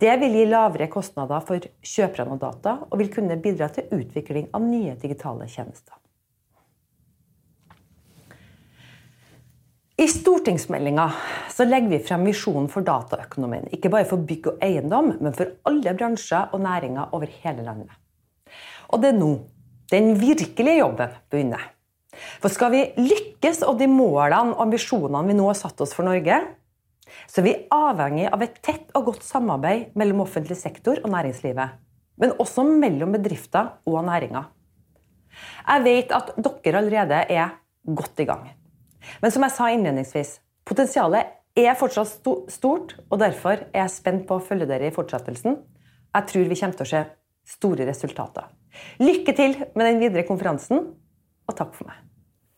Det 0.00 0.16
vil 0.22 0.34
gi 0.40 0.46
lavere 0.48 0.88
kostnader 0.90 1.44
for 1.46 1.68
kjøperne 1.84 2.34
av 2.34 2.40
data, 2.40 2.76
og 2.88 2.98
vil 2.98 3.12
kunne 3.12 3.36
bidra 3.44 3.68
til 3.72 3.92
utvikling 3.92 4.48
av 4.56 4.64
nye 4.64 4.96
digitale 4.98 5.46
tjenester. 5.48 5.94
I 10.00 10.06
stortingsmeldinga 10.08 11.10
legger 11.68 11.90
vi 11.92 12.04
frem 12.08 12.22
visjonen 12.24 12.70
for 12.72 12.86
dataøkonomien. 12.88 13.68
Ikke 13.76 13.92
bare 13.92 14.08
for 14.08 14.24
bygg 14.24 14.54
og 14.54 14.62
eiendom, 14.64 15.12
men 15.20 15.36
for 15.36 15.52
alle 15.68 15.92
bransjer 15.92 16.54
og 16.56 16.64
næringer 16.64 17.12
over 17.12 17.28
hele 17.42 17.66
landet. 17.66 17.92
Og 18.90 19.02
det 19.02 19.12
er 19.12 19.18
nå 19.18 19.34
den 19.90 20.14
virkelige 20.18 20.80
jobben 20.80 21.14
begynner. 21.32 21.62
For 22.42 22.52
skal 22.52 22.72
vi 22.74 22.82
lykkes 22.98 23.62
og 23.66 23.78
de 23.80 23.88
målene 23.90 24.54
og 24.54 24.64
ambisjonene 24.66 25.30
vi 25.30 25.36
nå 25.38 25.46
har 25.48 25.58
satt 25.58 25.80
oss 25.82 25.94
for 25.96 26.06
Norge, 26.06 26.38
så 27.30 27.40
er 27.40 27.46
vi 27.46 27.56
avhengig 27.74 28.28
av 28.30 28.42
et 28.44 28.58
tett 28.62 28.90
og 28.98 29.08
godt 29.10 29.26
samarbeid 29.26 29.96
mellom 29.98 30.22
offentlig 30.26 30.58
sektor 30.60 31.00
og 31.02 31.10
næringslivet. 31.10 31.78
Men 32.20 32.36
også 32.42 32.64
mellom 32.68 33.14
bedrifter 33.16 33.76
og 33.88 34.04
næringer. 34.06 34.46
Jeg 35.66 35.84
vet 35.86 36.14
at 36.14 36.32
dere 36.36 36.82
allerede 36.82 37.20
er 37.32 37.54
godt 37.86 38.20
i 38.22 38.28
gang. 38.28 38.48
Men 39.22 39.32
som 39.32 39.46
jeg 39.46 39.56
sa 39.56 39.70
innledningsvis, 39.72 40.34
potensialet 40.68 41.38
er 41.58 41.78
fortsatt 41.78 42.28
stort, 42.52 42.94
og 43.08 43.18
derfor 43.22 43.64
er 43.72 43.84
jeg 43.84 43.94
spent 43.94 44.26
på 44.28 44.36
å 44.36 44.44
følge 44.44 44.68
dere 44.70 44.90
i 44.90 44.94
fortsettelsen. 44.94 45.56
Jeg 46.14 46.28
tror 46.30 46.50
vi 46.50 46.58
kommer 46.58 46.78
til 46.78 46.86
å 46.86 46.90
se 46.90 47.02
store 47.50 47.88
resultater. 47.88 48.48
Lykke 49.02 49.34
til 49.36 49.56
med 49.74 49.86
den 49.86 50.00
videre 50.02 50.26
konferansen, 50.28 50.92
og 51.50 51.58
takk 51.58 51.74
for 51.76 51.90
meg. 51.90 51.98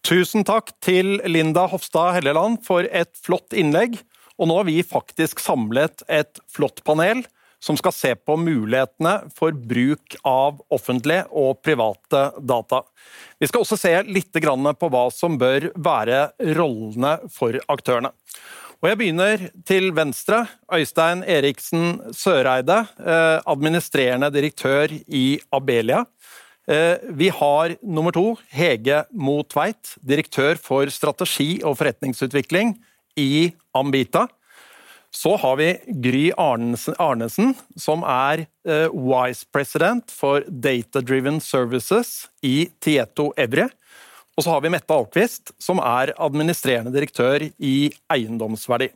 Tusen 0.02 0.44
takk 0.44 0.72
til 0.82 1.20
Linda 1.30 1.68
Hofstad 1.70 2.16
Helleland 2.18 2.60
for 2.66 2.84
et 2.90 3.12
flott 3.22 3.54
innlegg. 3.54 4.00
Og 4.40 4.48
nå 4.50 4.56
har 4.58 4.66
vi 4.66 4.80
faktisk 4.82 5.40
samlet 5.40 6.02
et 6.10 6.40
flott 6.50 6.82
panel 6.84 7.22
som 7.62 7.76
skal 7.78 7.94
se 7.94 8.10
på 8.18 8.34
mulighetene 8.40 9.30
for 9.36 9.54
bruk 9.54 10.16
av 10.26 10.58
offentlige 10.74 11.28
og 11.30 11.60
private 11.62 12.24
data. 12.42 12.82
Vi 13.38 13.46
skal 13.46 13.62
også 13.62 13.78
se 13.78 13.92
litt 14.08 14.34
på 14.34 14.90
hva 14.90 15.04
som 15.14 15.38
bør 15.38 15.70
være 15.78 16.24
rollene 16.58 17.20
for 17.30 17.60
aktørene. 17.70 18.10
Og 18.82 18.88
Jeg 18.90 18.98
begynner 18.98 19.42
til 19.62 19.92
venstre. 19.94 20.40
Øystein 20.74 21.20
Eriksen 21.22 22.00
Søreide, 22.18 22.80
eh, 22.98 23.38
administrerende 23.46 24.26
direktør 24.34 24.90
i 25.06 25.38
Abelia. 25.52 26.00
Eh, 26.66 26.98
vi 27.14 27.28
har 27.28 27.76
nummer 27.80 28.10
to, 28.10 28.36
Hege 28.50 29.04
Mo 29.12 29.42
Tveit, 29.42 29.94
direktør 30.02 30.58
for 30.58 30.90
strategi 30.90 31.62
og 31.62 31.78
forretningsutvikling 31.78 32.74
i 33.16 33.54
Ambita. 33.72 34.26
Så 35.12 35.36
har 35.38 35.56
vi 35.56 35.78
Gry 36.02 36.32
Arnesen, 36.36 37.54
som 37.76 38.02
er 38.02 38.46
Wise 38.66 39.28
Vice 39.28 39.46
President 39.52 40.10
for 40.10 40.40
Data 40.48 41.00
Driven 41.00 41.40
Services 41.40 42.28
i 42.42 42.68
Tieto 42.80 43.32
Evry. 43.36 43.68
Og 44.32 44.44
så 44.44 44.54
har 44.54 44.62
vi 44.64 44.70
Mette 44.72 44.96
Alkvist, 44.96 45.52
som 45.60 45.80
er 45.84 46.14
administrerende 46.16 46.92
direktør 46.94 47.44
i 47.60 47.76
Eiendomsverdi. 48.12 48.88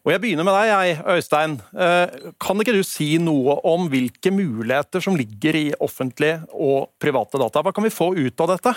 Og 0.00 0.14
Jeg 0.14 0.20
begynner 0.22 0.46
med 0.48 0.54
deg, 0.56 0.70
jeg, 0.70 1.00
Øystein. 1.12 1.58
Eh, 1.76 2.30
kan 2.40 2.62
ikke 2.62 2.72
du 2.72 2.80
si 2.88 3.18
noe 3.20 3.58
om 3.68 3.84
hvilke 3.92 4.32
muligheter 4.32 5.04
som 5.04 5.18
ligger 5.18 5.58
i 5.58 5.66
offentlige 5.76 6.38
og 6.56 6.88
private 7.02 7.40
data? 7.42 7.60
Hva 7.60 7.74
kan 7.76 7.84
vi 7.84 7.92
få 7.92 8.14
ut 8.16 8.40
av 8.40 8.54
dette? 8.54 8.72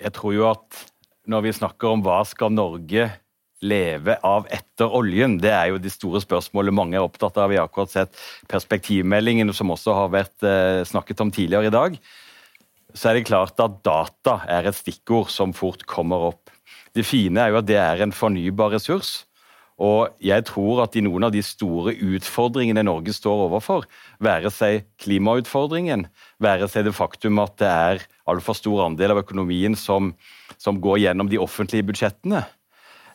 Jeg 0.00 0.14
tror 0.16 0.32
jo 0.38 0.48
at 0.48 0.80
når 1.28 1.44
vi 1.44 1.54
snakker 1.60 1.92
om 1.92 2.00
hva 2.02 2.22
skal 2.26 2.54
Norge 2.56 3.10
leve 3.62 4.16
av 4.24 4.48
etter 4.50 4.88
oljen? 4.88 5.36
Det 5.36 5.52
er 5.52 5.68
jo 5.68 5.84
de 5.84 5.92
store 5.92 6.24
spørsmålene 6.24 6.78
mange 6.80 6.96
er 6.96 7.04
opptatt 7.04 7.36
av. 7.36 7.52
Vi 7.52 7.60
har 7.60 7.68
akkurat 7.68 7.92
sett 7.92 8.16
perspektivmeldingen, 8.48 9.52
som 9.52 9.70
også 9.76 10.00
har 10.00 10.16
vært 10.16 10.48
eh, 10.48 10.80
snakket 10.88 11.20
om 11.20 11.30
tidligere 11.30 11.68
i 11.68 11.76
dag. 11.76 12.00
Så 12.92 13.10
er 13.10 13.18
det 13.18 13.28
klart 13.28 13.60
at 13.62 13.80
data 13.86 14.40
er 14.50 14.68
et 14.68 14.76
stikkord 14.76 15.30
som 15.32 15.54
fort 15.56 15.86
kommer 15.88 16.30
opp. 16.32 16.52
Det 16.92 17.06
fine 17.08 17.40
er 17.40 17.52
jo 17.52 17.60
at 17.62 17.68
det 17.68 17.78
er 17.80 18.02
en 18.04 18.12
fornybar 18.12 18.74
ressurs. 18.74 19.22
Og 19.82 20.12
jeg 20.22 20.44
tror 20.46 20.84
at 20.84 20.94
i 20.94 21.02
noen 21.02 21.24
av 21.26 21.32
de 21.34 21.40
store 21.42 21.94
utfordringene 21.96 22.84
Norge 22.84 23.14
står 23.16 23.46
overfor, 23.48 23.86
være 24.22 24.52
seg 24.52 24.84
klimautfordringen, 25.02 26.04
være 26.42 26.68
seg 26.70 26.86
det 26.86 26.94
faktum 26.94 27.40
at 27.42 27.56
det 27.62 27.70
er 27.70 28.04
altfor 28.30 28.58
stor 28.58 28.84
andel 28.86 29.16
av 29.16 29.22
økonomien 29.24 29.74
som, 29.78 30.12
som 30.60 30.78
går 30.82 31.00
gjennom 31.06 31.32
de 31.32 31.40
offentlige 31.42 31.88
budsjettene, 31.88 32.44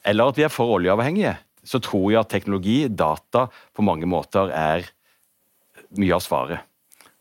eller 0.08 0.32
at 0.32 0.40
vi 0.40 0.48
er 0.48 0.54
for 0.54 0.76
oljeavhengige, 0.76 1.38
så 1.68 1.80
tror 1.84 2.10
jeg 2.12 2.22
at 2.22 2.32
teknologi, 2.32 2.78
data, 2.90 3.48
på 3.76 3.86
mange 3.86 4.10
måter 4.10 4.52
er 4.56 4.88
mye 6.00 6.16
av 6.16 6.24
svaret. 6.24 6.64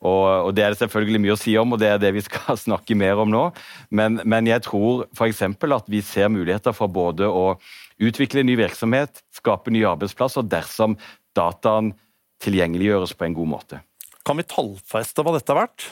Og, 0.04 0.24
og, 0.48 0.54
Det 0.54 0.64
er 0.64 0.74
det 0.74 0.80
selvfølgelig 0.82 1.20
mye 1.24 1.34
å 1.34 1.40
si 1.40 1.56
om, 1.56 1.72
og 1.72 1.80
det 1.80 1.88
er 1.88 2.00
det 2.00 2.12
vi 2.16 2.24
skal 2.24 2.58
snakke 2.66 2.96
mer 2.98 3.22
om 3.22 3.32
nå. 3.32 3.44
Men, 3.90 4.20
men 4.24 4.48
jeg 4.48 4.64
tror 4.66 5.06
f.eks. 5.16 5.42
at 5.42 5.92
vi 5.92 6.02
ser 6.04 6.32
muligheter 6.32 6.76
for 6.76 6.92
både 6.92 7.28
å 7.28 7.56
utvikle 7.96 8.44
ny 8.44 8.58
virksomhet, 8.60 9.22
skape 9.32 9.72
nye 9.72 9.88
arbeidsplasser, 9.88 10.44
dersom 10.44 10.98
dataen 11.36 11.94
tilgjengeliggjøres 12.44 13.16
på 13.16 13.24
en 13.24 13.36
god 13.36 13.52
måte. 13.54 13.80
Kan 14.26 14.36
vi 14.40 14.44
tallfeste 14.48 15.24
hva 15.24 15.36
dette 15.36 15.54
er 15.54 15.62
verdt? 15.62 15.86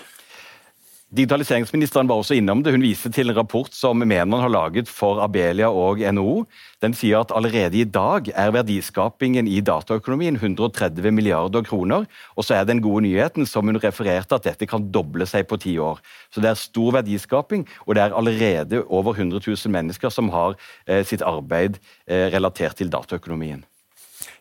Digitaliseringsministeren 1.14 2.08
var 2.10 2.18
også 2.18 2.34
innom 2.34 2.64
det. 2.64 2.72
Hun 2.74 2.82
viser 2.82 3.12
til 3.14 3.28
en 3.30 3.36
rapport 3.36 3.70
som 3.76 4.00
Menon 4.02 4.40
har 4.42 4.50
laget 4.50 4.88
for 4.90 5.20
Abelia 5.22 5.68
og 5.70 6.00
NHO. 6.02 6.40
Den 6.82 6.96
sier 6.98 7.20
at 7.22 7.30
allerede 7.30 7.78
i 7.78 7.84
dag 7.86 8.32
er 8.34 8.50
verdiskapingen 8.56 9.46
i 9.46 9.60
dataøkonomien 9.62 10.34
130 10.40 11.12
milliarder 11.14 11.62
kroner. 11.62 12.08
Og 12.34 12.48
så 12.48 12.56
er 12.56 12.66
den 12.66 12.82
gode 12.82 13.04
nyheten 13.06 13.46
som 13.46 13.70
hun 13.70 13.78
refererte, 13.78 14.34
at 14.34 14.48
dette 14.48 14.66
kan 14.66 14.88
doble 14.90 15.28
seg 15.30 15.46
på 15.46 15.60
ti 15.62 15.76
år. 15.78 16.00
Så 16.34 16.42
det 16.42 16.50
er 16.50 16.58
stor 16.58 16.96
verdiskaping, 16.98 17.62
og 17.86 17.94
det 17.94 18.02
er 18.02 18.16
allerede 18.18 18.82
over 18.88 19.14
100 19.14 19.38
000 19.46 19.70
mennesker 19.70 20.10
som 20.10 20.32
har 20.34 20.58
eh, 20.88 21.06
sitt 21.06 21.22
arbeid 21.22 21.78
eh, 22.08 22.26
relatert 22.34 22.80
til 22.82 22.90
dataøkonomien. 22.90 23.62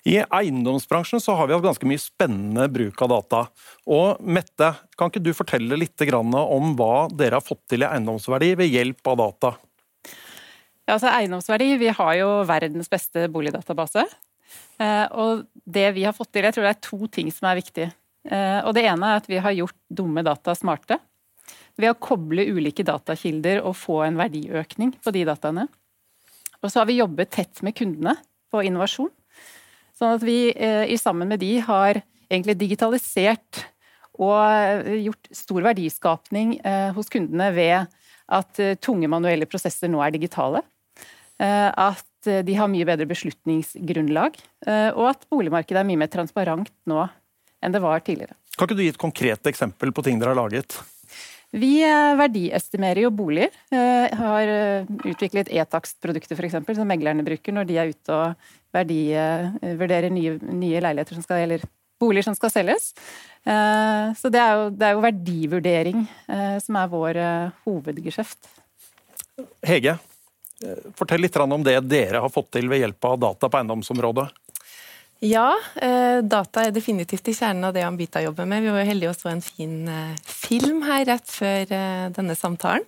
I 0.04 0.18
eiendomsbransjen 0.20 1.22
så 1.24 1.36
har 1.40 1.48
vi 1.48 1.56
hatt 1.56 1.64
ganske 1.64 1.88
mye 1.88 2.02
spennende 2.02 2.66
bruk 2.72 3.02
av 3.06 3.12
data. 3.14 3.44
Og 3.88 4.20
Mette, 4.20 4.74
kan 5.00 5.12
ikke 5.12 5.24
du 5.24 5.32
fortelle 5.36 5.80
litt 5.80 6.04
om 6.12 6.74
hva 6.76 7.08
dere 7.08 7.40
har 7.40 7.46
fått 7.46 7.64
til 7.72 7.86
i 7.86 7.88
eiendomsverdi 7.88 8.52
ved 8.60 8.74
hjelp 8.74 9.14
av 9.14 9.22
data? 9.22 9.54
Ja, 10.84 10.98
altså 10.98 11.08
Eiendomsverdi, 11.08 11.78
vi 11.80 11.92
har 11.96 12.14
jo 12.20 12.30
verdens 12.48 12.92
beste 12.92 13.30
boligdatabase. 13.32 14.04
Eh, 14.84 15.06
og 15.16 15.46
det 15.64 15.86
vi 15.96 16.04
har 16.04 16.16
fått 16.16 16.34
til, 16.36 16.44
jeg 16.44 16.58
tror 16.58 16.68
det 16.68 16.74
er 16.74 16.84
to 16.84 17.08
ting 17.08 17.30
som 17.32 17.48
er 17.48 17.62
viktig. 17.62 17.88
Eh, 18.28 18.60
og 18.68 18.74
Det 18.76 18.84
ene 18.84 19.14
er 19.14 19.22
at 19.22 19.30
vi 19.32 19.40
har 19.40 19.56
gjort 19.56 19.78
dumme 19.88 20.24
data 20.28 20.56
smarte. 20.60 21.00
Ved 21.80 21.94
å 21.94 22.00
koble 22.00 22.44
ulike 22.52 22.84
datakilder 22.84 23.64
og 23.64 23.78
få 23.80 24.02
en 24.04 24.20
verdiøkning 24.20 24.98
på 25.00 25.16
de 25.16 25.24
dataene. 25.32 25.70
Og 26.62 26.68
så 26.68 26.82
har 26.82 26.92
vi 26.92 27.00
jobbet 27.00 27.32
tett 27.32 27.64
med 27.64 27.76
kundene 27.80 28.18
på 28.52 28.62
innovasjon. 28.68 29.12
Sånn 30.04 30.18
at 30.18 30.26
vi 30.28 30.52
i 30.52 30.98
sammen 31.00 31.30
med 31.32 31.40
de 31.40 31.54
har 31.64 32.02
egentlig 32.28 32.58
digitalisert 32.60 33.64
og 34.22 34.36
eh, 34.36 35.04
gjort 35.08 35.30
stor 35.34 35.64
verdiskapning 35.70 36.58
eh, 36.60 36.90
hos 36.94 37.10
kundene 37.14 37.50
ved 37.56 37.94
at 38.34 38.60
tunge 38.82 39.08
manuelle 39.12 39.48
prosesser 39.50 39.92
nå 39.92 40.02
er 40.04 40.14
digitale. 40.16 40.62
At 41.44 42.24
de 42.24 42.54
har 42.56 42.70
mye 42.72 42.86
bedre 42.88 43.04
beslutningsgrunnlag, 43.10 44.38
og 44.96 45.02
at 45.10 45.26
boligmarkedet 45.34 45.82
er 45.82 45.88
mye 45.90 46.00
mer 46.00 46.10
transparent 46.14 46.72
nå 46.88 47.02
enn 47.60 47.76
det 47.76 47.82
var 47.84 48.00
tidligere. 48.06 48.38
Kan 48.56 48.70
ikke 48.70 48.78
du 48.80 48.84
gi 48.86 48.94
et 48.94 49.02
konkret 49.02 49.50
eksempel 49.52 49.92
på 49.92 50.06
ting 50.08 50.22
dere 50.22 50.32
har 50.32 50.40
laget? 50.40 50.78
Vi 51.52 51.82
verdiestimerer 51.84 53.04
jo 53.04 53.12
boliger. 53.14 53.52
Har 54.24 54.54
utviklet 55.04 55.52
e-takstprodukter 55.52 56.40
f.eks. 56.40 56.62
som 56.80 56.90
meglerne 56.90 57.28
bruker 57.28 57.60
når 57.60 57.68
de 57.68 57.82
er 57.82 57.92
ute 57.92 58.16
og 58.16 58.48
verdivurderer 58.74 60.10
eh, 60.10 60.16
nye, 60.16 60.38
nye 60.54 60.84
leiligheter 60.84 61.20
som 61.20 61.26
skal, 61.26 61.44
eller 61.46 61.66
boliger 62.02 62.28
som 62.28 62.38
skal 62.38 62.52
selges. 62.54 62.92
Eh, 63.46 64.14
så 64.20 64.32
det 64.34 64.42
er 64.42 64.58
jo, 64.58 64.70
det 64.74 64.88
er 64.88 64.98
jo 64.98 65.06
verdivurdering 65.06 66.06
eh, 66.28 66.58
som 66.64 66.80
er 66.80 66.92
vår 66.92 67.22
hovedgeskjeft. 67.68 68.52
Hege, 69.66 69.98
fortell 70.98 71.24
litt 71.26 71.38
om 71.42 71.64
det 71.66 71.80
dere 71.90 72.22
har 72.22 72.32
fått 72.34 72.54
til 72.58 72.70
ved 72.70 72.84
hjelp 72.84 73.10
av 73.10 73.20
data 73.28 73.50
på 73.50 73.62
eiendomsområdet. 73.62 74.30
Ja, 75.24 75.54
eh, 75.80 76.20
data 76.20 76.66
er 76.66 76.74
definitivt 76.76 77.30
i 77.32 77.34
kjernen 77.38 77.64
av 77.64 77.74
det 77.76 77.86
Ambita 77.88 78.20
jobber 78.22 78.46
med. 78.46 78.66
Vi 78.66 78.74
var 78.76 78.84
heldige 78.84 79.14
å 79.14 79.16
så 79.16 79.30
en 79.32 79.44
fin 79.44 79.88
eh, 79.88 80.18
film 80.28 80.82
her 80.84 81.06
rett 81.08 81.30
før 81.32 81.72
eh, 81.72 82.10
denne 82.12 82.36
samtalen. 82.36 82.84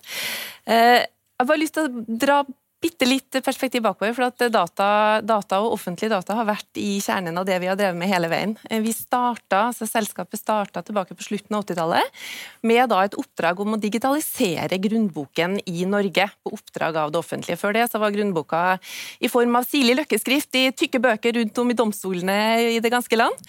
Jeg 0.66 1.06
har 1.40 1.48
bare 1.48 1.62
lyst 1.62 1.78
til 1.78 1.86
å 1.86 2.04
dra 2.06 2.42
bitte 2.82 3.06
litt 3.08 3.38
perspektiv 3.44 3.82
bakover. 3.82 4.14
for 4.14 4.26
at 4.26 4.52
data, 4.52 5.20
data, 5.22 5.60
og 5.60 5.76
offentlige 5.76 6.10
data 6.12 6.34
har 6.36 6.46
vært 6.46 6.78
i 6.80 7.00
kjernen 7.00 7.38
av 7.38 7.46
det 7.48 7.58
vi 7.60 7.70
har 7.70 7.76
drevet 7.76 7.96
med 7.96 8.10
hele 8.10 8.28
veien. 8.28 8.56
Vi 8.68 8.92
starta, 8.92 9.68
altså 9.70 9.88
Selskapet 9.88 10.40
starta 10.40 10.82
tilbake 10.82 11.16
på 11.16 11.24
slutten 11.24 11.56
av 11.56 11.64
80-tallet 11.64 12.20
med 12.62 12.88
da 12.90 13.02
et 13.04 13.16
oppdrag 13.16 13.60
om 13.60 13.74
å 13.74 13.80
digitalisere 13.80 14.78
grunnboken 14.78 15.58
i 15.66 15.84
Norge 15.88 16.28
på 16.42 16.52
oppdrag 16.52 16.96
av 16.96 17.12
det 17.12 17.20
offentlige. 17.22 17.60
Før 17.60 17.76
det 17.76 17.88
så 17.90 18.00
var 18.02 18.14
grunnboka 18.14 18.78
i 19.20 19.32
form 19.32 19.56
av 19.56 19.66
sirlig 19.68 19.96
løkkeskrift 20.02 20.60
i 20.60 20.70
tykke 20.76 21.02
bøker 21.02 21.40
rundt 21.40 21.58
om 21.58 21.70
i 21.72 21.78
domstolene 21.78 22.40
i 22.76 22.80
det 22.84 22.92
ganske 22.92 23.16
land. 23.16 23.46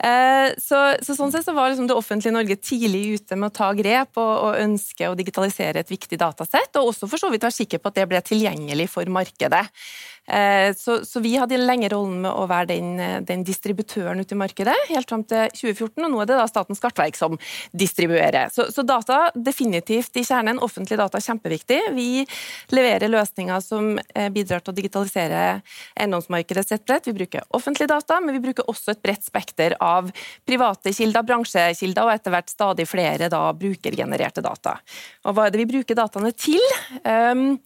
Eh, 0.00 0.54
så, 0.56 0.78
så, 1.04 1.12
sånn 1.16 1.32
sett 1.32 1.44
så 1.44 1.52
var 1.52 1.68
liksom 1.68 1.88
det 1.90 1.96
offentlige 1.98 2.32
Norge 2.32 2.56
tidlig 2.56 3.20
ute 3.20 3.36
med 3.36 3.50
å 3.50 3.56
ta 3.58 3.68
grep 3.76 4.16
og, 4.16 4.30
og, 4.46 4.60
ønske 4.62 5.10
å 5.10 5.16
digitalisere 5.18 5.82
et 5.82 5.92
viktig 5.92 6.16
datasett, 6.20 6.72
og 6.80 6.94
også 6.94 7.08
for 7.10 7.20
så 7.20 7.28
vidt 7.32 7.44
være 7.44 7.58
sikker 7.58 7.82
på 7.82 7.92
at 7.92 8.00
det 8.00 8.06
ble 8.08 8.22
tilgjengelig 8.24 8.88
for 8.94 9.12
markedet. 9.12 9.66
Eh, 10.30 10.74
så, 10.76 11.04
så, 11.04 11.20
vi 11.20 11.34
hadde 11.36 11.58
lenge 11.58 11.88
rollen 11.90 12.20
med 12.22 12.30
å 12.30 12.46
være 12.50 12.70
den, 12.70 12.90
den, 13.26 13.42
distributøren 13.46 14.22
ute 14.22 14.36
i 14.36 14.38
markedet, 14.38 14.76
helt 14.90 15.10
fram 15.10 15.24
til 15.26 15.50
2014, 15.56 16.04
og 16.06 16.12
nå 16.12 16.20
er 16.22 16.30
det 16.30 16.38
da 16.38 16.46
Statens 16.50 16.82
kartverk 16.82 17.18
som 17.18 17.34
distribuerer. 17.74 18.52
Så, 18.54 18.68
så, 18.74 18.84
data 18.86 19.18
definitivt 19.34 20.16
i 20.20 20.24
kjernen. 20.26 20.60
Offentlig 20.62 20.98
data 21.00 21.18
er 21.18 21.26
kjempeviktig. 21.26 21.80
Vi 21.96 22.08
leverer 22.74 23.10
løsninger 23.10 23.64
som 23.64 23.96
eh, 23.98 24.28
bidrar 24.32 24.62
til 24.62 24.74
å 24.74 24.78
digitalisere 24.78 25.44
eiendomsmarkedet 25.98 26.66
sett 26.68 26.86
bredt. 26.86 27.10
Vi 27.10 27.16
bruker 27.18 27.46
offentlig 27.56 27.90
data, 27.90 28.20
men 28.22 28.36
vi 28.36 28.44
bruker 28.44 28.68
også 28.70 28.94
et 28.94 29.02
bredt 29.02 29.26
spekter 29.26 29.74
av 29.82 30.12
private 30.46 30.94
kilder, 30.94 31.26
bransjekilder 31.26 32.06
og 32.06 32.14
etter 32.14 32.34
hvert 32.34 32.52
stadig 32.52 32.86
flere 32.90 33.30
da 33.32 33.42
brukergenererte 33.56 34.44
data. 34.44 34.78
Og 35.26 35.34
hva 35.34 35.48
er 35.48 35.54
det 35.54 35.64
vi 35.64 35.70
bruker 35.74 35.98
dataene 35.98 36.32
til? 36.36 36.62
Um, 37.02 37.58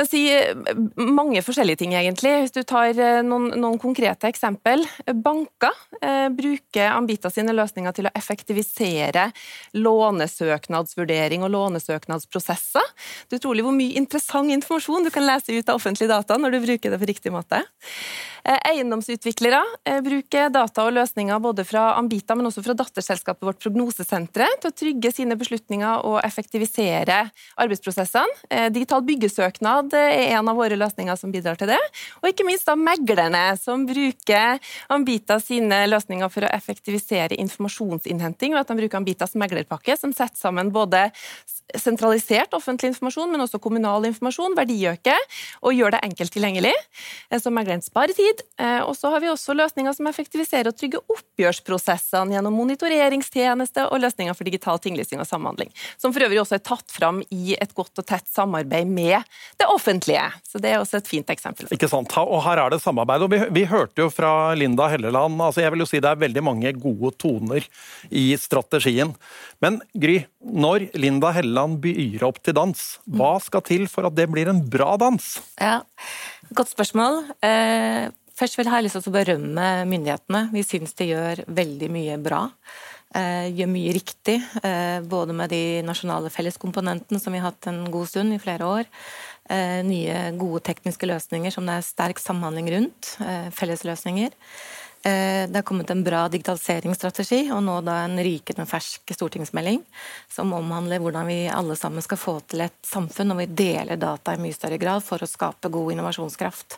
kan 0.00 0.08
si 0.08 0.22
eh, 0.32 0.56
mange 0.96 1.42
forskjellige 1.44 1.82
ting, 1.82 1.94
egentlig. 1.96 2.32
Hvis 2.44 2.54
du 2.54 2.62
tar 2.64 2.96
eh, 2.96 3.20
noen, 3.26 3.50
noen 3.60 3.78
konkrete 3.80 4.30
eksempel. 4.30 4.84
Banker 5.12 5.76
eh, 6.00 6.28
bruker 6.32 6.94
Ambita 6.94 7.30
sine 7.32 7.54
løsninger 7.56 7.96
til 7.96 8.08
å 8.08 8.14
effektivisere 8.16 9.28
lånesøknadsvurdering 9.76 11.44
og 11.44 11.52
lånesøknadsprosesser. 11.56 12.86
Det 13.28 13.36
er 13.36 13.42
utrolig 13.42 13.66
hvor 13.66 13.76
mye 13.76 13.98
interessant 14.00 14.52
informasjon 14.54 15.06
du 15.06 15.12
kan 15.14 15.26
lese 15.26 15.52
ut 15.52 15.68
av 15.68 15.80
offentlige 15.80 16.10
data 16.12 16.38
når 16.40 16.56
du 16.56 16.62
bruker 16.64 16.94
det 16.94 17.00
på 17.00 17.10
riktig 17.10 17.34
måte. 17.34 17.62
Eh, 18.40 18.56
eiendomsutviklere 18.70 19.60
bruker 20.04 20.48
data 20.54 20.86
og 20.86 20.94
løsninger 20.96 21.42
både 21.44 21.66
fra 21.68 21.90
Ambita, 21.98 22.36
men 22.38 22.48
også 22.48 22.64
fra 22.64 22.76
datterselskapet 22.78 23.44
vårt 23.44 23.60
Prognosesenteret 23.60 24.62
til 24.62 24.72
å 24.72 24.76
trygge 24.76 25.12
sine 25.12 25.36
beslutninger 25.36 26.06
og 26.08 26.22
effektivisere 26.24 27.26
arbeidsprosessene. 27.60 28.70
Digital 28.72 29.04
byggesøknad 29.04 29.89
grad 29.90 30.12
er 30.12 30.36
en 30.36 30.48
av 30.48 30.56
våre 30.56 30.76
løsninger 30.78 31.16
som 31.16 31.32
bidrar 31.32 31.58
til 31.58 31.70
det. 31.70 31.78
Og 32.22 32.30
ikke 32.30 32.46
minst 32.46 32.66
da 32.68 32.76
meglerne, 32.78 33.56
som 33.60 33.86
bruker 33.88 34.58
Ambita 34.90 35.40
sine 35.42 35.84
løsninger 35.88 36.30
for 36.32 36.46
å 36.46 36.52
effektivisere 36.54 37.38
informasjonsinnhenting 37.40 38.54
ved 38.54 38.62
at 38.62 38.70
de 38.70 38.78
bruker 38.80 39.00
Ambitas 39.00 39.36
meglerpakke, 39.38 39.96
som 39.98 40.12
setter 40.12 40.38
sammen 40.38 40.72
både 40.74 41.08
sentralisert 41.78 42.54
offentlig 42.56 42.90
informasjon, 42.90 43.30
men 43.30 43.44
også 43.44 43.60
kommunal 43.62 44.06
informasjon, 44.08 44.56
verdiøke, 44.58 45.14
og 45.62 45.76
gjør 45.76 45.94
det 45.94 46.00
enkelt 46.08 46.34
tilgjengelig, 46.34 46.72
eh, 47.30 47.38
så 47.38 47.52
megleren 47.54 47.84
sparer 47.84 48.16
tid. 48.16 48.42
Eh, 48.58 48.80
og 48.82 48.96
så 48.98 49.12
har 49.12 49.22
vi 49.22 49.30
også 49.30 49.54
løsninger 49.54 49.94
som 49.94 50.08
effektiviserer 50.10 50.72
og 50.72 50.78
trygger 50.78 51.04
oppgjørsprosessene 51.14 52.34
gjennom 52.34 52.56
monitoreringstjeneste 52.58 53.86
og 53.90 54.02
løsninger 54.02 54.34
for 54.34 54.48
digital 54.48 54.82
tinglysing 54.82 55.22
og 55.22 55.28
samhandling, 55.30 55.70
som 55.96 56.14
for 56.14 56.26
øvrig 56.26 56.42
også 56.42 56.58
er 56.58 56.64
tatt 56.66 56.90
fram 56.90 57.22
i 57.30 57.54
et 57.54 57.74
godt 57.76 58.02
og 58.02 58.08
tett 58.10 58.26
samarbeid 58.30 58.90
med 58.90 59.22
det 59.60 59.69
offentlige. 59.72 60.26
Så 60.46 60.60
det 60.62 60.72
er 60.72 60.80
også 60.80 61.00
et 61.00 61.10
fint 61.10 61.30
eksempel. 61.32 61.68
Ikke 61.74 61.88
sant. 61.90 62.14
Og 62.20 62.42
her 62.44 62.62
er 62.62 62.74
det 62.74 62.80
samarbeid. 62.82 63.26
Og 63.26 63.32
vi, 63.32 63.40
vi 63.60 63.66
hørte 63.70 64.04
jo 64.04 64.10
fra 64.12 64.52
Linda 64.58 64.88
Helleland, 64.92 65.38
altså 65.40 65.64
jeg 65.64 65.74
vil 65.74 65.84
jo 65.84 65.88
si 65.90 66.02
det 66.02 66.10
er 66.10 66.22
veldig 66.24 66.44
mange 66.44 66.74
gode 66.80 67.12
toner 67.20 67.66
i 68.10 68.26
strategien. 68.40 69.14
Men 69.62 69.80
Gry, 69.94 70.20
når 70.40 70.90
Linda 70.98 71.32
Helleland 71.36 71.80
byr 71.84 72.26
opp 72.28 72.42
til 72.44 72.56
dans, 72.56 72.84
hva 73.06 73.36
skal 73.42 73.64
til 73.66 73.86
for 73.90 74.08
at 74.08 74.16
det 74.18 74.28
blir 74.32 74.50
en 74.50 74.62
bra 74.70 74.94
dans? 75.00 75.32
Ja, 75.60 75.80
Godt 76.50 76.72
spørsmål. 76.72 77.20
Eh, 77.46 78.10
først 78.34 78.56
vil 78.58 78.66
jeg 78.66 78.74
ha 78.74 78.80
lyst 78.82 78.96
til 78.98 79.12
å 79.12 79.14
berømme 79.14 79.66
myndighetene. 79.86 80.48
Vi 80.50 80.64
syns 80.66 80.96
de 80.98 81.12
gjør 81.12 81.44
veldig 81.46 81.90
mye 81.94 82.16
bra. 82.22 82.48
Eh, 83.14 83.50
gjør 83.54 83.70
mye 83.70 83.92
riktig, 83.94 84.36
eh, 84.62 84.98
både 85.02 85.34
med 85.34 85.50
de 85.50 85.82
nasjonale 85.82 86.30
felleskomponentene 86.30 87.20
som 87.22 87.32
vi 87.32 87.38
har 87.38 87.52
hatt 87.52 87.66
en 87.66 87.84
god 87.90 88.06
stund, 88.06 88.34
i 88.34 88.42
flere 88.42 88.66
år. 88.66 88.84
Eh, 89.50 89.80
nye, 89.82 90.18
gode 90.38 90.62
tekniske 90.68 91.08
løsninger 91.10 91.54
som 91.54 91.66
det 91.66 91.78
er 91.78 91.86
sterk 91.86 92.22
samhandling 92.22 92.70
rundt. 92.74 93.16
Fellesløsninger. 93.56 94.36
Det 95.00 95.56
har 95.56 95.64
kommet 95.64 95.88
en 95.88 96.02
bra 96.04 96.26
digitaliseringsstrategi, 96.28 97.46
og 97.56 97.62
nå 97.64 97.78
da 97.86 98.02
en 98.04 98.18
rykende 98.20 98.66
fersk 98.68 99.14
stortingsmelding 99.16 99.78
som 100.28 100.52
omhandler 100.52 101.00
hvordan 101.00 101.24
vi 101.24 101.38
alle 101.48 101.72
sammen 101.80 102.04
skal 102.04 102.20
få 102.20 102.34
til 102.44 102.66
et 102.66 102.76
samfunn 102.84 103.32
når 103.32 103.38
vi 103.38 103.46
deler 103.62 103.96
data 103.96 104.34
i 104.36 104.42
mye 104.44 104.52
større 104.52 104.76
grad 104.82 105.00
for 105.06 105.24
å 105.24 105.30
skape 105.30 105.72
god 105.72 105.94
innovasjonskraft. 105.94 106.76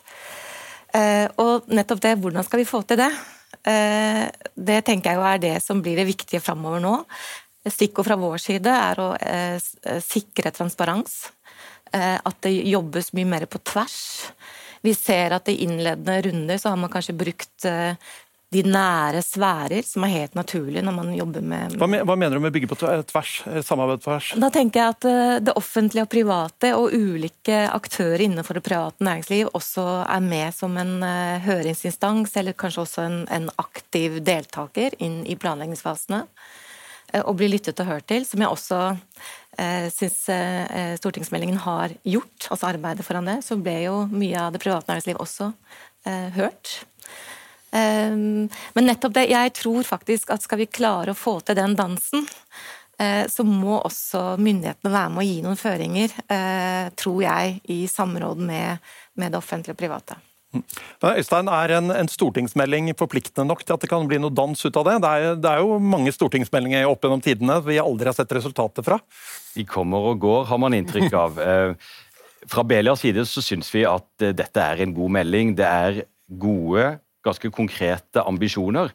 Og 1.43 1.67
nettopp 1.67 2.05
det, 2.07 2.15
hvordan 2.23 2.47
skal 2.47 2.63
vi 2.63 2.69
få 2.69 2.85
til 2.87 3.03
det? 3.03 3.11
Eh, 3.63 4.25
det 4.55 4.81
tenker 4.83 5.13
jeg 5.13 5.19
jo 5.19 5.27
er 5.27 5.39
det 5.39 5.55
som 5.63 5.81
blir 5.83 5.99
det 5.99 6.07
viktige 6.09 6.43
framover 6.43 6.83
nå. 6.83 6.97
Stikkord 7.63 8.09
fra 8.09 8.17
vår 8.19 8.41
side 8.43 8.71
er 8.75 8.99
å 8.99 9.13
eh, 9.15 9.55
sikre 10.03 10.51
transparens. 10.55 11.29
Eh, 11.93 12.17
at 12.17 12.41
det 12.45 12.53
jobbes 12.73 13.13
mye 13.13 13.29
mer 13.29 13.45
på 13.45 13.61
tvers. 13.61 14.31
Vi 14.83 14.93
ser 14.97 15.37
at 15.37 15.47
i 15.47 15.61
innledende 15.63 16.19
runder 16.25 16.59
så 16.59 16.73
har 16.73 16.79
man 16.81 16.91
kanskje 16.91 17.15
brukt 17.15 17.67
de 18.53 18.63
nære 18.67 19.21
sfærer, 19.25 19.83
som 19.85 20.05
er 20.05 20.13
helt 20.13 20.35
naturlig 20.37 20.83
når 20.85 20.95
man 20.95 21.11
jobber 21.15 21.45
med 21.45 21.75
Hva, 21.79 21.87
hva 22.05 22.17
mener 22.19 22.37
du 22.37 22.43
med 22.43 22.53
bygge 22.55 22.69
på 22.71 22.77
tvers? 22.77 23.35
Samarbeid 23.65 24.03
på 24.03 24.09
tvers? 24.09 24.31
Da 24.39 24.49
tenker 24.53 24.81
jeg 24.81 24.95
at 24.95 25.07
eh, 25.09 25.35
det 25.47 25.55
offentlige 25.59 26.05
og 26.05 26.11
private 26.13 26.73
og 26.77 26.93
ulike 26.93 27.63
aktører 27.73 28.25
innenfor 28.27 28.59
det 28.59 28.65
private 28.65 29.05
næringsliv 29.05 29.51
også 29.53 29.87
er 30.03 30.25
med 30.25 30.53
som 30.55 30.77
en 30.81 30.95
eh, 31.07 31.39
høringsinstans, 31.45 32.35
eller 32.39 32.57
kanskje 32.57 32.85
også 32.85 33.07
en, 33.07 33.21
en 33.33 33.49
aktiv 33.61 34.19
deltaker 34.25 34.97
inn 35.03 35.23
i 35.25 35.37
planleggingsfasene. 35.39 36.23
Eh, 37.13 37.21
og 37.21 37.37
blir 37.39 37.51
lyttet 37.53 37.79
og 37.83 37.89
hørt 37.89 38.07
til, 38.09 38.25
som 38.27 38.41
jeg 38.41 38.51
også 38.51 38.79
eh, 39.61 39.87
syns 39.93 40.19
eh, 40.33 40.95
stortingsmeldingen 40.99 41.61
har 41.65 41.93
gjort. 42.01 42.49
Altså 42.49 42.71
arbeidet 42.71 43.05
foran 43.05 43.29
det, 43.29 43.39
så 43.45 43.59
ble 43.61 43.77
jo 43.85 44.01
mye 44.11 44.47
av 44.47 44.53
det 44.55 44.63
private 44.63 44.89
næringsliv 44.89 45.21
også 45.21 45.51
eh, 46.09 46.29
hørt. 46.37 46.79
Um, 47.73 48.51
men 48.75 48.85
nettopp 48.85 49.15
det, 49.15 49.23
jeg 49.31 49.53
tror 49.57 49.87
faktisk 49.87 50.29
at 50.33 50.43
skal 50.45 50.59
vi 50.61 50.69
klare 50.69 51.15
å 51.15 51.17
få 51.17 51.39
til 51.41 51.57
den 51.57 51.73
dansen, 51.77 52.27
eh, 53.01 53.25
så 53.25 53.45
må 53.47 53.79
også 53.79 54.35
myndighetene 54.37 54.93
være 54.93 55.13
med 55.15 55.23
å 55.23 55.25
gi 55.25 55.39
noen 55.41 55.57
føringer, 55.57 56.13
eh, 56.29 56.91
tror 56.93 57.23
jeg, 57.25 57.57
i 57.73 57.79
samråd 57.89 58.45
med, 58.45 58.93
med 59.17 59.33
det 59.33 59.41
offentlige 59.41 59.73
og 59.73 59.81
private. 59.81 60.19
Øystein, 61.03 61.49
Er 61.49 61.75
en, 61.79 61.91
en, 61.91 62.09
stortingsmelding 62.09 62.91
forpliktende 62.99 63.47
nok 63.49 63.63
til 63.65 63.75
at 63.75 63.81
det 63.81 63.89
kan 63.89 64.05
bli 64.07 64.19
noe 64.21 64.33
dans 64.33 64.65
ut 64.65 64.79
av 64.79 64.85
det? 64.87 64.95
Det 65.03 65.11
er, 65.11 65.35
det 65.41 65.51
er 65.51 65.63
jo 65.63 65.79
mange 65.81 66.13
stortingsmeldinger 66.13 66.87
opp 66.89 67.03
gjennom 67.03 67.23
tidene 67.23 67.59
vi 67.65 67.81
aldri 67.81 68.11
har 68.11 68.17
sett 68.17 68.31
resultatet 68.37 68.85
fra. 68.85 68.99
De 69.57 69.65
kommer 69.65 70.13
og 70.13 70.21
går, 70.23 70.45
har 70.51 70.61
man 70.61 70.77
inntrykk 70.77 71.13
av. 71.13 71.39
Eh, 71.43 71.75
fra 72.49 72.63
Belias 72.67 72.99
side 72.99 73.23
så 73.27 73.41
syns 73.43 73.69
vi 73.71 73.85
at 73.87 74.23
dette 74.35 74.59
er 74.59 74.81
en 74.83 74.93
god 74.95 75.13
melding. 75.15 75.53
Det 75.55 75.63
er 75.63 76.01
gode 76.27 76.97
ganske 77.23 77.51
konkrete 77.53 78.23
ambisjoner. 78.27 78.91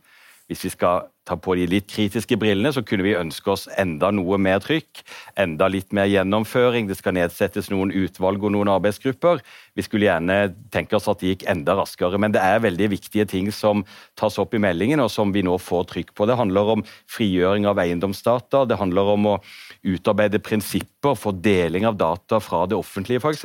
Hvis 0.48 0.64
vi 0.64 0.72
skal 0.72 1.08
ta 1.28 1.36
på 1.36 1.56
de 1.58 1.66
litt 1.68 1.88
kritiske 1.90 2.38
brillene, 2.40 2.72
så 2.72 2.82
kunne 2.86 3.04
vi 3.04 3.16
ønske 3.18 3.52
oss 3.52 3.66
enda 3.80 4.10
noe 4.14 4.38
mer 4.40 4.62
trykk. 4.64 5.02
Enda 5.38 5.68
litt 5.70 5.92
mer 5.96 6.08
gjennomføring. 6.08 6.88
Det 6.88 6.96
skal 6.98 7.16
nedsettes 7.18 7.68
noen 7.72 7.92
utvalg 7.92 8.44
og 8.44 8.54
noen 8.54 8.72
arbeidsgrupper. 8.72 9.42
Vi 9.76 9.84
skulle 9.86 10.08
gjerne 10.08 10.38
tenke 10.74 10.96
oss 10.98 11.08
at 11.10 11.20
det 11.22 11.34
gikk 11.34 11.46
enda 11.50 11.76
raskere. 11.78 12.20
Men 12.20 12.34
det 12.34 12.42
er 12.42 12.64
veldig 12.64 12.90
viktige 12.96 13.28
ting 13.28 13.52
som 13.54 13.84
tas 14.18 14.38
opp 14.40 14.56
i 14.56 14.62
meldingen, 14.62 15.02
og 15.04 15.12
som 15.12 15.34
vi 15.34 15.44
nå 15.46 15.58
får 15.62 15.88
trykk 15.92 16.14
på. 16.16 16.28
Det 16.28 16.38
handler 16.40 16.74
om 16.78 16.84
frigjøring 17.10 17.68
av 17.68 17.80
eiendomsdata. 17.84 18.64
Det 18.68 18.80
handler 18.80 19.14
om 19.14 19.32
å 19.34 19.38
utarbeide 19.86 20.40
prinsipper 20.42 21.16
for 21.18 21.36
deling 21.36 21.86
av 21.88 21.98
data 21.98 22.40
fra 22.42 22.64
det 22.66 22.78
offentlige, 22.78 23.22
f.eks. 23.22 23.44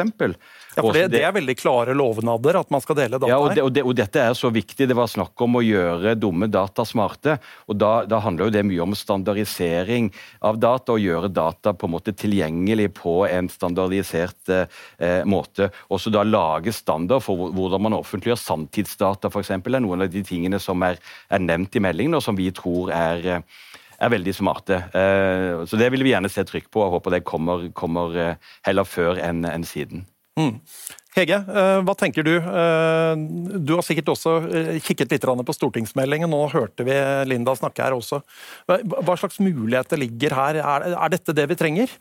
Ja, 0.73 0.81
for 0.81 0.95
det, 0.95 1.11
det, 1.13 1.21
er 1.21 1.33
veldig 1.35 1.55
klare 1.59 1.93
lovnader 1.97 2.57
at 2.57 2.71
man 2.73 2.81
skal 2.81 2.97
dele 2.97 3.19
data 3.19 3.29
ja, 3.29 3.37
og, 3.37 3.51
det, 3.53 3.61
og, 3.61 3.69
det, 3.75 3.83
og, 3.85 3.93
dette 3.97 4.23
er 4.23 4.33
så 4.37 4.49
viktig. 4.53 4.87
Det 4.89 4.97
var 4.97 5.11
snakk 5.11 5.37
om 5.45 5.59
å 5.59 5.61
gjøre 5.61 6.15
dumme 6.17 6.49
data 6.49 6.85
smarte. 6.87 7.37
og 7.69 7.72
Da, 7.79 7.91
da 8.09 8.19
handler 8.23 8.47
jo 8.49 8.55
det 8.55 8.63
mye 8.67 8.83
om 8.85 8.95
standardisering 8.97 10.11
av 10.45 10.59
data, 10.61 10.95
og 10.95 11.03
gjøre 11.03 11.31
data 11.33 11.73
på 11.73 11.89
en 11.89 11.95
måte 11.95 12.15
tilgjengelig 12.17 12.89
på 12.99 13.19
en 13.27 13.49
standardisert 13.51 14.53
eh, 14.53 15.21
måte. 15.29 15.69
Også 15.93 16.13
da 16.13 16.25
lage 16.27 16.73
standard 16.75 17.25
for 17.25 17.51
hvordan 17.53 17.87
man 17.87 17.99
offentliggjør 17.99 18.41
samtidsdata, 18.41 19.31
f.eks. 19.31 19.53
er 19.57 19.83
noen 19.83 20.05
av 20.05 20.11
de 20.13 20.23
tingene 20.25 20.61
som 20.61 20.83
er, 20.85 21.01
er 21.29 21.43
nevnt 21.43 21.75
i 21.75 21.83
meldingen, 21.83 22.19
og 22.19 22.25
som 22.25 22.37
vi 22.39 22.51
tror 22.55 22.93
er 22.93 23.43
er 24.03 24.11
veldig 24.11 24.33
smarte. 24.35 24.79
Eh, 24.93 25.65
så 25.65 25.77
Det 25.77 25.91
vil 25.93 26.03
vi 26.03 26.11
gjerne 26.13 26.31
se 26.31 26.43
trykk 26.43 26.69
på, 26.71 26.83
og 26.83 26.97
håper 26.97 27.17
det 27.17 27.23
kommer, 27.27 27.69
kommer 27.73 28.17
eh, 28.17 28.35
heller 28.67 28.87
før 28.87 29.21
enn 29.21 29.45
en 29.45 29.63
siden. 29.67 30.05
Mm. 30.39 30.59
Hege, 31.13 31.37
eh, 31.37 31.79
hva 31.85 31.93
tenker 31.97 32.25
du? 32.25 32.33
Eh, 32.41 33.13
du 33.61 33.75
har 33.75 33.85
sikkert 33.85 34.09
også 34.15 34.35
eh, 34.49 34.75
kikket 34.81 35.13
litt 35.13 35.27
på 35.27 35.55
stortingsmeldingen. 35.55 36.29
Nå 36.29 36.47
hørte 36.49 36.85
vi 36.87 36.95
Linda 37.29 37.53
snakke 37.57 37.85
her 37.85 37.93
også. 37.93 38.23
Hva 38.65 39.17
slags 39.19 39.37
muligheter 39.43 40.01
ligger 40.01 40.33
her? 40.33 40.61
Er 40.63 41.13
dette 41.13 41.35
det 41.37 41.45
vi 41.51 41.59
trenger? 41.59 41.93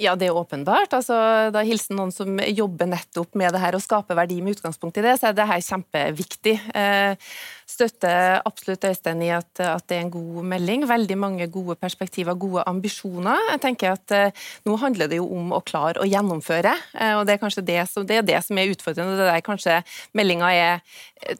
Ja, 0.00 0.14
det 0.16 0.28
er 0.28 0.36
åpenbart. 0.36 0.92
Altså, 0.96 1.16
da 1.52 1.62
hilsen 1.64 1.96
noen 1.96 2.12
som 2.12 2.36
jobber 2.40 2.88
nettopp 2.90 3.36
med 3.38 3.52
det 3.54 3.60
her 3.62 3.76
og 3.76 3.84
skaper 3.84 4.16
verdi 4.18 4.40
med 4.44 4.56
utgangspunkt 4.56 4.98
i 4.98 5.04
det, 5.04 5.18
så 5.20 5.30
er 5.30 5.36
det 5.36 5.48
her 5.48 5.64
kjempeviktig. 5.64 6.56
Støtter 7.72 8.42
absolutt 8.46 8.84
Øystein 8.88 9.22
i 9.24 9.30
at, 9.34 9.50
at, 9.60 9.84
det 9.88 9.98
er 9.98 10.04
en 10.06 10.12
god 10.12 10.48
melding. 10.52 10.86
Veldig 10.88 11.18
mange 11.18 11.48
gode 11.52 11.76
perspektiver, 11.80 12.36
gode 12.38 12.64
ambisjoner. 12.68 13.48
Jeg 13.52 13.62
tenker 13.64 13.96
at 13.96 14.14
eh, 14.16 14.44
Nå 14.66 14.76
handler 14.80 15.08
det 15.10 15.18
jo 15.18 15.26
om 15.34 15.52
å 15.56 15.62
klare 15.64 16.02
å 16.02 16.06
gjennomføre, 16.08 16.72
eh, 16.94 17.14
og 17.18 17.26
det 17.26 17.36
er 17.36 17.42
kanskje 17.42 17.64
det 17.66 17.80
som, 17.90 18.06
det 18.06 18.20
er, 18.20 18.26
det 18.26 18.38
som 18.44 18.58
er 18.58 18.70
utfordrende. 18.72 19.16
Det 19.18 19.28
der 19.28 19.44
kanskje 19.44 19.80
meldinga 20.16 20.52
er 20.52 20.82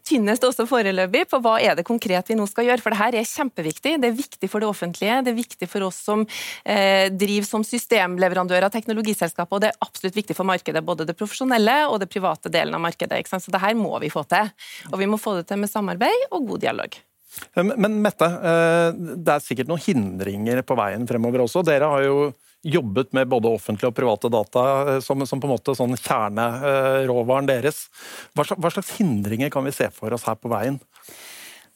tynnest 0.07 0.45
også 0.47 0.67
foreløpig 0.71 1.25
på 1.31 1.41
hva 1.43 1.57
er 1.63 1.77
det 1.79 1.87
konkret 1.87 2.31
vi 2.31 2.37
nå 2.39 2.47
skal 2.51 2.69
gjøre. 2.69 2.83
For 2.85 2.95
det 2.95 3.01
her 3.01 3.19
er 3.19 3.29
kjempeviktig. 3.29 3.97
Det 4.03 4.11
er 4.11 4.19
viktig 4.19 4.51
for 4.51 4.63
det 4.63 4.71
offentlige, 4.71 5.21
det 5.27 5.33
er 5.33 5.39
viktig 5.39 5.69
for 5.71 5.89
oss 5.89 6.01
som 6.07 6.25
eh, 6.65 7.09
driver 7.13 7.49
som 7.49 7.67
systemleverandør 7.67 8.69
av 8.69 8.75
teknologiselskaper, 8.75 9.59
og 9.59 9.65
det 9.65 9.73
er 9.73 9.87
absolutt 9.87 10.19
viktig 10.19 10.37
for 10.39 10.49
markedet, 10.49 10.85
både 10.87 11.07
det 11.09 11.17
profesjonelle 11.19 11.83
og 11.89 12.01
det 12.03 12.11
private 12.13 12.53
delen 12.53 12.77
av 12.79 12.85
markedet. 12.85 13.23
Så 13.33 13.53
det 13.53 13.63
her 13.63 13.77
må 13.79 13.95
vi 14.03 14.11
få 14.13 14.25
til. 14.31 14.51
Og 14.93 14.99
vi 15.01 15.09
må 15.11 15.19
få 15.21 15.37
det 15.39 15.47
til 15.51 15.61
med 15.63 15.71
samarbeid 15.71 16.22
og 16.31 16.47
god 16.53 16.63
dialog. 16.65 17.01
Men 17.57 18.01
Mette, 18.05 18.29
eh, 18.29 18.89
det 19.17 19.35
er 19.35 19.45
sikkert 19.45 19.71
noen 19.71 19.83
hindringer 19.83 20.61
på 20.67 20.77
veien 20.77 21.07
fremover 21.09 21.47
også. 21.47 21.63
Dere 21.65 21.89
har 21.89 22.05
jo 22.05 22.33
jobbet 22.63 23.13
med 23.17 23.31
både 23.31 23.51
offentlige 23.51 23.91
og 23.91 23.97
private 23.97 24.31
data 24.31 24.65
eh, 24.95 25.01
som, 25.03 25.25
som 25.27 25.41
på 25.41 25.49
en 25.49 25.55
måte 25.55 25.75
sånn 25.77 25.97
kjerneråvaren 25.97 27.49
deres. 27.49 27.87
Hva 28.37 28.47
slags, 28.47 28.61
hva 28.63 28.73
slags 28.75 28.95
hindringer 29.01 29.53
kan 29.53 29.65
vi 29.67 29.75
se 29.75 29.89
for 29.95 30.15
oss 30.15 30.27
her 30.29 30.39
på 30.39 30.53
veien? 30.53 30.79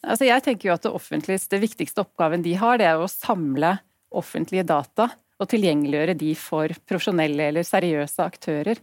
Altså 0.06 0.28
jeg 0.28 0.44
tenker 0.44 0.68
jo 0.68 0.74
at 0.76 0.84
Det 0.84 0.92
offentlige, 0.94 1.40
det 1.50 1.62
viktigste 1.64 2.04
oppgaven 2.04 2.44
de 2.44 2.52
har, 2.60 2.78
det 2.78 2.90
er 2.90 3.00
å 3.00 3.10
samle 3.10 3.78
offentlige 4.16 4.66
data 4.68 5.08
og 5.36 5.48
tilgjengeliggjøre 5.50 6.14
de 6.16 6.32
for 6.38 6.72
profesjonelle 6.88 7.50
eller 7.50 7.66
seriøse 7.66 8.24
aktører. 8.24 8.78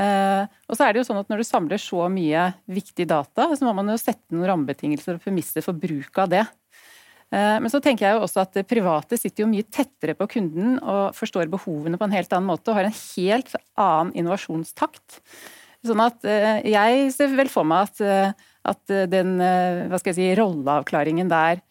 Eh, 0.00 0.44
og 0.70 0.78
så 0.78 0.86
er 0.86 0.94
det 0.94 1.02
jo 1.02 1.08
sånn 1.10 1.20
at 1.20 1.28
Når 1.28 1.42
du 1.42 1.46
samler 1.46 1.80
så 1.82 2.06
mye 2.12 2.46
viktig 2.70 3.06
data, 3.10 3.50
så 3.52 3.66
må 3.66 3.74
man 3.76 3.90
jo 3.92 3.98
sette 4.00 4.32
noen 4.32 4.48
rammebetingelser 4.48 5.18
og 5.18 5.24
premisser 5.24 5.64
for 5.64 5.76
bruk 5.76 6.20
av 6.22 6.30
det. 6.32 6.44
Eh, 7.30 7.56
men 7.62 7.70
så 7.72 7.82
tenker 7.84 8.06
jeg 8.06 8.16
jo 8.16 8.24
også 8.24 8.44
at 8.44 8.60
private 8.70 9.18
sitter 9.20 9.44
jo 9.44 9.50
mye 9.50 9.66
tettere 9.68 10.16
på 10.18 10.28
kunden 10.36 10.78
og 10.80 11.16
forstår 11.18 11.50
behovene 11.52 12.00
på 12.00 12.08
en 12.08 12.16
helt 12.16 12.32
annen 12.32 12.48
måte 12.48 12.72
og 12.72 12.78
har 12.78 12.88
en 12.88 12.96
helt 12.96 13.52
annen 13.78 14.14
innovasjonstakt. 14.18 15.20
Sånn 15.86 16.04
at 16.04 16.24
eh, 16.28 16.62
jeg 16.70 17.10
ser 17.14 17.34
vel 17.36 17.50
for 17.52 17.68
meg 17.68 17.90
at, 17.90 18.38
at 18.72 18.94
den 19.12 19.38
hva 19.40 20.00
skal 20.00 20.12
jeg 20.12 20.18
si, 20.18 20.30
rolleavklaringen 20.38 21.30
der 21.30 21.62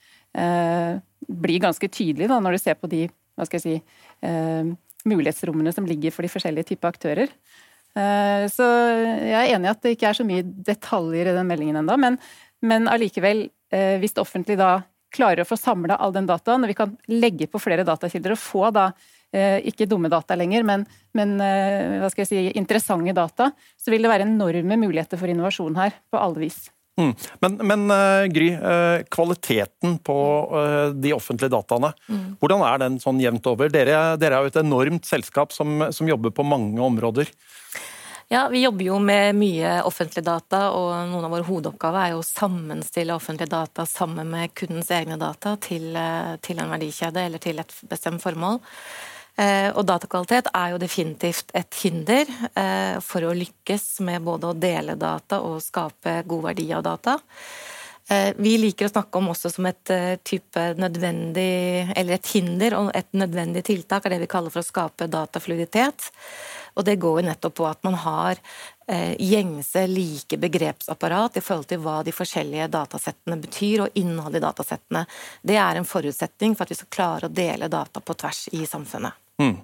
blir 1.29 1.61
ganske 1.61 1.89
tydelig 1.89 2.27
da, 2.29 2.37
når 2.41 2.55
du 2.55 2.61
ser 2.61 2.77
på 2.77 2.89
de 2.89 3.07
hva 3.09 3.45
skal 3.47 3.59
jeg 3.59 3.63
si, 3.65 4.75
mulighetsrommene 5.09 5.73
som 5.73 5.87
ligger 5.89 6.13
for 6.13 6.25
de 6.25 6.31
forskjellige 6.31 6.71
typer 6.71 6.93
aktører. 6.93 7.33
Eh, 7.97 8.45
så 8.51 8.65
jeg 8.65 9.35
er 9.39 9.55
enig 9.55 9.69
i 9.69 9.73
at 9.73 9.81
det 9.85 9.95
ikke 9.95 10.09
er 10.11 10.19
så 10.19 10.25
mye 10.27 10.45
detaljer 10.45 11.31
i 11.31 11.35
den 11.35 11.49
meldingen 11.49 11.81
ennå, 11.81 11.97
men, 12.01 12.19
men 12.65 12.89
allikevel, 12.91 13.47
eh, 13.73 13.97
hvis 14.01 14.15
det 14.15 14.23
offentlige 14.23 14.61
da 14.61 14.71
klarer 15.15 15.41
å 15.41 15.49
få 15.49 15.57
samla 15.57 15.97
all 15.97 16.13
den 16.13 16.29
dataen, 16.29 16.63
og 16.63 16.69
vi 16.69 16.77
kan 16.77 16.93
legge 17.09 17.49
på 17.49 17.61
flere 17.61 17.87
datakilder 17.87 18.35
og 18.35 18.41
få 18.43 18.69
da 18.75 18.91
ikke 19.29 19.85
dumme 19.85 20.09
data 20.09 20.33
lenger, 20.33 20.63
men, 20.65 20.83
men 21.13 21.35
hva 21.37 22.07
skal 22.09 22.23
jeg 22.23 22.29
si, 22.31 22.39
interessante 22.57 23.13
data, 23.13 23.51
så 23.77 23.93
vil 23.93 24.01
det 24.01 24.09
være 24.09 24.25
enorme 24.25 24.77
muligheter 24.81 25.21
for 25.21 25.29
innovasjon 25.29 25.77
her, 25.77 25.93
på 26.09 26.17
alle 26.17 26.47
vis. 26.47 26.57
Mm. 26.99 27.13
Men, 27.39 27.57
men 27.71 27.85
uh, 27.93 28.25
Gry, 28.31 28.49
uh, 28.59 29.03
kvaliteten 29.11 29.97
på 30.03 30.17
uh, 30.51 30.89
de 30.91 31.13
offentlige 31.15 31.51
dataene, 31.53 31.93
mm. 32.09 32.25
hvordan 32.41 32.65
er 32.67 32.81
den 32.83 32.97
sånn 32.99 33.21
jevnt 33.23 33.47
over? 33.47 33.71
Dere, 33.71 34.17
dere 34.19 34.39
er 34.39 34.47
jo 34.47 34.51
et 34.51 34.59
enormt 34.59 35.07
selskap 35.07 35.55
som, 35.55 35.87
som, 35.95 36.09
jobber 36.09 36.33
på 36.35 36.43
mange 36.47 36.81
områder. 36.83 37.31
Ja, 38.29 38.43
Vi 38.51 38.61
jobber 38.61 38.85
jo 38.85 38.99
med 39.01 39.37
mye 39.39 39.79
offentlige 39.87 40.25
data, 40.27 40.67
og 40.77 40.91
noen 41.09 41.25
av 41.25 41.31
våre 41.33 41.47
hovedoppgaver 41.47 42.03
er 42.03 42.11
jo 42.13 42.19
å 42.21 42.27
sammenstille 42.27 43.15
offentlige 43.15 43.49
data 43.49 43.87
sammen 43.89 44.29
med 44.29 44.53
kundens 44.53 44.91
egne 44.93 45.17
data 45.17 45.55
til, 45.57 45.95
til 46.45 46.61
en 46.61 46.75
verdikjede 46.75 47.23
eller 47.25 47.41
til 47.41 47.63
et 47.63 47.73
bestemt 47.89 48.21
formål. 48.21 48.59
Eh, 49.39 49.69
og 49.71 49.85
datakvalitet 49.87 50.49
er 50.51 50.73
jo 50.73 50.81
definitivt 50.81 51.53
et 51.55 51.75
hinder 51.79 52.27
eh, 52.59 52.99
for 53.03 53.23
å 53.23 53.35
lykkes 53.37 54.01
med 54.03 54.25
både 54.25 54.49
å 54.49 54.57
dele 54.57 54.97
data 54.99 55.39
og 55.45 55.61
skape 55.63 56.19
god 56.27 56.47
verdi 56.49 56.65
av 56.75 56.83
data. 56.83 57.15
Eh, 58.09 58.33
vi 58.35 58.57
liker 58.59 58.89
å 58.89 58.91
snakke 58.91 59.21
om 59.21 59.29
også 59.31 59.53
som 59.53 59.69
et 59.69 59.93
type 60.27 60.65
nødvendig, 60.81 61.87
eller 61.95 62.17
et 62.17 62.31
hinder 62.33 62.75
og 62.81 62.89
et 62.97 63.07
nødvendig 63.15 63.63
tiltak 63.69 64.05
er 64.05 64.17
det 64.17 64.25
vi 64.25 64.33
kaller 64.33 64.51
for 64.51 64.59
å 64.59 64.67
skape 64.67 65.07
datafluiditet. 65.07 66.09
Og 66.75 66.83
det 66.87 66.97
går 66.99 67.21
jo 67.21 67.29
nettopp 67.29 67.55
på 67.61 67.69
at 67.69 67.79
man 67.83 67.95
har 67.99 68.39
gjengse, 68.89 69.83
like 69.89 70.37
begrepsapparat 70.41 71.37
i 71.37 71.43
forhold 71.45 71.67
til 71.69 71.81
hva 71.83 71.99
de 72.05 72.13
forskjellige 72.15 72.69
datasettene 72.73 73.37
betyr, 73.41 73.83
og 73.85 74.01
innholdet 74.01 74.41
i 74.41 74.45
datasettene. 74.47 75.05
Det 75.45 75.59
er 75.61 75.77
en 75.77 75.85
forutsetning 75.85 76.57
for 76.57 76.65
at 76.65 76.73
vi 76.73 76.79
skal 76.79 76.93
klare 76.97 77.29
å 77.29 77.35
dele 77.41 77.69
data 77.69 78.01
på 78.01 78.17
tvers 78.17 78.47
i 78.57 78.65
samfunnet. 78.65 79.28
Mm. 79.39 79.57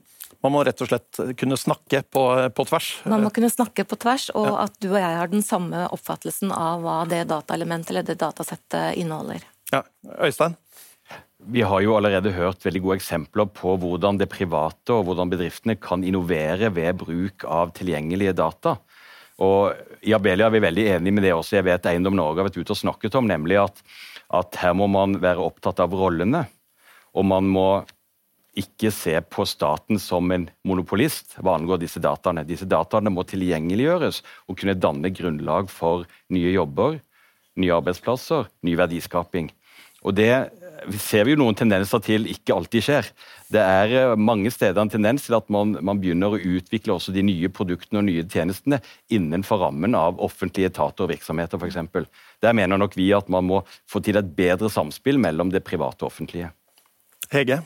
Man 0.46 0.54
må 0.54 0.62
rett 0.68 0.82
og 0.84 0.90
slett 0.90 1.20
kunne 1.40 1.58
snakke 1.58 2.04
på, 2.14 2.24
på, 2.54 2.66
tvers. 2.70 2.90
Man 3.10 3.24
må 3.26 3.32
kunne 3.34 3.50
snakke 3.50 3.86
på 3.88 3.98
tvers, 3.98 4.28
og 4.38 4.46
ja. 4.52 4.58
at 4.68 4.76
du 4.78 4.92
og 4.92 5.00
jeg 5.00 5.18
har 5.18 5.32
den 5.32 5.46
samme 5.46 5.88
oppfattelsen 5.96 6.54
av 6.54 6.84
hva 6.84 7.00
det 7.10 7.24
dataelementet 7.32 7.94
eller 7.94 8.06
det 8.06 8.20
datasettet 8.22 9.00
inneholder. 9.02 9.46
Ja, 9.74 9.82
Øystein? 10.22 10.58
Vi 11.46 11.62
har 11.66 11.82
jo 11.82 11.96
allerede 11.98 12.34
hørt 12.34 12.64
veldig 12.66 12.82
gode 12.82 12.98
eksempler 13.00 13.50
på 13.54 13.76
hvordan 13.82 14.18
det 14.22 14.30
private 14.32 14.94
og 14.96 15.08
hvordan 15.10 15.34
bedriftene 15.34 15.76
kan 15.82 16.06
innovere 16.06 16.72
ved 16.74 17.02
bruk 17.02 17.46
av 17.50 17.74
tilgjengelige 17.78 18.34
data. 18.38 18.78
Og 19.46 19.76
I 20.06 20.14
Abelia 20.16 20.48
er 20.48 20.56
vi 20.56 20.64
veldig 20.64 20.86
enige 20.96 21.18
med 21.18 21.26
det 21.28 21.34
også. 21.36 21.58
Jeg 21.58 21.68
vet 21.68 21.90
Eiendom 21.92 22.16
Norge 22.18 22.40
har 22.40 22.48
vært 22.48 22.62
ute 22.62 22.74
og 22.74 22.80
snakket 22.80 23.18
om, 23.20 23.28
nemlig 23.30 23.60
at, 23.66 23.82
at 24.34 24.62
her 24.62 24.74
må 24.78 24.88
man 24.90 25.18
være 25.22 25.44
opptatt 25.44 25.82
av 25.84 25.94
rollene. 25.94 26.46
Og 27.16 27.28
man 27.28 27.50
må 27.52 27.68
ikke 28.60 28.92
se 28.94 29.16
på 29.32 29.46
staten 29.48 30.00
som 30.02 30.32
en 30.32 30.48
monopolist 30.68 31.38
hva 31.40 31.58
angår 31.60 31.82
disse 31.84 32.02
dataene. 32.04 32.46
Disse 32.48 32.68
dataene 32.70 33.12
må 33.14 33.26
tilgjengeliggjøres 33.28 34.22
og 34.48 34.60
kunne 34.60 34.78
danne 34.80 35.12
grunnlag 35.16 35.72
for 35.72 36.06
nye 36.34 36.54
jobber, 36.56 37.00
nye 37.60 37.76
arbeidsplasser, 37.76 38.50
ny 38.66 38.76
verdiskaping. 38.80 39.52
Og 40.06 40.16
Det 40.16 40.32
ser 41.02 41.26
vi 41.26 41.34
jo 41.34 41.40
noen 41.40 41.58
tendenser 41.58 42.02
til 42.04 42.28
ikke 42.30 42.56
alltid 42.56 42.86
skjer. 42.86 43.08
Det 43.52 43.62
er 43.62 43.94
eh, 43.96 44.16
mange 44.20 44.52
steder 44.54 44.82
en 44.82 44.92
tendens 44.92 45.26
til 45.28 45.38
at 45.38 45.48
man, 45.54 45.76
man 45.86 46.02
begynner 46.02 46.36
å 46.36 46.40
utvikle 46.40 46.96
også 46.96 47.14
de 47.16 47.24
nye 47.26 47.50
produktene 47.54 48.02
og 48.02 48.08
nye 48.10 48.26
tjenestene 48.30 48.82
innenfor 49.14 49.64
rammen 49.64 49.98
av 49.98 50.20
offentlige 50.24 50.72
etater 50.74 51.08
og 51.08 51.14
virksomheter 51.14 51.62
f.eks. 51.62 52.10
Der 52.44 52.58
mener 52.58 52.82
nok 52.82 52.98
vi 53.00 53.12
at 53.16 53.32
man 53.32 53.48
må 53.50 53.64
få 53.90 54.04
til 54.06 54.20
et 54.20 54.36
bedre 54.38 54.72
samspill 54.72 55.22
mellom 55.22 55.54
det 55.54 55.66
private 55.66 56.06
og 56.06 56.12
offentlige. 56.12 56.52
Hege? 57.32 57.64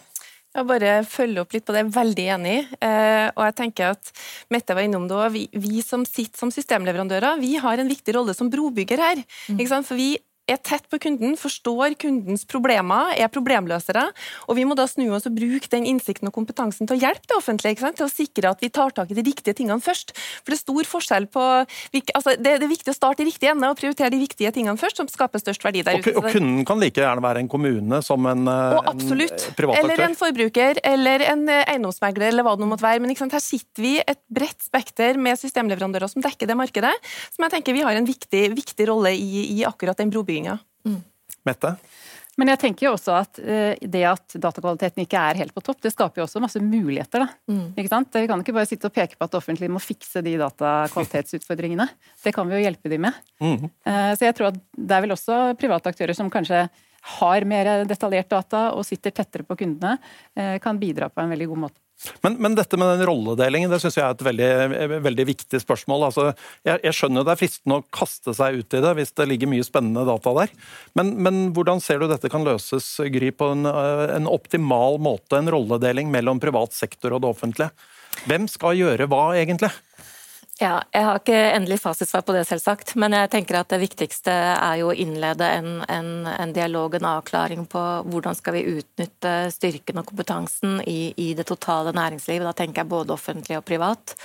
Jeg 0.50 0.66
bare 0.66 0.94
følger 1.06 1.44
opp 1.44 1.54
litt 1.54 1.66
på 1.68 1.74
det, 1.76 1.84
jeg 1.84 1.90
er 1.92 1.98
veldig 2.00 2.24
enig. 2.36 2.56
Eh, 2.82 3.28
og 3.36 3.44
jeg 3.46 3.56
tenker 3.60 3.92
at 3.94 4.10
Mette 4.50 4.74
var 4.74 4.88
innom 4.88 5.06
det, 5.10 5.20
vi, 5.36 5.44
vi 5.54 5.84
som 5.86 6.06
sitter 6.10 6.42
som 6.42 6.54
systemleverandører, 6.54 7.38
vi 7.42 7.54
har 7.62 7.78
en 7.78 7.92
viktig 7.92 8.16
rolle 8.18 8.34
som 8.38 8.50
brobygger 8.50 9.04
her. 9.04 9.22
Mm. 9.54 9.62
For 9.86 9.94
vi 10.00 10.16
er 10.50 10.60
tett 10.62 10.88
på 10.90 11.00
kunden, 11.02 11.36
forstår 11.40 11.96
kundens 12.02 12.46
problemer, 12.50 13.14
er 13.18 13.32
problemløsere. 13.32 14.08
Og 14.50 14.58
vi 14.58 14.66
må 14.68 14.78
da 14.78 14.88
snu 14.90 15.08
oss 15.16 15.28
og 15.30 15.36
bruke 15.38 15.70
den 15.72 15.88
innsikten 15.90 16.30
og 16.30 16.36
kompetansen 16.36 16.90
til 16.90 16.98
å 16.98 17.02
hjelpe 17.02 17.30
det 17.30 17.38
offentlige, 17.38 17.94
til 17.98 18.08
å 18.08 18.12
sikre 18.12 18.54
at 18.54 18.64
vi 18.64 18.72
tar 18.74 18.94
tak 18.96 19.12
i 19.12 19.18
de 19.18 19.26
riktige 19.26 19.56
tingene 19.58 19.84
først. 19.84 20.16
For 20.42 20.54
det 20.54 20.60
er 20.60 20.64
stor 20.64 20.90
forskjell 20.94 21.30
på 21.32 21.46
altså 22.16 22.36
det, 22.40 22.56
er 22.58 22.68
viktig 22.70 22.94
å 22.94 22.98
starte 22.98 23.24
i 23.24 23.30
riktig 23.30 23.50
ende 23.52 23.70
og 23.72 23.78
prioritere 23.80 24.12
de 24.14 24.22
viktige 24.22 24.52
tingene 24.56 24.80
først, 24.80 25.00
som 25.00 25.10
skaper 25.12 25.42
størst 25.42 25.66
verdi 25.66 25.84
der 25.86 26.00
ute. 26.00 26.16
Og, 26.16 26.24
og 26.24 26.34
kunden 26.34 26.66
kan 26.68 26.82
like 26.82 27.02
gjerne 27.02 27.24
være 27.24 27.44
en 27.44 27.52
kommune 27.52 28.02
som 28.06 28.26
en, 28.30 28.48
og 28.50 28.90
en 28.90 29.04
privat 29.58 29.78
aktør? 29.78 29.84
Eller 29.84 30.06
en 30.08 30.18
forbruker, 30.20 30.82
eller 30.88 31.26
en 31.30 31.46
eiendomsmegler, 31.50 32.32
eller 32.32 32.46
hva 32.46 32.56
det 32.58 32.66
nå 32.66 32.72
måtte 32.74 32.86
være. 32.86 33.04
Men 33.04 33.16
her 33.20 33.44
sitter 33.44 33.84
vi 33.84 33.96
et 34.02 34.22
bredt 34.32 34.66
spekter 34.66 35.20
med 35.22 35.40
systemleverandører 35.40 36.12
som 36.12 36.24
dekker 36.24 36.50
det 36.50 36.58
markedet, 36.60 36.94
som 37.34 37.46
jeg 37.46 37.56
tenker 37.56 37.78
vi 37.78 37.86
har 37.86 37.98
en 37.98 38.08
viktig, 38.08 38.44
viktig 38.58 38.90
rolle 38.90 39.14
i, 39.16 39.46
i 39.60 39.66
akkurat 39.68 40.00
den 40.00 40.12
brobygginga. 40.40 40.60
Mm. 40.86 41.02
Mette? 41.44 41.76
Men 42.40 42.54
jeg 42.54 42.60
tenker 42.62 42.86
jo 42.86 42.94
også 42.96 43.16
at 43.18 43.40
eh, 43.40 43.76
det 43.82 44.04
at 44.08 44.36
datakvaliteten 44.40 45.04
ikke 45.04 45.20
er 45.20 45.40
helt 45.42 45.54
på 45.54 45.64
topp, 45.64 45.82
det 45.84 45.92
skaper 45.92 46.22
jo 46.22 46.28
også 46.28 46.40
masse 46.40 46.60
muligheter. 46.64 47.26
da. 47.26 47.28
Mm. 47.52 47.74
Ikke 47.76 47.92
sant? 47.92 48.16
Vi 48.16 48.30
kan 48.32 48.40
ikke 48.40 48.56
bare 48.56 48.70
sitte 48.70 48.88
og 48.88 48.96
peke 48.96 49.18
på 49.18 49.28
at 49.28 49.34
det 49.34 49.40
offentlige 49.42 49.72
må 49.72 49.82
fikse 49.84 50.24
de 50.24 50.38
datakvalitetsutfordringene. 50.40 51.90
Det 52.24 52.34
kan 52.36 52.48
vi 52.48 52.56
jo 52.56 52.64
hjelpe 52.64 52.92
dem 52.92 53.04
med. 53.08 53.20
Mm. 53.44 53.68
Eh, 53.68 54.14
så 54.16 54.30
jeg 54.30 54.38
tror 54.38 54.54
at 54.54 54.62
det 54.72 54.96
er 54.96 55.04
vel 55.04 55.16
også 55.16 55.42
private 55.60 55.92
aktører 55.92 56.16
som 56.16 56.32
kanskje 56.32 56.68
har 57.20 57.46
mer 57.48 57.70
detaljert 57.88 58.32
data 58.32 58.70
og 58.76 58.88
sitter 58.88 59.12
tettere 59.16 59.46
på 59.48 59.56
kundene, 59.60 59.98
eh, 60.36 60.58
kan 60.64 60.80
bidra 60.80 61.08
på 61.12 61.24
en 61.24 61.32
veldig 61.32 61.48
god 61.52 61.64
måte. 61.68 61.80
Men, 62.24 62.38
men, 62.40 62.56
dette 62.56 62.78
med 62.80 62.88
den 62.94 63.08
rolledelingen 63.10 63.72
det 63.72 63.82
synes 63.84 63.98
jeg 64.00 64.06
er 64.06 64.16
et 64.16 64.24
veldig, 64.24 65.00
veldig 65.04 65.26
viktig 65.34 65.60
spørsmål. 65.60 66.06
Altså, 66.08 66.30
jeg, 66.68 66.80
jeg, 66.86 66.96
skjønner 66.96 67.28
det 67.28 67.34
er 67.34 67.42
fristende 67.42 67.80
å 67.82 67.86
kaste 67.96 68.36
seg 68.38 68.62
ut 68.62 68.78
i 68.78 68.82
det 68.86 68.94
hvis 69.00 69.12
det 69.20 69.28
ligger 69.28 69.52
mye 69.52 69.68
spennende 69.68 70.06
data 70.08 70.34
der. 70.38 70.54
Men, 71.00 71.12
men 71.20 71.42
hvordan 71.56 71.84
ser 71.84 72.00
du 72.00 72.08
dette 72.08 72.32
kan 72.32 72.48
løses, 72.48 72.88
Gry, 73.12 73.34
på 73.36 73.52
en, 73.56 73.68
en, 73.68 74.32
optimal 74.32 75.00
måte? 75.04 75.42
En 75.42 75.52
rolledeling 75.52 76.12
mellom 76.14 76.40
privat 76.40 76.76
sektor 76.78 77.18
og 77.18 77.24
det 77.26 77.34
offentlige. 77.34 77.72
Hvem 78.30 78.48
skal 78.52 78.80
gjøre 78.80 79.08
hva, 79.12 79.26
egentlig? 79.40 79.72
Ja, 80.60 80.82
Jeg 80.92 81.06
har 81.08 81.20
ikke 81.22 81.38
endelig 81.56 81.78
fasitsvar 81.80 82.26
på 82.28 82.34
det, 82.36 82.42
selvsagt. 82.44 82.92
Men 83.00 83.14
jeg 83.16 83.30
tenker 83.32 83.62
at 83.62 83.70
det 83.72 83.78
viktigste 83.80 84.34
er 84.34 84.82
jo 84.82 84.90
å 84.92 84.96
innlede 84.96 85.48
en, 85.56 85.70
en, 85.88 86.10
en 86.28 86.52
dialog, 86.52 86.98
en 86.98 87.08
avklaring 87.14 87.62
på 87.72 87.84
hvordan 88.12 88.36
skal 88.36 88.58
vi 88.58 88.66
utnytte 88.74 89.32
styrken 89.56 90.02
og 90.02 90.10
kompetansen 90.10 90.82
i, 90.84 91.14
i 91.16 91.30
det 91.38 91.46
totale 91.48 91.94
næringslivet. 91.96 92.44
Da 92.44 92.52
tenker 92.60 92.84
jeg 92.84 92.92
både 92.92 93.16
offentlig 93.16 93.56
og 93.56 93.64
privat. 93.70 94.18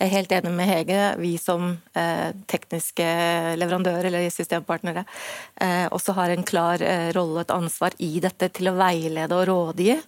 Jeg 0.00 0.08
er 0.08 0.14
helt 0.16 0.34
enig 0.40 0.52
med 0.56 0.70
Hege. 0.72 1.04
Vi 1.22 1.36
som 1.38 1.68
eh, 1.94 2.32
tekniske 2.50 3.06
leverandører 3.62 4.10
eller 4.10 4.26
systempartnere 4.34 5.06
eh, 5.62 5.86
også 5.94 6.16
har 6.18 6.34
en 6.34 6.42
klar 6.50 6.82
eh, 6.82 7.12
rolle 7.14 7.38
og 7.38 7.44
et 7.44 7.54
ansvar 7.54 7.94
i 8.02 8.16
dette 8.26 8.50
til 8.58 8.72
å 8.72 8.74
veilede 8.82 9.38
og 9.38 9.46
rådgi. 9.52 10.00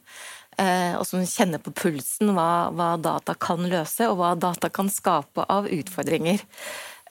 Eh, 0.59 0.95
og 0.99 1.07
som 1.07 1.23
kjenner 1.23 1.63
på 1.63 1.73
pulsen 1.77 2.33
hva, 2.35 2.69
hva, 2.75 2.93
data 2.99 3.37
kan 3.39 3.63
løse, 3.71 4.09
og 4.11 4.19
hva 4.19 4.33
data 4.35 4.71
kan 4.75 4.91
skape 4.91 5.47
av 5.47 5.69
utfordringer. 5.71 6.43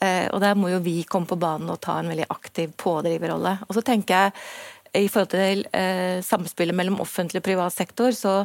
Eh, 0.01 0.27
og 0.33 0.41
Der 0.43 0.57
må 0.59 0.71
jo 0.73 0.81
vi 0.83 0.99
komme 1.07 1.29
på 1.29 1.39
banen 1.39 1.71
og 1.71 1.79
ta 1.85 1.99
en 1.99 2.11
veldig 2.11 2.27
aktiv 2.33 2.73
pådriverrolle. 2.77 3.57
Og 3.67 3.77
så 3.77 3.85
tenker 3.85 4.27
jeg 4.27 5.05
i 5.05 5.07
forhold 5.11 5.31
til 5.31 5.63
eh, 5.75 6.19
samspillet 6.25 6.75
mellom 6.75 6.99
offentlig 7.03 7.41
og 7.41 7.47
privat 7.47 7.75
sektor, 7.75 8.11
så 8.15 8.43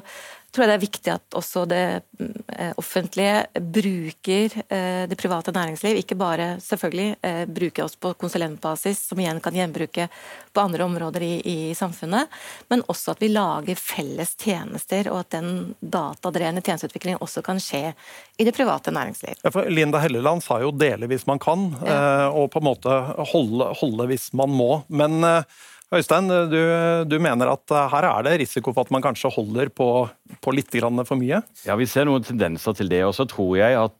tror 0.53 0.67
jeg 0.67 0.71
det 0.71 0.77
er 0.77 0.83
viktig 0.83 1.13
at 1.15 1.37
også 1.39 1.63
det 1.69 1.83
eh, 2.21 2.73
offentlige 2.81 3.63
bruker 3.75 4.57
eh, 4.69 5.05
det 5.09 5.17
private 5.21 5.55
næringsliv. 5.55 6.03
Ikke 6.03 6.19
bare 6.21 6.57
selvfølgelig 6.61 7.17
eh, 7.25 7.45
bruker 7.49 7.87
oss 7.87 7.97
på 7.97 8.13
konsulentbasis, 8.21 9.01
som 9.09 9.21
igjen 9.21 9.41
kan 9.45 9.57
gjenbruke 9.57 10.09
på 10.53 10.61
andre 10.61 10.85
områder 10.85 11.25
i, 11.25 11.33
i, 11.49 11.57
samfunnet, 11.75 12.29
men 12.69 12.85
også 12.93 13.15
at 13.15 13.25
vi 13.25 13.33
lager 13.33 13.81
felles 13.81 14.35
tjenester, 14.37 15.09
og 15.13 15.23
at 15.23 15.33
den 15.39 15.51
datadrevne 15.81 16.61
tjenesteutviklingen 16.61 17.23
også 17.25 17.41
kan 17.47 17.61
skje 17.63 17.95
i 18.37 18.45
det 18.45 18.53
private 18.57 18.93
næringsliv. 18.93 19.41
Ja, 19.41 19.67
Linda 19.73 20.03
Helleland 20.05 20.45
sa 20.45 20.61
jo 20.61 20.73
'dele 20.73 21.09
hvis 21.09 21.27
man 21.27 21.41
kan', 21.41 21.71
ja. 21.87 22.29
og 22.29 22.51
på 22.53 22.61
en 22.61 22.69
måte 22.69 23.01
holde, 23.33 23.73
holde 23.81 24.11
hvis 24.13 24.33
man 24.37 24.53
må. 24.53 24.85
men 24.89 25.23
Øystein, 25.93 26.29
du, 26.49 26.61
du, 27.05 27.19
mener 27.21 27.51
at 27.53 27.73
eh, 27.73 27.89
her 27.93 28.07
er 28.09 28.25
det 28.25 28.39
risiko 28.47 28.73
for 28.73 28.87
at 28.87 28.93
man 28.95 29.03
kanskje 29.05 29.33
holder 29.35 29.69
på, 29.69 29.89
på 30.41 30.55
litt 30.57 30.73
for 30.73 31.19
mye? 31.21 31.43
Ja, 31.67 31.77
vi 31.77 31.87
ser 31.87 32.09
noen 32.09 32.25
tendenser 32.25 32.73
til 32.73 32.89
det. 32.89 33.03
Og 33.05 33.13
så 33.13 33.27
tror 33.29 33.59
jeg 33.59 33.77
at 33.77 33.93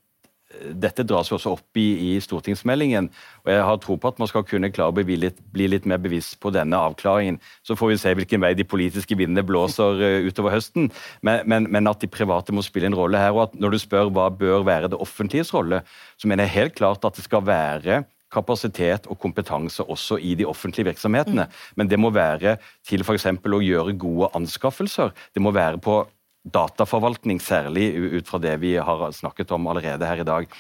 eh, 0.57 0.71
dette 0.73 1.05
dras 1.05 1.29
jo 1.29 1.37
også 1.37 1.53
opp 1.53 1.77
i, 1.77 2.15
i, 2.15 2.21
stortingsmeldingen. 2.25 3.11
og 3.45 3.53
Jeg 3.53 3.67
har 3.69 3.77
tro 3.85 3.99
på 4.01 4.09
at 4.09 4.23
man 4.23 4.31
skal 4.31 4.47
kunne 4.49 4.73
klare 4.73 4.89
å 4.89 5.05
bli 5.05 5.19
litt, 5.21 5.37
bli 5.53 5.69
litt, 5.69 5.85
mer 5.85 6.01
bevisst 6.01 6.39
på 6.41 6.55
denne 6.55 6.81
avklaringen. 6.81 7.37
Så 7.61 7.77
får 7.77 7.93
vi 7.93 8.01
se 8.01 8.15
hvilken 8.17 8.41
vei 8.41 8.55
de 8.57 8.65
politiske 8.65 9.19
vindene 9.19 9.45
blåser 9.45 10.01
uh, 10.01 10.25
utover 10.25 10.57
høsten. 10.57 10.89
Men, 11.21 11.45
men, 11.45 11.69
men, 11.69 11.93
at 11.93 12.01
de 12.01 12.09
private 12.09 12.57
må 12.57 12.65
spille 12.65 12.89
en 12.89 12.97
rolle 12.97 13.21
her. 13.21 13.37
og 13.37 13.51
at 13.51 13.61
Når 13.61 13.77
du 13.77 13.83
spør 13.85 14.09
hva 14.09 14.31
bør 14.33 14.65
være 14.65 14.89
det 14.95 15.03
offentliges 15.03 15.53
rolle, 15.53 15.85
så 16.17 16.25
mener 16.25 16.49
jeg 16.49 16.57
helt 16.57 16.81
klart 16.81 17.05
at 17.05 17.21
det 17.21 17.29
skal 17.29 17.45
være 17.45 18.05
kapasitet 18.33 19.07
og 19.11 19.21
kompetanse 19.23 19.85
også 19.85 20.19
i 20.19 20.35
de 20.39 20.49
offentlige 20.49 20.91
virksomhetene. 20.91 21.47
Mm. 21.47 21.61
Men 21.77 21.93
det 21.93 22.01
må 22.01 22.13
være 22.15 22.57
til 22.89 23.05
f.eks. 23.05 23.29
å 23.29 23.63
gjøre 23.63 23.97
gode 24.01 24.33
anskaffelser. 24.39 25.13
Det 25.35 25.43
må 25.45 25.55
være 25.55 25.81
på 25.83 26.03
dataforvaltning, 26.43 27.39
særlig 27.39 27.93
ut 28.19 28.27
fra 28.27 28.41
det 28.43 28.57
vi 28.65 28.75
har 28.75 29.05
snakket 29.15 29.53
om 29.55 29.69
allerede 29.71 30.09
her 30.09 30.23
i 30.23 30.27
dag. 30.27 30.51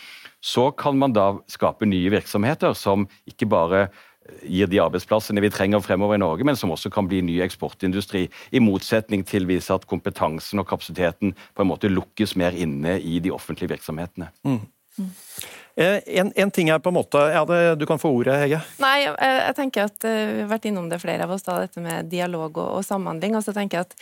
Så 0.42 0.70
kan 0.78 0.98
man 0.98 1.14
da 1.14 1.32
skape 1.50 1.86
nye 1.86 2.10
virksomheter 2.12 2.74
som 2.78 3.08
ikke 3.30 3.48
bare 3.50 3.86
gir 4.46 4.68
de 4.70 4.78
arbeidsplassene 4.82 5.42
vi 5.42 5.50
trenger 5.50 5.82
fremover 5.82 6.16
i 6.16 6.22
Norge, 6.22 6.46
men 6.46 6.58
som 6.58 6.70
også 6.74 6.92
kan 6.94 7.08
bli 7.10 7.20
ny 7.26 7.40
eksportindustri. 7.42 8.28
I 8.54 8.62
motsetning 8.62 9.24
til 9.26 9.48
vise 9.50 9.74
at 9.74 9.86
kompetansen 9.90 10.62
og 10.62 10.68
kapasiteten 10.70 11.34
på 11.34 11.64
en 11.64 11.70
måte 11.70 11.90
lukkes 11.90 12.36
mer 12.38 12.54
inne 12.54 12.98
i 13.00 13.18
de 13.22 13.34
offentlige 13.34 13.74
virksomhetene. 13.74 14.30
Mm. 14.46 14.62
Eh, 15.74 16.00
en, 16.06 16.32
en, 16.36 16.50
ting 16.50 16.68
er 16.68 16.80
på 16.84 16.90
en 16.90 16.96
måte 16.98 17.20
ja, 17.32 17.46
det, 17.48 17.60
Du 17.80 17.86
kan 17.88 18.00
få 18.00 18.10
ordet, 18.12 18.34
Hege. 18.42 18.58
Nei, 18.82 19.06
jeg, 19.06 19.14
jeg, 19.24 19.54
tenker 19.56 19.86
at 19.88 20.04
uh, 20.04 20.10
Vi 20.12 20.42
har 20.42 20.50
vært 20.50 20.66
innom 20.68 20.90
det 20.90 20.98
flere 21.00 21.24
av 21.24 21.32
oss, 21.32 21.46
da, 21.46 21.62
dette 21.64 21.80
med 21.80 22.10
dialog 22.12 22.58
og, 22.60 22.66
og 22.76 22.84
samhandling. 22.84 23.38
og 23.38 23.44
så 23.46 23.54
tenker 23.56 23.80
jeg 23.80 23.88
at 23.88 23.96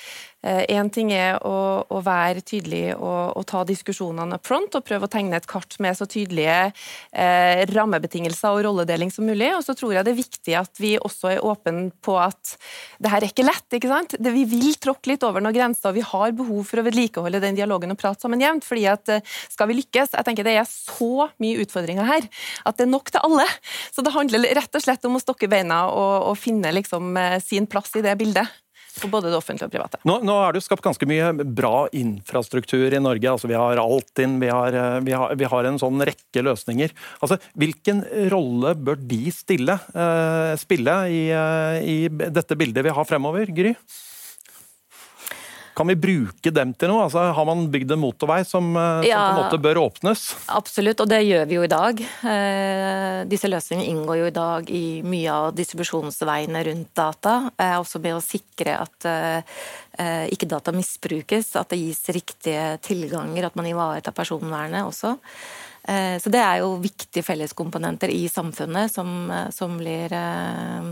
Én 0.72 0.88
uh, 0.88 0.90
ting 0.90 1.12
er 1.12 1.36
å, 1.46 1.84
å, 1.84 2.00
være 2.02 2.40
tydelig 2.40 2.94
og, 2.96 3.36
og 3.36 3.44
ta 3.46 3.60
diskusjonene 3.68 4.38
up 4.40 4.48
front 4.48 4.74
og 4.78 4.86
prøve 4.88 5.06
å 5.06 5.12
tegne 5.12 5.36
et 5.36 5.46
kart 5.46 5.76
med 5.84 5.98
så 5.98 6.08
tydelige 6.10 6.72
uh, 6.72 7.60
rammebetingelser 7.70 8.56
og 8.56 8.64
rolledeling 8.66 9.12
som 9.14 9.28
mulig. 9.28 9.52
Og 9.54 9.62
så 9.62 9.76
tror 9.78 9.94
jeg 9.94 10.08
det 10.08 10.14
er 10.14 10.18
viktig 10.18 10.56
at 10.58 10.82
vi 10.82 10.94
også 10.98 11.34
er 11.36 11.44
åpne 11.46 11.90
på 12.02 12.16
at 12.18 12.56
det 12.98 13.12
her 13.12 13.22
er 13.22 13.30
ikke 13.30 13.46
lett. 13.46 13.68
ikke 13.76 13.92
sant? 13.92 14.16
Det, 14.18 14.32
vi 14.34 14.46
vil 14.48 14.74
tråkke 14.80 15.12
litt 15.12 15.28
over 15.28 15.44
noen 15.44 15.54
grenser, 15.54 15.92
og 15.92 16.00
vi 16.00 16.06
har 16.08 16.34
behov 16.40 16.64
for 16.66 16.80
å 16.80 16.86
vedlikeholde 16.88 17.44
den 17.44 17.60
dialogen 17.60 17.94
og 17.94 18.00
prate 18.00 18.24
sammen 18.24 18.42
jevnt. 18.42 18.66
fordi 18.66 18.88
at 18.90 19.14
skal 19.52 19.70
vi 19.70 19.78
lykkes, 19.78 20.16
jeg 20.16 20.26
tenker 20.26 20.48
det 20.48 20.56
er 20.58 20.66
så 20.66 21.28
mye 21.38 21.59
utfordringer 21.64 22.08
her. 22.08 22.26
At 22.66 22.78
det 22.78 22.86
er 22.86 22.94
nok 22.94 23.12
til 23.12 23.22
alle. 23.24 23.46
Så 23.92 24.04
det 24.06 24.14
handler 24.14 24.48
rett 24.58 24.74
og 24.76 24.84
slett 24.84 25.06
om 25.08 25.18
å 25.18 25.22
stokke 25.22 25.50
beina 25.50 25.84
og, 25.90 26.32
og 26.32 26.40
finne 26.40 26.72
liksom 26.76 27.14
eh, 27.20 27.38
sin 27.44 27.68
plass 27.70 27.94
i 27.98 28.04
det 28.06 28.16
bildet. 28.20 28.48
For 28.90 29.06
både 29.12 29.30
det 29.30 29.38
offentlige 29.38 29.68
og 29.68 29.72
private. 29.72 30.00
Nå, 30.08 30.16
nå 30.26 30.34
er 30.42 30.52
det 30.52 30.60
jo 30.60 30.66
skapt 30.66 30.82
ganske 30.84 31.06
mye 31.08 31.30
bra 31.46 31.84
infrastruktur 31.96 32.90
i 32.90 33.00
Norge. 33.02 33.30
Altså, 33.30 33.48
vi 33.50 33.58
har 33.58 33.80
Altinn, 33.80 34.38
vi 34.42 34.50
eh, 34.50 34.98
vi, 35.06 35.14
har, 35.14 35.34
vi 35.38 35.50
har, 35.52 35.68
en 35.68 35.78
sånn 35.80 36.02
rekke 36.10 36.44
løsninger. 36.44 36.94
Altså, 37.22 37.38
hvilken 37.60 38.02
rolle 38.34 38.74
bør 38.76 38.98
de 38.98 39.22
stille, 39.34 39.78
uh, 39.94 40.52
spille 40.60 40.96
i, 41.12 41.24
i 41.86 41.98
dette 42.10 42.58
bildet 42.58 42.84
vi 42.86 42.94
har 42.96 43.08
fremover, 43.08 43.52
Gry? 43.54 43.76
Kan 45.80 45.88
vi 45.88 45.96
bruke 45.96 46.50
dem 46.52 46.74
til 46.76 46.90
noe? 46.92 47.06
Altså, 47.06 47.22
har 47.32 47.46
man 47.48 47.62
bygd 47.72 47.94
en 47.94 48.02
motorvei 48.02 48.42
som, 48.44 48.66
eh, 48.76 49.06
ja, 49.08 49.16
som 49.16 49.22
på 49.24 49.30
en 49.30 49.44
måte 49.46 49.60
bør 49.64 49.78
åpnes? 49.80 50.24
Absolutt, 50.52 51.00
og 51.00 51.08
det 51.08 51.22
gjør 51.24 51.46
vi 51.48 51.56
jo 51.56 51.62
i 51.64 51.70
dag. 51.72 52.02
Eh, 52.04 53.24
disse 53.24 53.48
løsningene 53.48 53.88
inngår 53.88 54.18
jo 54.20 54.26
i 54.28 54.34
dag 54.36 54.68
i 54.68 55.00
mye 55.00 55.30
av 55.32 55.54
distribusjonsveiene 55.56 56.64
rundt 56.68 56.92
data. 56.92 57.50
Eh, 57.56 57.78
også 57.80 57.96
med 58.04 58.18
å 58.18 58.20
sikre 58.20 58.76
at 58.76 59.08
eh, 59.08 60.28
ikke 60.28 60.50
data 60.52 60.68
misbrukes, 60.76 61.56
at 61.56 61.72
det 61.72 61.80
gis 61.80 62.04
riktige 62.12 62.76
tilganger, 62.84 63.48
at 63.48 63.56
man 63.56 63.72
ivaretar 63.72 64.12
personvernet 64.12 64.84
også. 64.84 65.16
Eh, 65.88 66.18
så 66.20 66.28
det 66.32 66.40
er 66.44 66.60
jo 66.60 66.74
viktige 66.82 67.24
felleskomponenter 67.24 68.12
i 68.12 68.26
samfunnet 68.28 68.92
som, 68.92 69.30
eh, 69.30 69.48
som 69.54 69.78
blir 69.80 70.12
eh, 70.12 70.90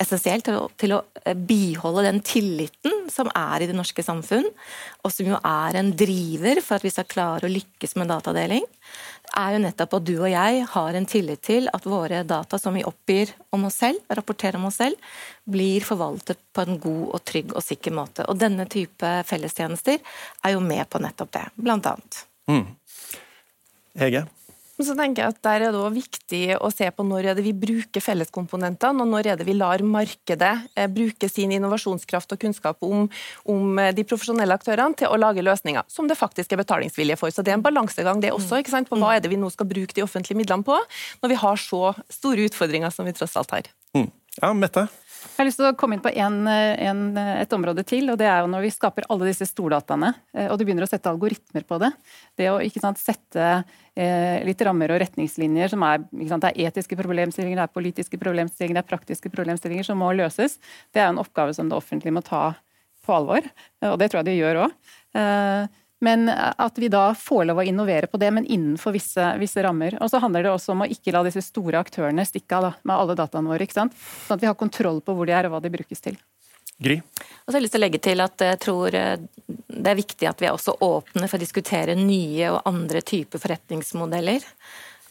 essensielt 0.00 0.46
til, 0.48 0.58
til, 0.80 0.96
å 0.96 1.34
biholde 1.36 2.06
den 2.08 2.22
tilliten 2.24 3.10
som 3.12 3.28
er 3.36 3.62
i 3.62 3.68
det 3.68 3.76
norske 3.76 4.04
samfunn, 4.04 4.48
og 5.04 5.12
som 5.12 5.28
jo 5.28 5.38
er 5.38 5.78
en 5.78 5.92
driver 5.96 6.62
for 6.64 6.78
at 6.78 6.86
vi 6.86 6.94
skal 6.94 7.10
klare 7.10 7.48
å 7.48 7.52
lykkes 7.52 7.96
med 8.00 8.08
datadeling, 8.12 8.64
er 9.36 9.54
jo 9.54 9.62
nettopp 9.62 9.94
at 9.96 10.08
du 10.08 10.14
og 10.16 10.28
jeg 10.28 10.64
har 10.72 10.96
en 10.96 11.08
tillit 11.08 11.44
til 11.44 11.68
at 11.72 11.86
våre 11.88 12.24
data 12.28 12.58
som 12.60 12.74
vi 12.76 12.84
oppgir 12.88 13.32
om 13.54 13.68
oss 13.68 13.78
selv, 13.80 14.00
rapporterer 14.12 14.58
om 14.58 14.66
oss 14.68 14.80
selv, 14.80 15.12
blir 15.48 15.84
forvaltet 15.84 16.40
på 16.52 16.64
en 16.66 16.80
god 16.80 17.06
og 17.16 17.24
trygg 17.28 17.54
og 17.56 17.64
sikker 17.64 17.94
måte. 17.96 18.26
Og 18.28 18.40
denne 18.40 18.66
type 18.70 19.14
fellestjenester 19.28 20.00
er 20.00 20.56
jo 20.56 20.60
med 20.64 20.84
på 20.90 21.00
nettopp 21.02 21.32
det, 21.38 21.46
blant 21.56 21.88
annet. 21.88 22.24
Mm. 22.50 22.66
Hege? 23.98 24.26
Så 24.82 24.94
tenker 24.98 25.22
jeg 25.22 25.34
at 25.34 25.40
Der 25.44 25.64
er 25.66 25.74
det 25.74 25.78
også 25.78 25.94
viktig 25.94 26.40
å 26.56 26.70
se 26.72 26.88
på 26.94 27.04
når 27.06 27.28
er 27.30 27.36
det 27.38 27.44
vi 27.44 27.52
bruker 27.54 28.02
felleskomponentene, 28.02 29.04
og 29.04 29.10
når 29.10 29.28
er 29.32 29.40
det 29.40 29.46
vi 29.46 29.56
lar 29.56 29.82
markedet 29.84 30.52
eh, 30.74 30.88
bruke 30.90 31.28
sin 31.30 31.52
innovasjonskraft 31.54 32.32
og 32.34 32.40
kunnskap 32.42 32.82
om, 32.86 33.04
om, 33.44 33.78
eh, 33.78 33.92
de 33.94 34.06
profesjonelle 34.08 34.56
aktørene 34.56 34.96
til 34.98 35.12
å 35.12 35.20
lage 35.20 35.44
løsninger 35.44 35.84
som 35.92 36.08
det 36.10 36.18
faktisk 36.18 36.54
er 36.54 36.62
betalingsvilje 36.64 37.18
for. 37.20 37.30
Så 37.30 37.44
Det 37.44 37.52
er 37.52 37.60
en 37.60 37.66
balansegang 37.66 38.22
det 38.24 38.32
også, 38.32 38.62
ikke 38.62 38.74
sant? 38.74 38.90
på 38.90 38.98
hva 38.98 39.14
er 39.16 39.22
det 39.22 39.30
vi 39.30 39.40
nå 39.40 39.52
skal 39.52 39.68
bruke 39.68 39.94
de 39.94 40.04
offentlige 40.04 40.40
midlene 40.40 40.66
på, 40.66 40.78
når 41.22 41.34
vi 41.34 41.40
har 41.44 41.60
så 41.60 41.94
store 42.10 42.48
utfordringer 42.48 42.90
som 42.90 43.06
vi 43.06 43.14
tross 43.16 43.36
alt 43.38 43.54
har. 43.54 43.70
Mm. 43.94 44.10
Ja, 44.40 44.52
Mette? 44.56 44.88
Jeg 45.22 45.38
har 45.38 45.46
lyst 45.46 45.60
til 45.60 45.68
å 45.68 45.76
komme 45.78 45.96
inn 45.96 46.02
på 46.04 46.10
en, 46.12 46.38
en, 46.48 47.02
et 47.16 47.54
område 47.54 47.84
til, 47.88 48.10
og 48.12 48.18
det 48.20 48.26
er 48.28 48.42
jo 48.42 48.50
når 48.50 48.64
vi 48.66 48.72
skaper 48.74 49.06
alle 49.12 49.28
disse 49.30 49.46
stordataene, 49.48 50.10
eh, 50.34 50.48
og 50.50 50.58
du 50.58 50.64
begynner 50.66 50.86
å 50.86 50.90
sette 50.90 51.10
algoritmer 51.10 51.66
på 51.68 51.78
det. 51.82 51.92
Det 52.38 52.48
å 52.52 52.58
sant, 52.82 53.00
sette 53.00 53.46
eh, 53.94 54.42
litt 54.46 54.64
rammer 54.66 54.94
og 54.94 55.00
retningslinjer 55.02 55.72
som 55.72 55.86
er, 55.88 56.02
sant, 56.30 56.44
det 56.44 56.52
er 56.52 56.72
etiske 56.72 56.98
problemstillinger, 56.98 57.60
det 57.60 57.68
er 57.68 57.76
politiske 57.80 58.20
problemstillinger, 58.22 58.80
det 58.80 58.84
er 58.84 58.90
praktiske 58.90 59.32
problemstillinger 59.32 59.88
som 59.88 60.02
må 60.02 60.10
løses. 60.18 60.58
Det 60.92 61.02
er 61.02 61.12
en 61.12 61.22
oppgave 61.22 61.54
som 61.56 61.70
det 61.70 61.78
offentlige 61.78 62.14
må 62.18 62.24
ta 62.26 62.50
på 63.02 63.14
alvor, 63.16 63.46
og 63.82 63.96
det 63.98 64.12
tror 64.12 64.22
jeg 64.22 64.30
de 64.30 64.38
gjør 64.38 64.64
òg. 64.68 64.74
Men 66.02 66.26
at 66.26 66.78
vi 66.82 66.88
da 66.90 67.12
får 67.14 67.44
lov 67.46 67.60
å 67.62 67.64
innovere 67.66 68.08
på 68.10 68.18
det, 68.18 68.32
men 68.34 68.46
innenfor 68.46 68.94
visse, 68.96 69.22
visse 69.38 69.62
rammer. 69.62 69.94
Og 70.02 70.10
så 70.10 70.18
handler 70.18 70.42
det 70.42 70.50
også 70.50 70.74
om 70.74 70.82
å 70.82 70.90
ikke 70.90 71.14
la 71.14 71.22
disse 71.22 71.44
store 71.46 71.78
aktørene 71.78 72.24
stikke 72.26 72.58
av 72.58 72.68
med 72.82 72.96
alle 72.96 73.14
dataene 73.18 73.52
våre. 73.52 73.62
ikke 73.62 73.78
sant? 73.78 73.94
Sånn 74.26 74.34
at 74.34 74.42
vi 74.42 74.50
har 74.50 74.58
kontroll 74.58 74.98
på 75.04 75.14
hvor 75.14 75.30
de 75.30 75.36
er 75.38 75.46
og 75.46 75.54
hva 75.54 75.62
de 75.62 75.70
brukes 75.70 76.02
til. 76.02 76.18
Gry? 76.82 76.98
Og 76.98 77.46
så 77.46 77.54
har 77.54 77.60
jeg 77.60 77.66
lyst 77.68 77.76
til 77.76 77.82
å 77.82 77.84
legge 77.84 78.00
til 78.02 78.22
at 78.24 78.44
jeg 78.48 78.60
tror 78.62 78.96
eh, 78.98 79.14
det 79.46 79.92
er 79.92 79.98
viktig 79.98 80.26
at 80.26 80.42
vi 80.42 80.48
er 80.48 80.56
også 80.56 80.74
åpne 80.82 81.28
for 81.28 81.38
å 81.38 81.42
diskutere 81.44 81.94
nye 81.98 82.50
og 82.50 82.66
andre 82.66 83.02
typer 83.06 83.42
forretningsmodeller. 83.42 84.46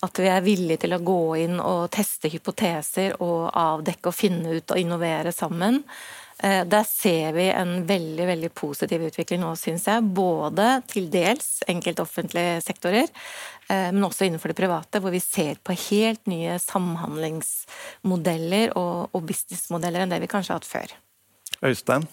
At 0.01 0.19
vi 0.19 0.27
er 0.33 0.43
villige 0.43 0.83
til 0.83 0.95
å 0.97 1.03
gå 1.05 1.21
inn 1.43 1.59
og 1.61 1.91
teste 1.93 2.31
hypoteser 2.33 3.19
og 3.21 3.51
avdekke 3.53 4.09
og 4.09 4.17
finne 4.17 4.57
ut 4.57 4.73
og 4.73 4.81
innovere 4.81 5.31
sammen. 5.35 5.83
Eh, 6.41 6.65
der 6.65 6.81
ser 6.89 7.35
vi 7.37 7.43
en 7.53 7.85
veldig 7.85 8.25
veldig 8.27 8.49
positiv 8.57 9.01
utvikling 9.05 9.41
nå, 9.43 9.51
syns 9.59 9.83
jeg. 9.89 10.03
Både 10.17 10.81
til 10.89 11.09
dels 11.13 11.59
enkelte 11.69 12.01
offentlige 12.01 12.61
sektorer, 12.65 13.07
eh, 13.69 13.91
men 13.93 14.03
også 14.07 14.25
innenfor 14.25 14.49
det 14.49 14.57
private, 14.57 14.99
hvor 15.03 15.11
vi 15.13 15.21
ser 15.21 15.55
på 15.61 15.71
helt 15.89 16.23
nye 16.31 16.53
samhandlingsmodeller 16.63 18.73
og, 18.73 19.09
og 19.13 19.21
businessmodeller 19.29 20.01
enn 20.01 20.11
det 20.15 20.23
vi 20.25 20.31
kanskje 20.31 20.51
har 20.55 20.59
hatt 20.63 20.73
før. 20.73 20.89
Øystein? 21.61 22.03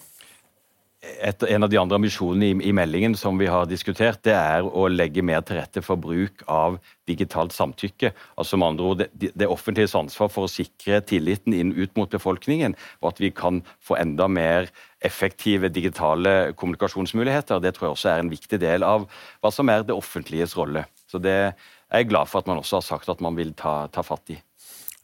Et, 0.99 1.43
en 1.47 1.63
av 1.63 1.69
de 1.71 1.77
andre 1.79 1.95
ambisjonene 1.95 2.49
i, 2.49 2.55
i, 2.69 2.73
meldingen 2.75 3.13
som 3.15 3.37
vi 3.39 3.47
har 3.47 3.67
diskutert, 3.69 4.19
det 4.27 4.35
er 4.35 4.65
å 4.67 4.87
legge 4.91 5.23
mer 5.23 5.45
til 5.47 5.59
rette 5.59 5.83
for 5.85 5.99
bruk 6.01 6.43
av 6.51 6.75
digitalt 7.07 7.55
samtykke. 7.55 8.11
Altså 8.39 8.59
med 8.59 8.73
andre 8.73 8.89
ord 8.89 9.03
det, 9.03 9.31
det 9.31 9.47
offentliges 9.47 9.95
ansvar 9.95 10.31
for 10.33 10.45
å 10.47 10.51
sikre 10.51 10.99
tilliten 11.07 11.55
inn 11.55 11.71
ut 11.77 11.95
mot 11.99 12.11
befolkningen, 12.11 12.75
og 12.99 13.13
at 13.13 13.23
vi 13.23 13.31
kan 13.31 13.61
få 13.79 13.95
enda 14.01 14.27
mer 14.27 14.67
effektive 15.05 15.71
digitale 15.71 16.51
kommunikasjonsmuligheter. 16.59 17.63
Det 17.63 17.77
tror 17.77 17.89
jeg 17.89 17.97
også 17.97 18.11
er 18.11 18.25
en 18.25 18.33
viktig 18.35 18.59
del 18.59 18.83
av 18.87 19.07
hva 19.39 19.53
som 19.55 19.71
er 19.71 19.87
det 19.87 19.95
offentliges 19.95 20.57
rolle. 20.59 20.83
Så 21.07 21.23
det 21.23 21.39
er 21.39 22.03
jeg 22.03 22.11
glad 22.11 22.27
for 22.27 22.43
at 22.43 22.51
man 22.51 22.59
også 22.59 22.81
har 22.81 22.87
sagt 22.91 23.09
at 23.09 23.23
man 23.23 23.39
vil 23.39 23.55
ta, 23.57 23.85
ta 23.87 24.03
fatt 24.03 24.35
i. 24.35 24.41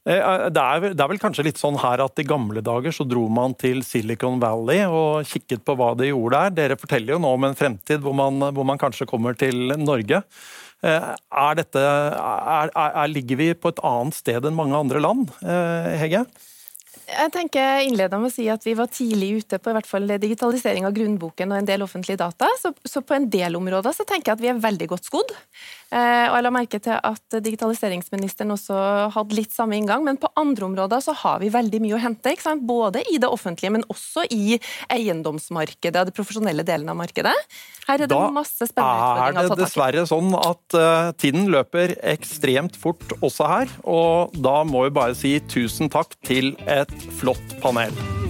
Eh, 0.05 0.21
eh, 0.21 0.47
det 0.53 0.61
er, 0.61 0.83
det 0.93 1.01
er, 1.01 1.09
vel 1.09 1.21
kanskje 1.21 1.47
litt 1.47 1.61
sånn 1.61 1.79
her 1.81 2.03
at 2.03 2.21
I 2.21 2.27
gamle 2.29 2.61
dager 2.65 2.93
så 2.93 3.07
dro 3.09 3.25
man 3.31 3.55
til 3.57 3.81
Silicon 3.85 4.37
Valley 4.41 4.85
og 4.85 5.25
kikket 5.29 5.65
på 5.65 5.77
hva 5.79 5.93
de 5.97 6.11
gjorde 6.11 6.43
der. 6.45 6.57
Dere 6.59 6.79
forteller 6.79 7.15
jo 7.15 7.21
nå 7.23 7.33
om 7.37 7.47
en 7.49 7.57
fremtid 7.57 8.03
hvor 8.05 8.15
man, 8.17 8.51
hvor 8.53 8.67
man 8.67 8.81
kanskje 8.81 9.09
kommer 9.09 9.37
til 9.39 9.73
Norge. 9.81 10.21
Eh, 10.85 11.11
er 11.15 11.57
dette, 11.57 11.81
er, 11.81 12.73
er, 12.75 13.07
ligger 13.09 13.41
vi 13.41 13.53
på 13.57 13.73
et 13.73 13.81
annet 13.85 14.17
sted 14.17 14.45
enn 14.45 14.57
mange 14.57 14.77
andre 14.77 15.01
land, 15.01 15.31
Hege? 15.41 16.25
Jeg 17.05 17.31
tenker 17.33 17.83
innleda 17.85 18.17
med 18.17 18.31
å 18.31 18.33
si 18.33 18.47
at 18.49 18.63
Vi 18.65 18.73
var 18.77 18.89
tidlig 18.89 19.43
ute 19.43 19.59
på 19.61 19.69
i 19.69 19.75
hvert 19.77 19.87
fall 19.89 20.09
digitalisering 20.21 20.87
av 20.87 20.93
grunnboken 20.95 21.51
og 21.53 21.59
en 21.59 21.67
del 21.67 21.85
offentlige 21.85 22.17
data. 22.17 22.49
Så, 22.61 22.71
så, 22.81 23.03
på 23.05 23.17
en 23.17 23.27
del 23.29 23.57
områder 23.59 23.93
så 23.93 24.05
tenker 24.07 24.31
jeg 24.31 24.39
at 24.39 24.43
vi 24.43 24.51
er 24.51 24.61
veldig 24.63 24.87
godt 24.89 25.09
skodd. 25.09 25.33
Eh, 25.93 26.25
og 26.25 26.35
jeg 26.37 26.45
la 26.45 26.53
merke 26.53 26.79
til 26.81 26.97
at 26.97 27.37
digitaliseringsministeren 27.45 28.55
også 28.55 28.79
hadde 29.13 29.37
litt 29.37 29.53
samme 29.53 29.77
inngang. 29.77 30.05
Men 30.07 30.19
på 30.21 30.31
andre 30.39 30.67
områder 30.69 31.03
så 31.05 31.13
har 31.21 31.43
vi 31.43 31.51
veldig 31.53 31.83
mye 31.85 31.97
å 31.97 32.01
hente. 32.01 32.33
Både 32.65 33.03
i 33.11 33.19
det 33.21 33.29
offentlige, 33.29 33.73
men 33.75 33.85
også 33.91 34.25
i 34.33 34.57
eiendomsmarkedet 34.93 36.01
og 36.01 36.09
det 36.09 36.15
profesjonelle 36.17 36.65
delen 36.65 36.89
av 36.89 36.97
markedet. 36.99 37.35
Her 37.85 37.99
er 37.99 38.07
det 38.07 38.09
da 38.15 38.23
masse 38.33 38.65
spennende 38.65 39.05
utfordringer 39.05 39.35
Da 39.35 39.43
er 39.43 39.49
det 39.51 39.61
dessverre 39.61 40.05
sånn 40.09 40.31
at 40.39 40.77
uh, 40.77 41.11
tiden 41.21 41.49
løper 41.53 41.93
ekstremt 42.15 42.79
fort 42.79 43.13
også 43.19 43.49
her. 43.51 43.75
Og 43.85 44.33
da 44.33 44.57
må 44.67 44.87
vi 44.87 44.95
bare 44.95 45.17
si 45.17 45.37
tusen 45.51 45.91
takk 45.93 46.17
til 46.25 46.55
et 46.65 46.94
flott 47.19 47.59
panel. 47.61 48.24